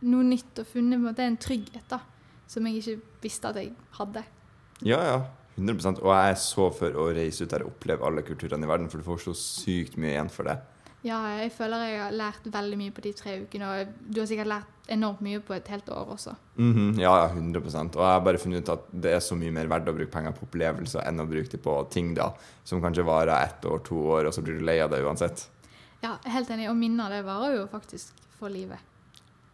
noe 0.08 0.26
nytt 0.26 0.62
og 0.62 0.70
funnet 0.70 0.98
en 0.98 1.06
måte 1.06 1.26
en 1.26 1.40
trygghet 1.42 1.92
da, 1.92 2.00
som 2.52 2.68
jeg 2.68 2.82
ikke 2.82 3.22
visste 3.24 3.52
at 3.52 3.62
jeg 3.62 3.72
hadde. 4.00 4.26
Ja, 4.84 5.00
ja. 5.06 5.22
100% 5.60 6.00
Og 6.00 6.10
jeg 6.16 6.32
er 6.32 6.38
så 6.40 6.70
for 6.74 6.96
å 6.98 7.10
reise 7.14 7.46
ut 7.46 7.52
der 7.52 7.66
og 7.66 7.74
oppleve 7.74 8.08
alle 8.08 8.24
kulturene 8.26 8.66
i 8.66 8.70
verden, 8.70 8.90
for 8.90 9.02
du 9.02 9.08
får 9.08 9.26
så 9.26 9.34
sykt 9.38 9.98
mye 10.00 10.14
igjen 10.16 10.32
for 10.32 10.48
det. 10.48 10.58
Ja, 11.02 11.18
jeg 11.40 11.50
føler 11.56 11.82
jeg 11.90 11.98
har 11.98 12.14
lært 12.14 12.46
veldig 12.54 12.78
mye 12.78 12.94
på 12.94 13.02
de 13.02 13.12
tre 13.18 13.40
ukene, 13.42 13.70
og 13.70 13.94
du 14.06 14.20
har 14.22 14.28
sikkert 14.30 14.52
lært 14.52 14.92
enormt 14.92 15.24
mye 15.26 15.40
på 15.42 15.56
et 15.56 15.70
helt 15.74 15.90
år 15.90 16.12
også. 16.14 16.36
Mm 16.62 17.00
ja, 17.02 17.14
ja, 17.24 17.30
100 17.32 17.64
Og 17.64 18.04
jeg 18.04 18.12
har 18.12 18.22
bare 18.26 18.42
funnet 18.42 18.62
ut 18.62 18.74
at 18.76 18.86
det 19.06 19.16
er 19.16 19.24
så 19.24 19.38
mye 19.40 19.54
mer 19.56 19.70
verdt 19.72 19.90
å 19.90 19.96
bruke 19.98 20.14
penger 20.14 20.36
på 20.38 20.46
opplevelser 20.46 21.08
enn 21.08 21.24
å 21.24 21.28
bruke 21.30 21.50
dem 21.56 21.64
på 21.66 21.76
ting 21.94 22.14
da, 22.18 22.30
som 22.64 22.84
kanskje 22.84 23.08
varer 23.08 23.34
ett 23.40 23.66
år, 23.66 23.82
to 23.88 23.98
år, 24.14 24.30
og 24.30 24.36
så 24.36 24.46
blir 24.46 24.60
du 24.60 24.68
lei 24.68 24.78
av 24.84 24.94
det 24.94 25.02
uansett. 25.02 25.48
Ja, 26.04 26.16
helt 26.36 26.54
enig, 26.54 26.70
og 26.70 26.78
minner 26.78 27.14
det 27.14 27.26
varer 27.26 27.58
jo 27.58 27.66
faktisk 27.72 28.14
for 28.38 28.54
livet. 28.54 28.91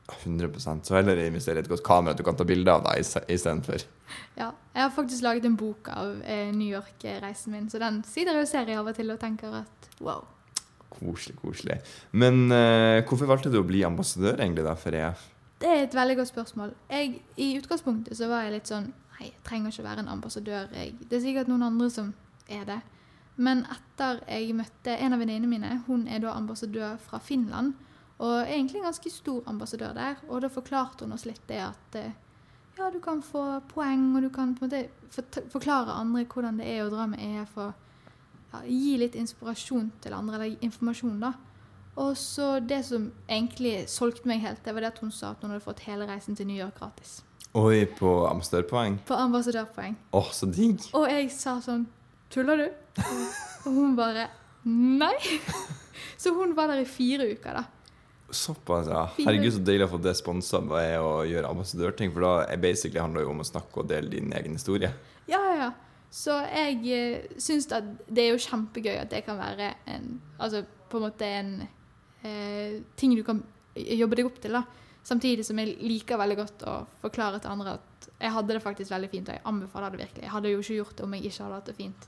100% 0.08 0.88
Så 0.88 0.96
heller 0.96 1.20
investere 1.20 1.60
i 1.60 1.66
et 1.66 1.70
godt 1.70 1.84
kamera 1.84 2.16
du 2.16 2.24
kan 2.24 2.38
ta 2.38 2.46
bilde 2.48 2.72
av 2.72 2.86
deg 2.86 3.04
istedenfor. 3.04 3.84
Ja, 4.40 4.54
jeg 4.74 4.82
har 4.82 4.94
faktisk 4.96 5.26
laget 5.26 5.46
en 5.46 5.58
bok 5.60 5.90
av 5.92 6.22
eh, 6.24 6.52
New 6.56 6.70
York-reisen 6.70 7.52
min, 7.52 7.70
så 7.70 7.82
den 7.82 8.02
sitter 8.08 8.38
jeg 8.38 8.48
og 8.48 8.52
ser 8.52 8.72
i 8.72 8.78
av 8.80 8.88
og 8.88 8.96
til 8.96 9.12
og 9.12 9.20
tenker 9.20 9.62
at 9.64 9.90
wow. 10.00 10.24
Koselig, 10.88 11.36
koselig. 11.42 11.82
Men 12.12 12.48
eh, 12.56 13.04
hvorfor 13.04 13.28
valgte 13.28 13.52
du 13.52 13.60
å 13.60 13.68
bli 13.68 13.84
ambassadør 13.86 14.40
egentlig 14.40 14.64
da 14.66 14.78
for 14.80 14.96
EF? 14.96 15.26
Det 15.60 15.70
er 15.74 15.84
et 15.84 15.98
veldig 15.98 16.20
godt 16.20 16.32
spørsmål. 16.32 16.72
Jeg, 16.90 17.20
I 17.36 17.50
utgangspunktet 17.58 18.18
så 18.18 18.30
var 18.32 18.46
jeg 18.46 18.60
litt 18.60 18.72
sånn 18.72 18.92
Nei, 19.18 19.32
jeg 19.32 19.40
trenger 19.48 19.74
ikke 19.74 19.84
være 19.88 20.04
en 20.04 20.12
ambassadør. 20.14 20.68
Jeg. 20.78 20.92
Det 21.10 21.18
er 21.18 21.22
sikkert 21.24 21.48
noen 21.50 21.64
andre 21.66 21.88
som 21.90 22.12
er 22.54 22.68
det. 22.68 22.76
Men 23.42 23.64
etter 23.74 24.20
jeg 24.30 24.54
møtte 24.54 24.94
en 24.94 25.16
av 25.16 25.22
venninnene 25.24 25.50
mine, 25.50 25.72
hun 25.88 26.04
er 26.06 26.22
da 26.22 26.36
ambassadør 26.38 27.00
fra 27.02 27.18
Finland. 27.18 27.74
Og 28.18 28.32
er 28.40 28.54
egentlig 28.56 28.80
en 28.82 28.88
ganske 28.88 29.12
stor 29.14 29.44
ambassadør 29.50 29.94
der. 29.94 30.22
Og 30.28 30.42
da 30.42 30.50
forklarte 30.50 31.06
hun 31.06 31.14
oss 31.14 31.28
litt 31.30 31.44
det 31.50 31.60
at 31.62 31.98
eh, 32.00 32.16
ja, 32.78 32.90
du 32.94 33.00
kan 33.02 33.22
få 33.26 33.44
poeng, 33.74 34.10
og 34.16 34.26
du 34.26 34.30
kan 34.34 34.56
på 34.58 34.66
en 34.66 34.72
måte 34.72 35.44
forklare 35.54 35.98
andre 35.98 36.26
hvordan 36.30 36.60
det 36.62 36.70
er 36.70 36.86
å 36.86 36.92
dra 36.94 37.08
med 37.10 37.22
EF. 37.22 37.58
Og 37.58 38.54
ja, 38.54 38.64
gi 38.66 38.96
litt 39.02 39.18
inspirasjon 39.18 39.92
til 40.02 40.18
andre, 40.18 40.40
eller 40.40 40.66
informasjon, 40.66 41.20
da. 41.22 41.34
Og 41.98 42.14
så 42.18 42.60
det 42.62 42.84
som 42.86 43.08
egentlig 43.26 43.88
solgte 43.90 44.30
meg 44.30 44.44
helt, 44.44 44.62
det 44.66 44.74
var 44.74 44.86
det 44.86 44.92
at 44.92 45.00
hun 45.02 45.14
sa 45.14 45.32
at 45.34 45.42
hun 45.42 45.54
hadde 45.54 45.66
fått 45.66 45.86
hele 45.88 46.06
reisen 46.10 46.38
til 46.38 46.46
New 46.50 46.58
York 46.58 46.78
gratis. 46.78 47.22
Oi, 47.58 47.88
på 47.98 48.12
ambassadørpoeng? 48.28 49.00
På 49.08 49.18
ambassadørpoeng. 49.18 49.96
Åh, 50.14 50.30
så 50.36 50.50
digg! 50.52 50.84
Og 50.98 51.08
jeg 51.10 51.32
sa 51.34 51.58
sånn 51.64 51.88
Tuller 52.30 52.60
du? 52.60 52.68
Og 53.66 53.72
hun 53.72 53.96
bare 53.98 54.28
Nei. 54.68 55.16
Så 56.22 56.34
hun 56.36 56.52
var 56.58 56.68
der 56.68 56.82
i 56.82 56.90
fire 56.90 57.24
uker, 57.32 57.56
da. 57.56 57.62
Såpass, 58.30 58.90
ja. 58.92 59.06
Herregud, 59.18 59.54
så 59.56 59.62
deilig 59.64 59.86
å 59.88 59.92
få 59.94 60.00
det 60.04 60.14
sponsa 60.20 60.60
med 60.60 60.98
å 61.00 61.12
gjøre 61.28 61.48
ambassadørting, 61.48 62.12
for 62.12 62.26
da 62.26 62.32
er 62.52 62.60
basically 62.60 63.00
handler 63.00 63.24
det 63.24 63.28
jo 63.30 63.36
om 63.36 63.44
å 63.44 63.48
snakke 63.48 63.84
og 63.84 63.88
dele 63.88 64.12
din 64.12 64.34
egen 64.36 64.58
historie. 64.60 64.92
Ja, 65.32 65.40
ja, 65.40 65.54
ja. 65.62 65.70
Så 66.12 66.36
jeg 66.52 66.82
uh, 66.88 67.38
syns 67.44 67.68
at 67.76 67.88
det 68.08 68.26
er 68.26 68.34
jo 68.34 68.44
kjempegøy 68.44 68.96
at 68.96 69.12
det 69.12 69.26
kan 69.26 69.36
være 69.36 69.74
en 69.92 70.06
Altså 70.40 70.62
på 70.88 71.02
en 71.02 71.04
måte 71.04 71.28
en 71.28 71.50
uh, 72.24 72.78
ting 72.96 73.16
du 73.18 73.26
kan 73.28 73.42
jobbe 73.76 74.20
deg 74.20 74.30
opp 74.30 74.40
til, 74.44 74.56
da. 74.56 74.64
Samtidig 75.08 75.46
som 75.48 75.60
jeg 75.60 75.78
liker 75.80 76.20
veldig 76.20 76.38
godt 76.40 76.68
å 76.68 76.78
forklare 77.04 77.40
til 77.44 77.52
andre 77.54 77.78
at 77.78 78.08
jeg 78.18 78.34
hadde 78.34 78.56
det 78.56 78.64
faktisk 78.64 78.92
veldig 78.92 79.10
fint, 79.12 79.30
og 79.30 79.38
jeg 79.38 79.46
anbefaler 79.48 79.94
det 79.94 80.04
virkelig. 80.04 80.24
Jeg 80.26 80.34
hadde 80.34 80.52
jo 80.52 80.62
ikke 80.64 80.80
gjort 80.82 80.96
det 80.98 81.06
om 81.06 81.16
jeg 81.16 81.30
ikke 81.30 81.44
hadde 81.46 81.60
hatt 81.60 81.70
det 81.70 81.76
fint. 81.78 82.08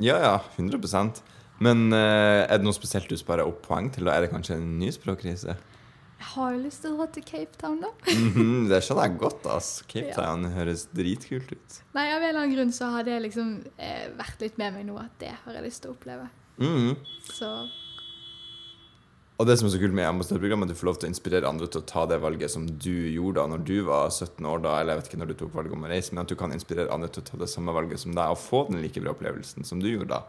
Ja, 0.00 0.16
ja, 0.22 0.36
100 0.56 1.22
Men 1.62 1.92
eh, 1.94 2.42
er 2.48 2.58
det 2.58 2.66
noe 2.66 2.74
spesielt 2.76 3.10
du 3.12 3.16
sparer 3.20 3.46
opp 3.46 3.60
poeng 3.68 3.90
til? 3.94 4.08
da? 4.08 4.16
Er 4.18 4.26
det 4.26 4.32
kanskje 4.32 4.56
en 4.58 4.72
ny 4.80 4.88
språkkrise? 4.94 5.54
Jeg 6.22 6.28
har 6.36 6.52
jo 6.54 6.60
lyst 6.62 6.84
til 6.84 6.92
å 6.94 6.98
dra 7.00 7.06
til 7.16 7.24
Cape 7.26 7.58
Town, 7.58 7.80
da. 7.82 7.88
Mhm, 8.14 8.68
det 8.70 8.78
skjønner 8.86 9.08
jeg 9.08 9.18
godt, 9.20 9.46
ass. 9.56 9.70
Cape 9.90 10.12
Ja. 10.12 10.16
Town 10.20 10.46
høres 10.54 10.84
dritkult 10.94 11.50
ut. 11.54 11.78
Nei, 11.96 12.06
av 12.14 12.22
en 12.22 12.28
eller 12.28 12.40
annen 12.44 12.54
grunn 12.56 12.72
så 12.74 12.92
har 12.94 13.06
det 13.08 13.16
liksom 13.24 13.56
eh, 13.76 14.08
vært 14.18 14.42
litt 14.44 14.58
med 14.62 14.76
meg 14.78 14.86
nå, 14.88 14.96
at 15.02 15.14
det 15.22 15.32
har 15.44 15.58
jeg 15.58 15.66
lyst 15.66 15.82
til 15.84 15.92
å 15.92 15.96
oppleve. 15.96 16.28
Mhm. 16.62 16.92
Så 17.32 17.50
Og 19.40 19.46
det 19.48 19.56
som 19.58 19.66
er 19.66 19.72
så 19.74 19.80
kult 19.82 19.96
med 19.96 20.06
ambassadørprogrammet, 20.06 20.70
at 20.70 20.76
du 20.76 20.78
får 20.78 20.86
lov 20.92 20.98
til 21.02 21.08
å 21.08 21.10
inspirere 21.10 21.48
andre 21.48 21.66
til 21.66 21.80
å 21.82 21.86
ta 21.90 22.04
det 22.06 22.20
valget 22.22 22.52
som 22.52 22.66
du 22.68 22.92
gjorde 23.10 23.40
da 23.40 23.46
når 23.50 23.64
du 23.66 23.76
var 23.88 24.06
17 24.12 24.46
år, 24.46 24.60
da, 24.62 24.74
eller 24.78 24.94
jeg 24.94 25.00
vet 25.00 25.08
ikke 25.10 25.20
når 25.24 25.30
du 25.32 25.36
tok 25.40 25.54
valget 25.56 25.74
om 25.74 25.86
å 25.88 25.90
reise, 25.90 26.14
men 26.14 26.22
at 26.22 26.30
du 26.30 26.36
kan 26.38 26.54
inspirere 26.54 26.92
andre 26.94 27.08
til 27.10 27.24
å 27.24 27.30
ta 27.32 27.40
det 27.40 27.48
samme 27.50 27.74
valget 27.74 27.98
som 28.04 28.14
deg, 28.14 28.22
og 28.30 28.38
få 28.38 28.60
den 28.68 28.78
like 28.84 29.02
bra 29.02 29.10
opplevelsen 29.16 29.66
som 29.66 29.82
du 29.82 29.88
gjorde 29.90 30.12
da. 30.14 30.20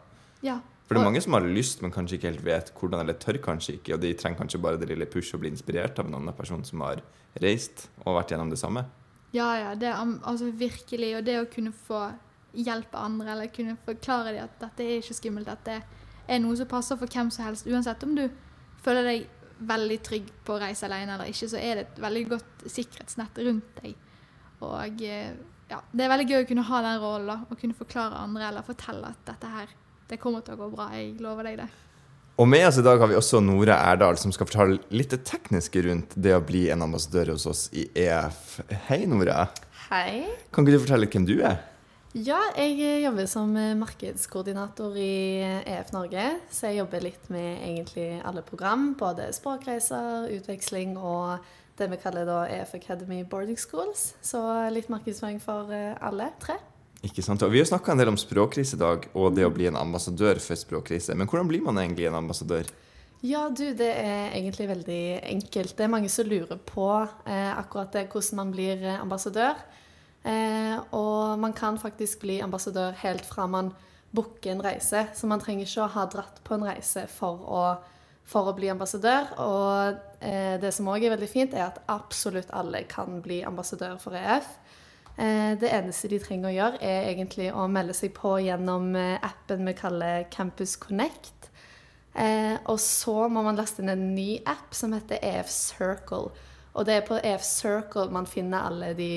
ja, 0.41 0.57
For 0.83 0.95
det 0.95 0.99
er 0.99 1.07
mange 1.07 1.21
som 1.23 1.35
har 1.37 1.45
lyst, 1.47 1.79
men 1.81 1.93
kanskje 1.95 2.17
ikke 2.17 2.29
helt 2.29 2.43
vet 2.43 2.73
hvordan, 2.75 3.05
eller 3.05 3.15
tør 3.19 3.39
kanskje 3.43 3.77
ikke. 3.77 3.95
Og 3.95 4.03
de 4.03 4.11
trenger 4.19 4.41
kanskje 4.41 4.59
bare 4.63 4.79
det 4.81 4.89
lille 4.91 5.07
push 5.07 5.35
og 5.35 5.43
bli 5.43 5.53
inspirert 5.53 5.99
av 6.01 6.09
en 6.09 6.17
annen 6.19 6.35
person 6.35 6.63
som 6.67 6.83
har 6.83 7.01
reist 7.41 7.87
og 8.03 8.17
vært 8.17 8.33
gjennom 8.33 8.51
det 8.51 8.59
samme. 8.59 8.83
Ja, 9.33 9.47
ja, 9.57 9.71
det 9.79 9.89
er 9.89 10.01
altså 10.01 10.51
virkelig. 10.51 11.13
Og 11.17 11.25
det 11.25 11.39
å 11.39 11.49
kunne 11.49 11.71
få 11.73 12.03
hjelp 12.53 12.93
av 12.93 13.07
andre, 13.07 13.31
eller 13.33 13.53
kunne 13.53 13.77
forklare 13.85 14.35
dem 14.35 14.43
at 14.43 14.59
dette 14.61 14.85
er 14.85 14.99
ikke 14.99 15.17
skummelt, 15.17 15.49
dette 15.49 15.79
er 16.27 16.43
noe 16.43 16.57
som 16.59 16.69
passer 16.69 16.99
for 16.99 17.09
hvem 17.09 17.31
som 17.33 17.47
helst, 17.47 17.67
uansett 17.67 18.03
om 18.05 18.13
du 18.17 18.27
føler 18.83 19.07
deg 19.07 19.25
veldig 19.63 19.97
trygg 20.03 20.29
på 20.45 20.55
å 20.55 20.61
reise 20.61 20.85
alene 20.87 21.15
eller 21.15 21.31
ikke, 21.31 21.49
så 21.49 21.59
er 21.59 21.79
det 21.79 21.85
et 21.87 22.01
veldig 22.03 22.23
godt 22.33 22.65
sikkerhetsnett 22.71 23.39
rundt 23.47 23.81
deg. 23.81 23.95
Og 24.63 25.03
eh, 25.03 25.31
ja, 25.71 25.79
det 25.91 26.05
er 26.05 26.11
veldig 26.11 26.27
gøy 26.29 26.41
å 26.41 26.49
kunne 26.49 26.67
ha 26.67 26.81
den 26.85 27.01
rollen, 27.03 27.45
og 27.47 27.59
kunne 27.59 27.77
forklare 27.77 28.21
andre 28.21 28.49
eller 28.49 28.67
fortelle 28.67 29.13
at 29.13 29.23
dette 29.29 29.53
her, 29.55 29.73
det 30.13 30.21
kommer 30.21 30.45
til 30.45 30.55
å 30.55 30.63
gå 30.63 30.69
bra, 30.73 30.91
jeg 30.93 31.15
lover 31.23 31.49
deg 31.49 31.63
det. 31.63 31.71
Og 32.41 32.47
med 32.49 32.65
oss 32.65 32.79
i 32.81 32.85
dag 32.85 32.97
har 32.97 33.09
vi 33.11 33.17
også 33.17 33.43
Nora 33.45 33.75
Erdal, 33.91 34.17
som 34.17 34.31
skal 34.33 34.47
fortelle 34.49 34.79
litt 34.93 35.11
det 35.13 35.21
tekniske 35.29 35.83
rundt 35.85 36.15
det 36.17 36.33
å 36.33 36.41
bli 36.41 36.65
en 36.73 36.81
ambassadør 36.85 37.35
hos 37.35 37.45
oss 37.49 37.67
i 37.77 37.85
EF. 38.05 38.55
Hei, 38.87 39.03
Nora. 39.09 39.45
Hei. 39.91 40.23
Kan 40.49 40.65
ikke 40.65 40.79
du 40.79 40.81
fortelle 40.81 41.09
hvem 41.13 41.27
du 41.29 41.35
er? 41.45 41.61
Ja, 42.13 42.39
jeg 42.57 42.77
eh, 42.77 42.99
jobber 43.01 43.25
som 43.29 43.53
eh, 43.57 43.71
markedskoordinator 43.77 44.97
i 45.01 45.13
EF 45.65 45.93
Norge. 45.93 46.25
Så 46.53 46.69
jeg 46.69 46.81
jobber 46.81 47.05
litt 47.05 47.29
med 47.33 47.61
egentlig 47.65 48.07
alle 48.25 48.43
program. 48.45 48.91
Både 48.97 49.31
språkreiser, 49.33 50.29
utveksling 50.33 50.93
og 50.97 51.41
det 51.77 51.89
vi 51.89 51.97
kaller 52.01 52.29
da 52.29 52.43
EF 52.53 52.75
Academy 52.77 53.23
Boarding 53.25 53.57
Schools. 53.57 54.11
Så 54.21 54.41
litt 54.73 54.89
markedsføring 54.93 55.41
for 55.41 55.73
eh, 55.73 55.93
alle 56.05 56.29
tre. 56.41 56.59
Ikke 57.03 57.23
sant? 57.25 57.43
Og 57.43 57.51
Vi 57.51 57.59
har 57.59 57.67
snakka 57.67 57.91
en 57.91 57.99
del 57.99 58.13
om 58.13 58.19
språkkrise 58.19 58.77
i 58.77 58.79
dag, 58.79 59.09
og 59.13 59.35
det 59.35 59.43
å 59.43 59.51
bli 59.51 59.67
en 59.67 59.79
ambassadør 59.79 60.39
for 60.39 60.59
språkkrise. 60.59 61.15
Men 61.19 61.27
hvordan 61.27 61.49
blir 61.51 61.63
man 61.65 61.81
egentlig 61.81 62.07
en 62.07 62.21
ambassadør? 62.21 62.69
Ja, 63.23 63.45
du, 63.49 63.69
det 63.75 63.91
er 63.91 64.33
egentlig 64.35 64.67
veldig 64.67 65.03
enkelt. 65.31 65.75
Det 65.77 65.85
er 65.85 65.91
mange 65.91 66.11
som 66.11 66.27
lurer 66.27 66.59
på 66.59 66.87
eh, 67.03 67.51
akkurat 67.55 67.91
det, 67.95 68.09
hvordan 68.11 68.39
man 68.39 68.51
blir 68.55 68.83
eh, 68.83 68.99
ambassadør. 68.99 69.59
Eh, 70.23 70.75
og 70.95 71.39
man 71.39 71.55
kan 71.55 71.79
faktisk 71.79 72.23
bli 72.23 72.41
ambassadør 72.43 72.95
helt 73.03 73.25
fra 73.27 73.47
man 73.47 73.73
booker 74.15 74.51
en 74.51 74.63
reise. 74.63 75.07
Så 75.15 75.27
man 75.27 75.43
trenger 75.43 75.67
ikke 75.67 75.85
å 75.85 75.91
ha 75.95 76.05
dratt 76.11 76.39
på 76.43 76.55
en 76.55 76.67
reise 76.67 77.05
for 77.11 77.43
å, 77.43 77.63
for 78.27 78.51
å 78.51 78.55
bli 78.55 78.71
ambassadør. 78.71 79.31
Og 79.43 80.23
eh, 80.23 80.55
det 80.63 80.71
som 80.75 80.87
òg 80.91 81.03
er 81.03 81.15
veldig 81.17 81.31
fint, 81.31 81.55
er 81.55 81.67
at 81.67 81.81
absolutt 81.91 82.51
alle 82.55 82.85
kan 82.91 83.19
bli 83.23 83.41
ambassadør 83.47 83.99
for 84.03 84.19
EF. 84.19 84.47
Eh, 85.15 85.53
det 85.59 85.69
eneste 85.69 86.09
de 86.09 86.19
trenger 86.21 86.49
å 86.49 86.55
gjøre, 86.55 86.81
er 86.81 87.09
egentlig 87.11 87.51
å 87.53 87.67
melde 87.69 87.93
seg 87.97 88.15
på 88.17 88.37
gjennom 88.41 88.95
eh, 88.97 89.19
appen 89.21 89.65
vi 89.67 89.75
kaller 89.77 90.25
Campus 90.33 90.75
Connect. 90.81 91.51
Eh, 92.13 92.55
og 92.69 92.79
så 92.81 93.27
må 93.29 93.43
man 93.45 93.57
laste 93.57 93.83
inn 93.83 93.93
en 93.93 94.07
ny 94.15 94.39
app 94.45 94.73
som 94.77 94.93
heter 94.93 95.21
EF 95.21 95.51
Circle. 95.53 96.31
Og 96.73 96.87
det 96.87 96.95
er 96.97 97.05
på 97.05 97.19
EF 97.21 97.45
Circle 97.45 98.09
man 98.13 98.25
finner 98.29 98.65
alle 98.69 98.93
de 98.97 99.11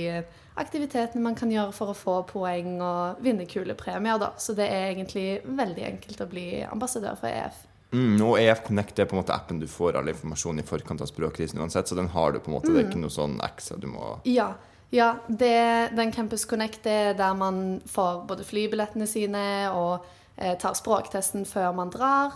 aktivitetene 0.60 1.24
man 1.24 1.36
kan 1.36 1.52
gjøre 1.52 1.72
for 1.76 1.92
å 1.92 1.96
få 1.96 2.18
poeng 2.28 2.76
og 2.84 3.22
vinne 3.24 3.48
kule 3.48 3.76
premier. 3.76 4.20
Da. 4.20 4.34
Så 4.40 4.56
det 4.56 4.68
er 4.68 4.90
egentlig 4.90 5.40
veldig 5.44 5.88
enkelt 5.94 6.20
å 6.20 6.28
bli 6.28 6.46
ambassadør 6.68 7.16
for 7.20 7.32
EF. 7.32 7.64
Mm, 7.96 8.20
og 8.26 8.36
EF 8.40 8.64
Connect 8.66 8.98
er 9.00 9.08
på 9.08 9.16
en 9.16 9.22
måte 9.22 9.32
appen 9.36 9.60
du 9.62 9.68
får 9.70 9.96
all 9.96 10.08
informasjon 10.12 10.60
i 10.60 10.64
forkant 10.66 11.00
av 11.00 11.08
språkkrisen 11.08 11.60
uansett, 11.62 11.88
så 11.88 11.96
den 11.96 12.10
har 12.12 12.34
du 12.34 12.40
på 12.40 12.50
en 12.50 12.58
måte. 12.58 12.72
Det 12.72 12.82
er 12.82 12.88
ikke 12.90 13.04
noe 13.04 13.14
sånn 13.14 13.38
ekstra 13.46 13.78
du 13.80 13.88
må 13.88 14.16
Ja. 14.28 14.54
Ja 14.90 15.16
det, 15.28 15.90
den 15.96 16.12
Campus 16.12 16.44
Connect 16.46 16.82
det 16.84 16.92
er 17.10 17.14
der 17.18 17.34
man 17.34 17.80
får 17.90 18.24
både 18.28 18.44
flybillettene 18.46 19.06
sine 19.10 19.42
og 19.74 20.04
eh, 20.36 20.54
tar 20.58 20.74
språktesten 20.78 21.44
før 21.48 21.72
man 21.74 21.90
drar. 21.90 22.32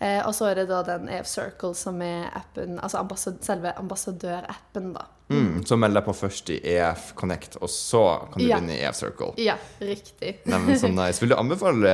Eh, 0.00 0.22
og 0.24 0.32
så 0.32 0.46
er 0.48 0.54
det 0.62 0.68
da 0.70 0.78
den 0.86 1.08
EF 1.12 1.26
Circle 1.28 1.74
som 1.76 1.98
er 2.00 2.30
appen, 2.34 2.78
altså 2.80 3.02
ambassad 3.02 3.42
selve 3.44 3.74
ambassadørappen, 3.76 4.94
da. 4.94 5.02
mm, 5.28 5.58
Så 5.68 5.76
meld 5.76 5.92
deg 5.98 6.06
på 6.06 6.14
først 6.16 6.48
i 6.54 6.56
EF 6.72 7.10
Connect, 7.14 7.58
og 7.60 7.68
så 7.68 8.00
kan 8.32 8.40
du 8.40 8.46
Ja. 8.48 8.56
begynne 8.56 8.78
i 8.78 8.80
EF 8.88 8.96
Circle. 8.96 9.34
Ja, 9.36 9.58
riktig. 9.78 10.38
Nei, 10.46 10.58
men 10.58 10.78
så 10.80 10.88
nice. 10.96 11.20
Vil 11.20 11.28
du 11.28 11.36
anbefale 11.36 11.92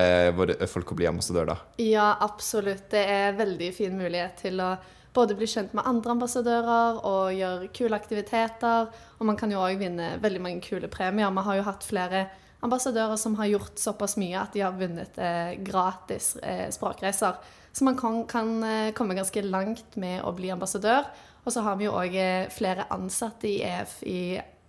folk 0.70 0.92
å 0.92 0.98
bli 1.00 1.06
ambassadør, 1.10 1.46
da? 1.50 1.56
Ja, 1.82 2.12
absolutt. 2.20 2.86
Det 2.94 3.02
er 3.10 3.32
veldig 3.42 3.72
fin 3.74 3.98
mulighet 3.98 4.36
til 4.44 4.60
å 4.62 4.76
både 5.16 5.36
bli 5.38 5.48
kjent 5.48 5.72
med 5.76 5.86
andre 5.88 6.14
ambassadører 6.14 7.00
og 7.08 7.34
gjøre 7.34 7.70
kule 7.76 7.96
aktiviteter. 7.96 8.90
Og 9.18 9.28
man 9.28 9.38
kan 9.40 9.52
jo 9.52 9.62
òg 9.64 9.80
vinne 9.80 10.16
veldig 10.22 10.42
mange 10.44 10.64
kule 10.64 10.90
premier. 10.92 11.32
Vi 11.32 11.46
har 11.48 11.60
jo 11.60 11.66
hatt 11.66 11.86
flere 11.86 12.26
ambassadører 12.66 13.16
som 13.20 13.36
har 13.40 13.50
gjort 13.50 13.80
såpass 13.80 14.16
mye 14.20 14.38
at 14.40 14.56
de 14.56 14.64
har 14.64 14.76
vunnet 14.76 15.18
eh, 15.20 15.56
gratis 15.64 16.34
eh, 16.42 16.68
språkreiser. 16.74 17.40
Så 17.76 17.84
man 17.84 17.96
kan, 17.98 18.22
kan 18.28 18.62
eh, 18.64 18.92
komme 18.96 19.16
ganske 19.18 19.42
langt 19.44 19.96
med 20.00 20.22
å 20.24 20.32
bli 20.36 20.52
ambassadør. 20.54 21.08
Og 21.44 21.52
så 21.52 21.62
har 21.62 21.76
vi 21.78 21.86
jo 21.86 21.96
òg 21.96 22.14
eh, 22.18 22.46
flere 22.52 22.88
ansatte 22.94 23.48
i 23.50 23.58
EF 23.66 23.98
i, 24.08 24.20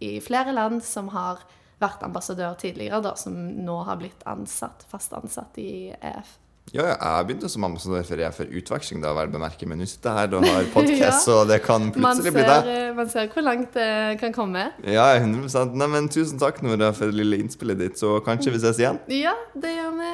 i 0.03 0.17
flere 0.23 0.53
land 0.55 0.83
som 0.85 1.09
har 1.15 1.41
vært 1.81 2.03
ambassadør 2.05 2.57
tidligere, 2.59 2.99
da, 3.05 3.13
som 3.17 3.33
nå 3.33 3.77
har 3.87 3.99
blitt 4.01 4.25
ansatt, 4.29 4.85
fast 4.91 5.13
ansatt 5.17 5.57
i 5.61 5.93
EF. 5.95 6.35
Ja, 6.75 6.83
ja, 6.89 6.95
jeg 6.99 7.27
begynte 7.29 7.47
som 7.49 7.63
ambassadør 7.63 8.03
for 8.03 8.19
EF 8.19 8.35
for 8.41 8.49
utveksling, 8.59 8.99
da, 9.01 9.13
vel 9.15 9.29
bemerke, 9.31 9.63
men 9.71 9.79
nå 9.79 9.85
sitter 9.87 10.11
jeg 10.11 10.19
her 10.27 10.33
og 10.35 10.43
har 10.49 10.65
podkast, 10.75 11.29
Ja. 11.29 11.35
og 11.37 11.47
det 11.47 11.61
kan 11.63 11.85
plutselig 11.95 12.33
bli 12.35 12.43
ser, 12.43 12.49
deg. 12.67 12.71
eh, 12.89 12.93
man 12.97 13.09
ser 13.13 13.29
hvor 13.31 13.45
langt 13.47 13.71
det 13.77 13.87
kan 14.19 14.35
komme. 14.35 14.65
Ja, 14.83 15.05
100 15.15 15.71
Nei, 15.79 15.87
men 15.93 16.09
Tusen 16.11 16.41
takk, 16.41 16.59
Nora, 16.65 16.91
for 16.97 17.07
det 17.07 17.15
lille 17.21 17.39
innspillet 17.39 17.79
ditt, 17.79 17.97
så 18.01 18.17
kanskje 18.25 18.51
vi 18.57 18.59
ses 18.65 18.81
igjen? 18.83 18.99
Ja, 19.15 19.33
det 19.55 19.71
gjør 19.77 19.95
vi. 20.01 20.11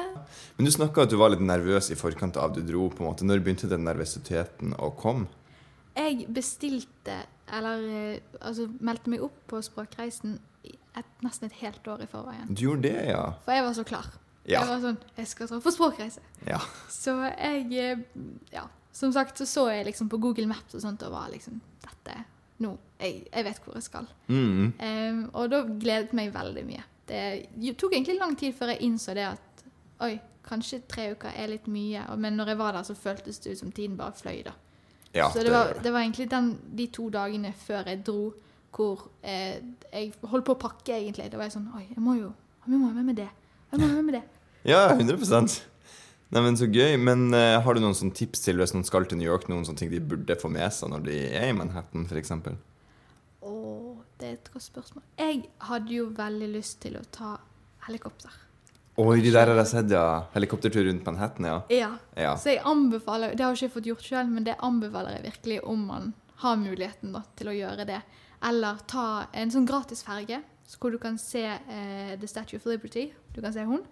Men 0.56 0.68
du 0.70 0.70
snakka 0.70 1.02
at 1.08 1.10
du 1.10 1.18
var 1.18 1.34
litt 1.34 1.42
nervøs 1.42 1.90
i 1.90 1.98
forkant 1.98 2.36
av 2.38 2.54
du 2.54 2.62
dro. 2.62 2.86
på 2.88 3.02
en 3.02 3.08
måte. 3.10 3.26
Når 3.26 3.42
begynte 3.42 3.66
den 3.68 3.82
nervøsiteten 3.88 4.76
å 4.78 4.92
komme? 4.94 5.26
Jeg 5.98 6.26
bestilte, 6.34 7.18
eller 7.50 7.82
eh, 7.90 8.18
altså 8.40 8.68
meldte 8.78 9.10
meg 9.10 9.22
opp 9.26 9.34
på 9.50 9.58
språkreisen 9.62 10.38
et, 10.94 11.06
nesten 11.26 11.50
et 11.50 11.58
helt 11.66 11.86
år 11.90 12.06
i 12.06 12.06
forveien. 12.10 12.46
Du 12.54 12.62
gjorde 12.68 12.86
det, 12.86 13.08
ja? 13.10 13.32
For 13.44 13.58
jeg 13.58 13.66
var 13.66 13.74
så 13.74 13.84
klar. 13.86 14.06
Ja. 14.44 14.60
Jeg 14.60 14.68
var 14.68 14.80
sånn 14.82 14.98
Jeg 15.16 15.28
skal 15.30 15.48
dra 15.48 15.58
på 15.64 15.72
språkreise. 15.72 16.20
ja. 16.48 16.60
Så 16.92 17.14
jeg 17.30 17.68
eh, 17.80 18.02
Ja. 18.52 18.66
Som 18.94 19.12
sagt 19.12 19.38
så 19.38 19.46
så 19.46 19.68
jeg 19.72 19.86
liksom 19.88 20.08
på 20.08 20.20
Google 20.22 20.46
Maps 20.46 20.74
og 20.74 20.82
sånt 20.84 21.02
og 21.02 21.12
var 21.12 21.30
liksom 21.32 21.60
Dette 21.82 22.24
Nå. 22.62 22.76
Jeg, 23.00 23.24
jeg 23.32 23.44
vet 23.44 23.64
hvor 23.64 23.74
jeg 23.74 23.82
skal. 23.82 24.04
Mm. 24.28 24.68
Um, 24.78 25.22
og 25.34 25.48
da 25.50 25.64
gledet 25.66 26.12
meg 26.14 26.30
veldig 26.32 26.62
mye. 26.68 26.84
Det 27.08 27.72
tok 27.76 27.96
egentlig 27.96 28.14
lang 28.20 28.36
tid 28.38 28.54
før 28.54 28.70
jeg 28.72 28.86
innså 28.86 29.16
det 29.18 29.24
at 29.32 29.64
Oi, 30.04 30.12
kanskje 30.46 30.78
tre 30.88 31.08
uker 31.16 31.34
er 31.34 31.50
litt 31.50 31.66
mye. 31.66 32.04
Men 32.20 32.38
når 32.38 32.52
jeg 32.52 32.60
var 32.60 32.76
der, 32.76 32.86
så 32.86 32.94
føltes 32.94 33.38
det 33.42 33.56
ut 33.56 33.58
som 33.58 33.72
tiden 33.74 33.98
bare 33.98 34.14
fløy, 34.14 34.44
da. 34.46 34.54
ja 35.14 35.28
så 35.32 35.42
det 35.42 35.52
var, 35.52 35.74
det 35.82 35.92
var 35.92 36.00
egentlig 36.04 36.28
den, 36.30 36.52
de 36.78 36.86
to 36.94 37.08
dagene 37.10 37.52
før 37.58 37.90
jeg 37.90 38.02
dro, 38.06 38.32
hvor 38.74 39.04
eh, 39.22 39.58
jeg 39.92 40.12
holdt 40.22 40.46
på 40.46 40.56
å 40.56 40.62
pakke, 40.68 40.96
egentlig. 40.96 41.30
Da 41.32 41.38
var 41.40 41.50
jeg 41.50 41.56
sånn 41.58 41.70
Oi, 41.74 41.86
jeg 41.90 42.02
må 42.02 42.16
jo 42.20 42.32
jeg 42.64 42.78
må 42.78 42.86
ha 42.88 42.94
med 42.96 43.10
meg 43.10 43.16
det. 43.18 43.28
Jeg 43.70 43.80
må 43.80 43.86
ha 43.90 43.94
med 43.98 44.06
meg 44.06 44.14
det. 44.16 44.22
Ja, 44.64 44.88
100 44.94 45.18
Nei, 46.34 46.42
men 46.42 46.56
Så 46.58 46.66
gøy. 46.66 46.96
Men 46.98 47.28
uh, 47.34 47.60
har 47.62 47.76
du 47.76 47.82
noen 47.84 47.96
sånne 47.96 48.16
tips 48.16 48.46
til 48.46 48.58
hvis 48.58 48.74
noen 48.74 48.86
skal 48.86 49.06
til 49.06 49.20
New 49.20 49.28
York, 49.28 49.46
noen 49.52 49.66
sånne 49.66 49.82
ting 49.84 49.92
de 49.92 50.00
burde 50.02 50.38
få 50.40 50.50
med 50.52 50.72
seg 50.74 50.90
når 50.90 51.04
de 51.06 51.18
er 51.30 51.50
i 51.50 51.56
Manhattan, 51.56 52.08
f.eks.? 52.08 52.32
Å, 53.44 53.52
det 54.18 54.30
er 54.30 54.38
et 54.38 54.48
godt 54.54 54.66
spørsmål. 54.66 55.04
Jeg 55.20 55.44
hadde 55.68 55.94
jo 55.94 56.08
veldig 56.16 56.48
lyst 56.56 56.80
til 56.82 56.96
å 56.98 57.04
ta 57.14 57.36
helikopter. 57.86 58.40
Oi, 59.02 59.18
de 59.20 59.30
der 59.34 59.50
har 59.50 59.58
jeg 59.58 59.70
sett, 59.72 59.90
ja. 59.90 60.24
Helikoptertur 60.36 60.86
rundt 60.86 61.06
Manhattan, 61.06 61.48
ja. 61.50 61.58
Ja. 61.74 61.90
Ja. 62.16 62.34
Så 62.38 62.52
jeg 62.52 62.62
anbefaler 62.66 63.34
Det 63.34 63.42
har 63.42 63.54
jeg 63.54 63.66
ikke 63.66 63.80
fått 63.80 63.88
gjort 63.90 64.06
sjøl, 64.06 64.30
men 64.30 64.46
det 64.46 64.54
anbefaler 64.62 65.18
jeg 65.18 65.26
virkelig 65.28 65.60
om 65.66 65.86
man 65.90 66.12
har 66.44 66.58
muligheten 66.60 67.14
da, 67.14 67.24
til 67.38 67.50
å 67.50 67.56
gjøre 67.56 67.86
det. 67.88 68.00
Eller 68.46 68.80
ta 68.90 69.06
en 69.34 69.52
sånn 69.52 69.66
gratisferge, 69.68 70.40
så 70.66 70.80
hvor 70.80 70.94
du 70.94 70.98
kan 71.02 71.18
se 71.20 71.42
eh, 71.44 72.14
The 72.20 72.30
Statue 72.30 72.60
of 72.60 72.66
Liberty. 72.70 73.08
Du 73.34 73.42
kan 73.44 73.54
se 73.54 73.66
hun. 73.66 73.82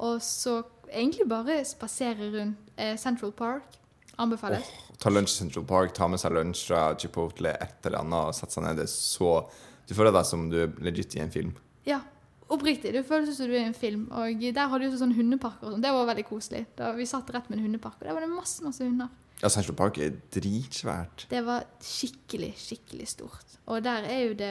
Og 0.00 0.22
så 0.24 0.60
egentlig 0.90 1.26
bare 1.28 1.60
spasere 1.68 2.30
rundt 2.34 2.72
eh, 2.76 2.96
Central 3.00 3.32
Park. 3.36 3.76
Anbefales. 4.20 4.66
Ta 5.00 5.08
lunsj 5.08 5.32
i 5.32 5.38
Central 5.38 5.64
Park, 5.64 5.94
ta 5.96 6.08
med 6.10 6.20
seg 6.20 6.34
lunsj 6.36 6.66
fra 6.68 6.80
Chipotle, 7.00 7.54
et 7.56 7.86
eller 7.88 8.02
annet, 8.02 8.28
og 8.28 8.36
sette 8.36 8.52
seg 8.52 8.66
ned. 8.66 8.80
Det 8.80 8.84
er 8.84 8.92
så 8.92 9.30
Du 9.88 9.94
føler 9.96 10.12
deg 10.14 10.26
som 10.28 10.42
du 10.52 10.58
er 10.66 10.74
legit 10.84 11.16
i 11.16 11.22
en 11.24 11.32
film. 11.32 11.54
Ja, 11.88 12.02
oppriktig. 12.52 12.92
Det 12.94 13.00
føles 13.08 13.32
som 13.38 13.48
du 13.48 13.54
er 13.56 13.64
i 13.64 13.70
en 13.70 13.74
film. 13.74 14.04
Og 14.12 14.44
der 14.44 14.68
hadde 14.70 14.90
du 14.92 14.98
sånn 15.00 15.16
hundeparker 15.16 15.66
og 15.66 15.74
sånn. 15.74 15.82
Det 15.82 15.94
var 15.96 16.06
veldig 16.12 16.26
koselig. 16.28 16.60
Da 16.78 16.92
vi 16.94 17.08
satt 17.08 17.32
rett 17.34 17.48
med 17.50 17.58
en 17.58 17.64
hundepark, 17.70 17.96
og 17.98 18.06
der 18.06 18.14
var 18.14 18.26
det 18.26 18.30
masse, 18.30 18.62
masse 18.66 18.84
hunder. 18.84 19.08
Ja, 19.40 19.48
Central 19.48 19.74
Park 19.78 19.98
er 20.04 20.12
dritsvært. 20.36 21.24
Det 21.30 21.40
var 21.46 21.64
skikkelig, 21.82 22.52
skikkelig 22.60 23.08
stort. 23.08 23.56
Og 23.72 23.80
der 23.82 24.04
er 24.04 24.20
jo 24.26 24.34
det 24.36 24.50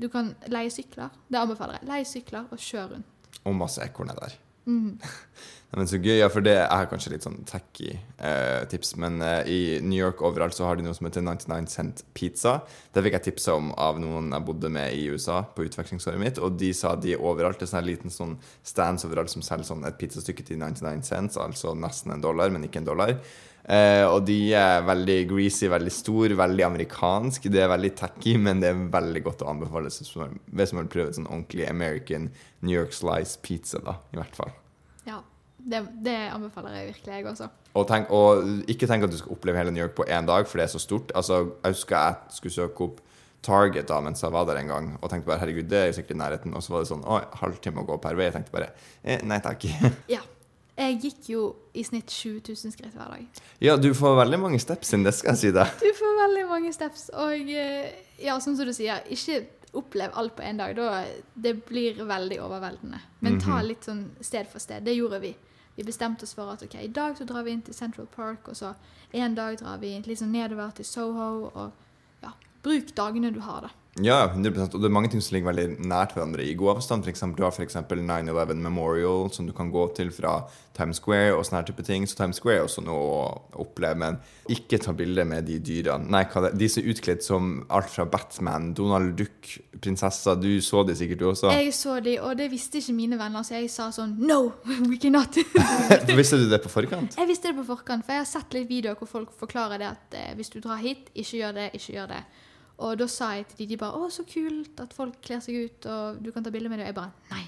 Du 0.00 0.08
kan 0.10 0.32
leie 0.50 0.72
sykler. 0.74 1.14
Det 1.30 1.38
anbefaler 1.38 1.78
jeg. 1.78 1.88
Leie 1.92 2.08
sykler 2.08 2.50
og 2.50 2.58
kjøre 2.58 2.96
rundt. 2.96 3.30
Og 3.44 3.54
masse 3.54 3.82
ekorner 3.84 4.18
der. 4.18 4.34
Nei, 5.74 5.80
men 5.80 5.88
så 5.90 5.98
gøy, 5.98 6.20
ja, 6.20 6.28
for 6.30 6.44
det 6.46 6.54
er 6.62 6.86
kanskje 6.86 7.10
litt 7.10 7.24
sånn 7.26 7.40
tacky 7.50 7.88
eh, 7.90 8.60
tips, 8.70 8.92
men 9.02 9.16
eh, 9.26 9.48
i 9.50 9.60
New 9.82 9.98
York 9.98 10.20
overalt 10.22 10.54
så 10.54 10.68
har 10.68 10.78
de 10.78 10.84
noe 10.86 10.94
som 10.94 11.08
heter 11.08 11.24
99 11.26 11.72
cent 11.72 12.04
pizza. 12.14 12.60
Det 12.94 13.02
fikk 13.02 13.16
jeg 13.16 13.26
tipsa 13.26 13.56
om 13.58 13.72
av 13.74 13.98
noen 13.98 14.30
jeg 14.30 14.46
bodde 14.46 14.70
med 14.70 14.94
i 14.94 15.08
USA 15.10 15.40
på 15.56 15.66
utvekslingsåret 15.66 16.22
mitt, 16.22 16.38
og 16.38 16.54
de 16.60 16.70
sa 16.78 16.94
de 16.94 17.16
overalt 17.18 17.58
det 17.58 17.66
er 17.66 17.72
sånn 17.72 17.82
en 17.82 17.90
liten 17.90 18.14
sånn 18.14 18.36
stands 18.62 19.08
overalt 19.08 19.34
som 19.34 19.42
selger 19.42 19.66
sånn 19.72 19.82
et 19.88 19.98
pizzastykke 19.98 20.46
til 20.46 20.62
99 20.62 21.02
cents, 21.10 21.40
altså 21.42 21.74
nesten 21.74 22.14
en 22.14 22.22
dollar, 22.22 22.54
men 22.54 22.68
ikke 22.68 22.84
en 22.84 22.88
dollar. 22.92 23.18
Eh, 23.64 24.04
og 24.04 24.26
de 24.28 24.38
er 24.58 24.82
veldig 24.84 25.18
greasy, 25.30 25.68
veldig 25.72 25.92
stor, 25.92 26.34
veldig 26.36 26.66
amerikansk. 26.66 27.48
Det 27.52 27.62
er 27.64 27.70
veldig 27.72 27.92
tacky, 27.96 28.36
men 28.40 28.60
det 28.60 28.72
er 28.72 28.82
veldig 28.92 29.22
godt 29.24 29.44
å 29.44 29.52
anbefale 29.54 29.92
hvis 29.92 30.16
man 30.18 30.84
vil 30.84 30.92
prøve 30.92 31.12
et 31.12 31.18
sånn 31.18 31.30
ordentlig 31.30 31.68
American 31.70 32.28
New 32.64 32.74
York 32.74 32.92
slice 32.96 33.40
pizza, 33.40 33.80
da, 33.84 33.96
i 34.12 34.20
hvert 34.20 34.36
fall. 34.36 34.52
Ja, 35.08 35.22
det, 35.56 35.80
det 36.04 36.18
anbefaler 36.34 36.76
jeg 36.76 36.92
virkelig, 36.92 37.16
jeg 37.16 37.30
også. 37.32 37.48
Og, 37.74 37.88
tenk, 37.88 38.12
og 38.14 38.70
ikke 38.70 38.86
tenk 38.90 39.06
at 39.06 39.14
du 39.14 39.18
skal 39.18 39.34
oppleve 39.34 39.58
hele 39.58 39.72
New 39.74 39.82
York 39.82 39.96
på 39.96 40.06
én 40.06 40.28
dag, 40.28 40.46
for 40.46 40.60
det 40.60 40.68
er 40.68 40.74
så 40.76 40.82
stort. 40.82 41.14
Altså, 41.16 41.40
jeg 41.64 41.78
husker 41.78 41.96
jeg 41.98 42.38
skulle 42.38 42.58
søke 42.60 42.88
opp 42.88 43.02
Target 43.44 43.90
da 43.90 43.98
mens 44.00 44.22
jeg 44.24 44.32
var 44.32 44.46
der 44.48 44.56
en 44.56 44.70
gang, 44.72 44.86
og 45.02 45.10
tenkte 45.12 45.28
bare 45.28 45.42
herregud, 45.42 45.66
det 45.68 45.76
er 45.76 45.90
jo 45.90 45.96
sikkert 45.98 46.14
i 46.14 46.20
nærheten. 46.22 46.54
Og 46.56 46.64
så 46.64 46.72
var 46.72 46.84
det 46.84 46.88
sånn 46.88 47.04
å, 47.04 47.18
halvtime 47.42 47.82
å 47.82 47.88
gå 47.90 47.98
per 48.00 48.16
vei. 48.16 48.30
Jeg 48.30 48.38
tenkte 48.38 48.54
bare 48.54 48.70
eh, 49.02 49.20
nei 49.26 49.36
takk. 49.44 49.66
Ja. 50.08 50.22
Jeg 50.74 50.96
gikk 51.04 51.28
jo 51.30 51.42
i 51.74 51.84
snitt 51.86 52.10
20 52.10 52.40
000 52.48 52.72
skritt 52.74 52.94
hver 52.96 53.12
dag. 53.12 53.42
ja, 53.62 53.76
du 53.78 53.92
får 53.94 54.16
veldig 54.18 54.40
mange 54.42 54.58
steps 54.58 54.90
inn, 54.96 55.04
det 55.06 55.12
skal 55.14 55.34
jeg 55.34 55.42
si 55.42 55.52
deg. 55.54 55.76
Du 55.78 55.90
får 55.94 56.16
veldig 56.18 56.46
mange 56.50 56.72
steps, 56.74 57.08
og 57.14 57.52
eh, 57.54 57.92
ja, 58.18 58.34
sånn 58.42 58.58
som 58.58 58.66
du 58.66 58.74
sier, 58.74 59.04
ikke 59.14 59.44
opplev 59.74 60.14
alt 60.18 60.34
på 60.36 60.42
en 60.42 60.58
dag. 60.58 60.74
Da, 60.78 61.04
det 61.34 61.54
blir 61.68 62.02
veldig 62.06 62.40
overveldende. 62.42 63.00
Men 63.22 63.40
ta 63.42 63.60
litt 63.62 63.86
sånn 63.86 64.08
sted 64.22 64.50
for 64.50 64.62
sted. 64.62 64.84
Det 64.86 64.94
gjorde 64.94 65.18
vi. 65.22 65.32
Vi 65.74 65.86
bestemte 65.86 66.26
oss 66.26 66.34
for 66.34 66.52
at 66.52 66.62
ok, 66.62 66.76
i 66.82 66.90
dag 66.94 67.16
så 67.18 67.26
drar 67.26 67.42
vi 67.46 67.54
inn 67.54 67.62
til 67.66 67.74
Central 67.74 68.06
Park, 68.06 68.50
og 68.50 68.58
så 68.58 68.74
en 69.14 69.34
dag 69.34 69.58
drar 69.58 69.80
vi 69.82 69.96
litt 70.06 70.20
sånn 70.20 70.34
nedover 70.34 70.70
til 70.74 70.86
Soho, 70.86 71.50
og 71.50 72.22
ja, 72.22 72.30
bruk 72.62 72.94
dagene 72.94 73.32
du 73.34 73.40
har, 73.42 73.66
da. 73.66 73.72
Ja, 74.02 74.24
100 74.26 74.74
Og 74.74 74.80
det 74.82 74.88
er 74.88 74.92
mange 74.92 75.08
ting 75.10 75.22
som 75.22 75.36
ligger 75.36 75.52
veldig 75.52 75.86
nært 75.86 76.16
hverandre 76.16 76.42
i 76.42 76.54
god 76.58 76.76
avstand. 76.76 77.04
For 77.06 77.12
eksempel, 77.12 77.38
du 77.38 77.46
har 77.46 77.54
f.eks. 77.54 77.76
9-11 77.78 78.58
Memorial, 78.58 79.28
som 79.30 79.46
du 79.46 79.52
kan 79.54 79.70
gå 79.70 79.84
til 79.94 80.10
fra 80.10 80.40
Times 80.74 80.98
Square, 80.98 81.36
og 81.36 81.44
sånne 81.46 81.60
her 81.60 81.68
type 81.68 81.84
ting. 81.86 82.06
Så 82.10 82.18
Times 82.18 82.40
Square 82.40 82.58
er 82.58 82.66
også 82.66 82.82
noe 82.82 83.04
å 83.04 83.20
oppleve. 83.62 83.94
Men 84.02 84.18
ikke 84.50 84.80
ta 84.82 84.94
bilde 84.98 85.22
med 85.30 85.46
de 85.46 85.60
dyrene. 85.62 86.10
Nei, 86.10 86.24
hva 86.32 86.42
det, 86.48 86.56
de 86.58 86.68
som 86.72 86.82
er 86.82 86.90
utkledd 86.90 87.22
som 87.22 87.52
alt 87.70 87.92
fra 87.92 88.06
Batman, 88.10 88.72
Donald 88.74 89.14
Duck, 89.20 89.52
prinsesser. 89.78 90.40
Du 90.42 90.50
så 90.64 90.82
de 90.88 90.96
sikkert, 90.98 91.20
du 91.22 91.28
også. 91.30 91.52
Jeg 91.54 91.70
så 91.78 92.00
de, 92.02 92.16
og 92.18 92.34
det 92.40 92.48
visste 92.50 92.82
ikke 92.82 92.96
mine 92.98 93.18
venner, 93.20 93.46
så 93.46 93.60
jeg 93.60 93.70
sa 93.70 93.92
sånn 93.94 94.16
No, 94.26 94.40
we 94.90 94.98
cannot. 94.98 95.38
Visste 96.14 96.38
du 96.40 96.48
det 96.50 96.60
på 96.64 96.70
forkant? 96.72 97.14
jeg 97.18 97.28
visste 97.28 97.50
det 97.50 97.58
på 97.58 97.64
forkant, 97.68 98.04
for 98.06 98.14
jeg 98.14 98.22
har 98.22 98.28
sett 98.28 98.54
litt 98.56 98.66
videoer 98.70 98.98
hvor 98.98 99.10
folk 99.10 99.32
forklarer 99.38 99.80
det 99.82 99.86
at 99.90 100.16
eh, 100.18 100.32
hvis 100.38 100.50
du 100.50 100.58
drar 100.62 100.80
hit, 100.82 101.10
ikke 101.14 101.40
gjør 101.40 101.56
det, 101.58 101.66
ikke 101.76 101.96
gjør 101.96 102.10
det. 102.14 102.20
Og 102.82 102.96
da 102.98 103.06
sa 103.10 103.34
jeg 103.36 103.46
til 103.50 103.60
de, 103.62 103.66
de 103.74 103.80
bare 103.80 103.98
'Å, 103.98 104.10
så 104.10 104.24
kult 104.26 104.80
at 104.82 104.94
folk 104.96 105.20
kler 105.22 105.42
seg 105.44 105.54
ut, 105.66 105.86
og 105.86 106.22
du 106.22 106.32
kan 106.32 106.42
ta 106.42 106.50
bilde 106.50 106.68
med 106.68 106.80
det.' 106.80 106.88
Og 106.88 106.92
jeg 106.92 106.94
bare 106.94 107.12
Nei. 107.30 107.44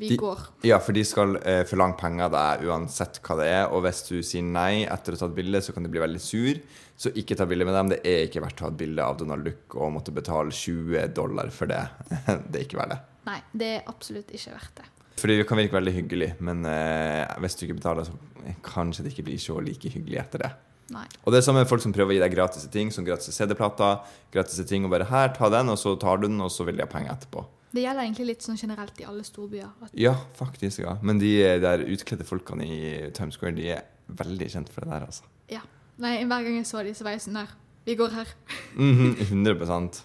Vi 0.00 0.08
De- 0.08 0.16
går. 0.16 0.38
Ja, 0.64 0.78
for 0.78 0.92
de 0.96 1.02
skal 1.04 1.36
eh, 1.44 1.64
forlange 1.68 1.98
penger 1.98 2.24
av 2.24 2.32
deg 2.32 2.68
uansett 2.70 3.18
hva 3.20 3.36
det 3.36 3.48
er. 3.50 3.64
Og 3.74 3.82
hvis 3.84 4.00
du 4.08 4.22
sier 4.22 4.42
nei 4.42 4.86
etter 4.86 5.12
å 5.12 5.18
ha 5.18 5.26
tatt 5.26 5.34
bilde, 5.36 5.60
så 5.60 5.74
kan 5.74 5.82
de 5.84 5.90
bli 5.92 6.00
veldig 6.00 6.20
sur. 6.20 6.60
Så 6.96 7.12
ikke 7.12 7.36
ta 7.36 7.44
bilde 7.44 7.66
med 7.68 7.74
dem. 7.74 7.90
Det 7.92 8.00
er 8.06 8.24
ikke 8.28 8.40
verdt 8.40 8.62
å 8.62 8.68
ha 8.68 8.70
et 8.70 8.78
bilde 8.80 9.04
av 9.04 9.18
Donald 9.18 9.44
Duck 9.44 9.76
og 9.76 9.92
måtte 9.92 10.14
betale 10.14 10.54
20 10.54 11.12
dollar 11.12 11.50
for 11.50 11.66
det. 11.66 11.82
det 12.48 12.62
er 12.62 12.64
ikke 12.64 12.80
verdt 12.80 12.94
det. 12.94 13.00
Nei, 13.26 13.42
det 13.52 13.70
er 13.74 13.92
absolutt 13.92 14.32
ikke 14.32 14.54
verdt 14.54 14.80
det. 14.80 14.88
Fordi 15.20 15.36
det 15.36 15.46
kan 15.50 15.60
virke 15.60 15.76
veldig 15.76 15.92
hyggelig, 15.92 16.30
men 16.40 16.64
eh, 16.64 17.26
hvis 17.42 17.58
du 17.58 17.66
ikke 17.66 17.80
betaler, 17.82 18.08
så 18.08 18.54
kanskje 18.64 19.04
det 19.04 19.12
ikke 19.12 19.26
blir 19.28 19.42
så 19.42 19.58
like 19.60 19.92
hyggelig 19.92 20.22
etter 20.22 20.46
det. 20.46 20.50
Nei. 20.90 21.06
Og 21.24 21.32
det 21.32 21.40
er 21.40 21.46
samme 21.46 21.62
folk 21.70 21.82
som 21.84 21.94
prøver 21.94 22.14
å 22.14 22.16
gi 22.16 22.22
deg 22.24 22.34
gratis 22.34 22.66
ting, 22.72 22.90
som 22.94 23.06
gratis 23.06 23.36
CD-plater, 23.36 24.00
gratis 24.34 24.60
ting, 24.66 24.84
og 24.86 24.94
bare 24.94 25.06
her, 25.10 25.32
ta 25.36 25.50
den, 25.52 25.70
og 25.70 25.78
så 25.78 25.94
tar 26.00 26.18
du 26.20 26.26
den, 26.26 26.40
og 26.42 26.50
så 26.50 26.66
vil 26.66 26.80
de 26.80 26.84
ha 26.86 26.90
penger 26.90 27.14
etterpå. 27.14 27.44
Det 27.70 27.84
gjelder 27.84 28.02
egentlig 28.02 28.26
litt 28.32 28.42
sånn 28.42 28.58
generelt 28.58 28.98
i 28.98 29.06
alle 29.06 29.22
storbyer. 29.26 29.68
Ja, 29.94 30.16
faktisk, 30.34 30.82
ja. 30.82 30.96
Men 31.06 31.20
de 31.22 31.30
der 31.62 31.84
utkledde 31.86 32.26
folkene 32.26 32.66
i 32.66 32.80
Times 33.14 33.38
Square, 33.38 33.54
de 33.60 33.68
er 33.76 33.84
veldig 34.18 34.48
kjent 34.50 34.72
for 34.74 34.82
det 34.82 34.90
der, 34.96 35.06
altså. 35.06 35.28
ja. 35.52 35.62
Nei, 36.00 36.14
hver 36.24 36.46
gang 36.46 36.54
jeg 36.56 36.64
så 36.64 36.80
de, 36.80 36.94
så 36.96 37.04
var 37.04 37.12
jeg 37.12 37.20
sånn 37.26 37.36
der 37.42 37.50
Vi 37.84 37.92
går 37.98 38.14
her. 38.14 38.30
Mhm, 38.86 39.18
100 39.20 40.00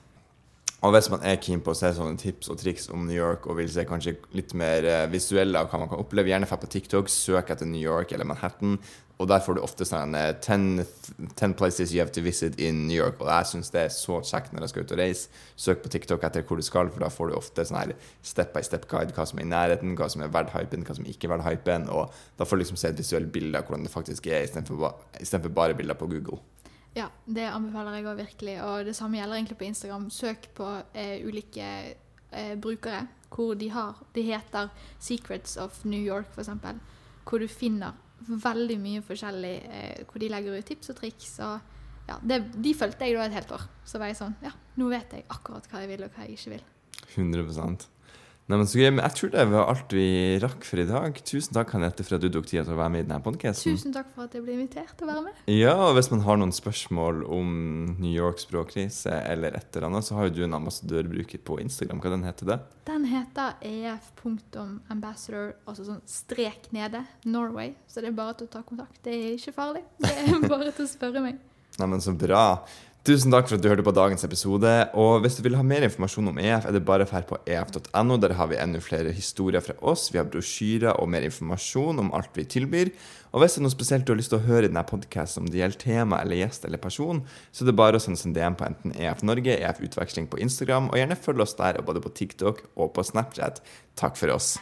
Og 0.84 0.92
hvis 0.94 1.08
man 1.10 1.24
er 1.26 1.40
keen 1.42 1.62
på 1.64 1.72
å 1.72 1.78
se 1.78 1.90
sånne 1.96 2.20
tips 2.20 2.52
og 2.52 2.60
triks 2.60 2.90
om 2.94 3.08
New 3.08 3.16
York, 3.16 3.48
og 3.48 3.58
vil 3.58 3.72
se 3.72 3.86
kanskje 3.88 4.18
litt 4.36 4.54
mer 4.54 4.86
eh, 4.86 5.06
visuelle 5.10 5.58
av 5.58 5.72
hva 5.72 5.80
man 5.82 5.90
kan 5.90 6.02
oppleve, 6.04 6.30
gjerne 6.30 6.50
dra 6.50 6.60
på 6.62 6.70
TikTok, 6.70 7.10
søk 7.10 7.50
etter 7.56 7.66
New 7.70 7.82
York 7.82 8.12
eller 8.14 8.28
Manhattan. 8.28 8.76
Og 9.16 9.30
der 9.32 9.40
får 9.40 9.56
du 9.56 9.62
ofte 9.64 9.86
sånn 9.88 10.12
ten, 10.44 10.66
10, 10.84 11.30
10 11.40 11.54
places 11.56 11.94
you 11.94 12.02
have 12.02 12.12
to 12.12 12.24
visit 12.24 12.58
in 12.60 12.82
New 12.90 12.98
York. 12.98 13.22
Og 13.24 13.30
jeg 13.32 13.48
syns 13.54 13.72
det 13.72 13.86
er 13.86 13.94
så 13.96 14.18
kjekt 14.28 14.52
når 14.52 14.66
jeg 14.66 14.74
skal 14.74 14.84
ut 14.84 14.96
og 14.96 15.00
reise. 15.00 15.44
Søk 15.56 15.86
på 15.86 15.92
TikTok 15.94 16.26
etter 16.28 16.44
hvor 16.44 16.60
du 16.60 16.66
skal, 16.68 16.92
for 16.92 17.06
da 17.06 17.12
får 17.14 17.32
du 17.32 17.38
ofte 17.38 17.64
sånn 17.64 17.80
her 17.80 17.94
step 18.26 18.52
by 18.56 18.64
step 18.68 18.90
guide, 18.92 19.16
hva 19.16 19.28
som 19.30 19.40
er 19.40 19.48
i 19.48 19.52
nærheten, 19.54 19.96
hva 19.96 20.10
som 20.12 20.26
er 20.26 20.34
verdt 20.36 20.52
hypen, 20.56 20.84
hva 20.84 20.98
som 20.98 21.08
ikke 21.08 21.30
er 21.30 21.36
verdt 21.38 21.48
hypen. 21.48 21.88
Og 21.96 22.12
da 22.36 22.48
får 22.48 22.60
du 22.60 22.66
liksom 22.66 22.82
se 22.82 22.92
et 22.92 23.00
visuelt 23.00 23.32
bilde 23.32 23.62
av 23.62 23.70
hvordan 23.70 23.88
det 23.88 23.94
faktisk 23.96 24.28
er, 24.28 24.50
istedenfor 24.50 24.84
ba 25.48 25.56
bare 25.64 25.80
bilder 25.80 25.96
på 25.96 26.12
Google. 26.12 26.42
Ja, 26.96 27.10
det 27.28 27.48
anbefaler 27.52 27.98
jeg 27.98 28.08
òg 28.08 28.20
virkelig. 28.20 28.56
Og 28.64 28.88
det 28.88 28.96
samme 28.96 29.20
gjelder 29.20 29.40
egentlig 29.40 29.60
på 29.60 29.68
Instagram. 29.68 30.10
Søk 30.12 30.50
på 30.56 30.68
eh, 30.96 31.24
ulike 31.28 31.68
eh, 32.32 32.56
brukere 32.60 33.06
hvor 33.36 33.58
de 33.60 33.68
har 33.68 33.98
De 34.16 34.22
heter 34.24 34.70
Secrets 35.00 35.58
of 35.58 35.84
New 35.84 36.00
York, 36.00 36.30
f.eks. 36.32 36.50
Hvor 37.28 37.40
du 37.40 37.48
finner 37.52 37.98
veldig 38.28 38.78
mye 38.82 39.02
forskjellig. 39.06 39.56
Eh, 39.70 40.04
hvor 40.10 40.22
de 40.22 40.30
legger 40.32 40.60
ut 40.60 40.70
tips 40.70 40.94
og 40.94 41.00
triks. 41.00 41.34
Og 41.46 42.08
ja, 42.10 42.20
det, 42.22 42.42
de 42.62 42.76
fulgte 42.78 43.08
jeg 43.08 43.18
da 43.18 43.26
et 43.28 43.38
helt 43.38 43.52
år. 43.58 43.68
Så 43.88 44.02
var 44.02 44.12
jeg 44.12 44.20
sånn 44.22 44.38
Ja, 44.46 44.54
nå 44.80 44.90
vet 44.94 45.18
jeg 45.18 45.28
akkurat 45.30 45.68
hva 45.72 45.84
jeg 45.84 45.94
vil, 45.94 46.08
og 46.08 46.16
hva 46.16 46.28
jeg 46.28 46.40
ikke 46.40 46.56
vil. 46.56 46.66
100 47.16 47.90
Nei, 48.46 48.60
men 48.62 48.68
så 48.70 48.78
gøy, 48.78 48.92
men 48.94 49.02
Jeg 49.02 49.16
tror 49.18 49.30
det 49.34 49.44
var 49.50 49.70
alt 49.72 49.94
vi 49.98 50.04
rakk 50.44 50.66
for 50.68 50.78
i 50.78 50.86
dag. 50.86 51.16
Tusen 51.26 51.56
takk 51.58 51.72
Henriette, 51.74 52.04
for 52.06 52.20
at 52.20 52.22
du 52.22 52.28
tok 52.30 52.46
tida 52.46 52.62
til 52.68 52.76
å 52.76 52.78
være 52.78 52.92
med 52.94 53.02
i 53.02 53.08
denne 53.08 53.18
podkasten. 53.26 53.74
Tusen 53.74 53.96
takk 53.96 54.12
for 54.14 54.28
at 54.28 54.36
jeg 54.38 54.44
ble 54.46 54.54
invitert 54.54 54.92
til 55.00 55.08
å 55.08 55.10
være 55.10 55.24
med. 55.26 55.40
Ja, 55.50 55.74
og 55.88 55.96
hvis 55.98 56.12
man 56.14 56.22
har 56.28 56.38
noen 56.38 56.54
spørsmål 56.54 57.24
om 57.26 57.50
New 57.98 58.14
York 58.14 58.38
språkkrise 58.44 59.16
eller 59.32 59.58
et 59.58 59.66
eller 59.74 59.88
annet, 59.90 60.06
så 60.06 60.20
har 60.20 60.30
jo 60.30 60.36
du 60.38 60.44
en 60.46 60.54
ambassadørbruker 60.60 61.42
på 61.42 61.58
Instagram. 61.64 62.04
Hva 62.06 62.14
den 62.14 62.28
heter 62.30 62.52
det? 62.52 62.60
Den 62.86 63.10
heter 63.10 63.58
ef.ambassador, 63.66 65.56
altså 65.66 65.88
sånn 65.90 66.06
strek 66.06 66.70
nede, 66.76 67.02
Norway. 67.26 67.74
Så 67.90 68.06
det 68.06 68.14
er 68.14 68.18
bare 68.22 68.38
til 68.38 68.46
å 68.52 68.54
ta 68.60 68.62
kontakt. 68.68 69.02
Det 69.02 69.14
er 69.16 69.40
ikke 69.40 69.58
farlig. 69.58 69.82
Det 70.06 70.14
er 70.22 70.46
bare 70.54 70.70
til 70.70 70.86
å 70.86 70.92
spørre 70.94 71.26
meg. 71.26 71.42
Nei, 71.82 71.88
men 71.92 72.04
så 72.04 72.14
bra. 72.14 72.46
Tusen 73.06 73.30
takk 73.30 73.46
for 73.46 73.60
at 73.60 73.62
du 73.62 73.68
hørte 73.70 73.84
på 73.86 73.92
dagens 73.94 74.26
episode. 74.26 74.70
Og 74.98 75.20
hvis 75.22 75.36
du 75.38 75.44
vil 75.46 75.54
ha 75.54 75.62
mer 75.62 75.84
informasjon 75.86 76.32
om 76.32 76.40
EF, 76.42 76.64
er 76.66 76.74
det 76.74 76.82
bare 76.88 77.06
å 77.06 77.10
dra 77.12 77.20
på 77.30 77.38
ef.no. 77.46 78.16
Der 78.18 78.34
har 78.34 78.50
vi 78.50 78.58
enda 78.58 78.82
flere 78.82 79.12
historier 79.14 79.62
fra 79.62 79.76
oss. 79.86 80.08
Vi 80.10 80.18
har 80.18 80.26
brosjyrer 80.26 80.98
og 80.98 81.12
mer 81.14 81.28
informasjon 81.28 82.02
om 82.02 82.10
alt 82.18 82.34
vi 82.34 82.48
tilbyr. 82.50 82.90
Og 83.30 83.44
hvis 83.44 83.60
det 83.60 83.62
er 83.62 83.66
noe 83.68 83.76
spesielt 83.76 84.10
du 84.10 84.16
har 84.16 84.18
lyst 84.18 84.34
til 84.34 84.40
å 84.40 84.48
høre 84.48 84.66
i 84.66 84.72
denne 84.72 84.82
podkasten 84.90 85.46
om 85.46 85.52
det 85.54 85.62
gjelder 85.62 85.84
tema 85.84 86.24
eller 86.26 86.42
gjest 86.42 86.66
eller 86.66 86.82
person, 86.82 87.22
så 87.54 87.62
er 87.62 87.70
det 87.70 87.78
bare 87.78 88.00
å 88.00 88.02
sende 88.02 88.26
en 88.26 88.38
DM 88.40 88.58
på 88.58 88.66
enten 88.72 88.98
EF 88.98 89.22
Norge, 89.22 89.54
EF 89.54 89.84
Utveksling 89.86 90.26
på 90.32 90.42
Instagram, 90.42 90.90
og 90.90 90.98
gjerne 90.98 91.20
følg 91.28 91.46
oss 91.46 91.54
der 91.62 91.78
både 91.86 92.02
på 92.02 92.16
TikTok 92.24 92.66
og 92.74 92.96
på 92.98 93.06
Snapchat. 93.06 93.62
Takk 94.02 94.18
for 94.18 94.34
oss. 94.34 94.56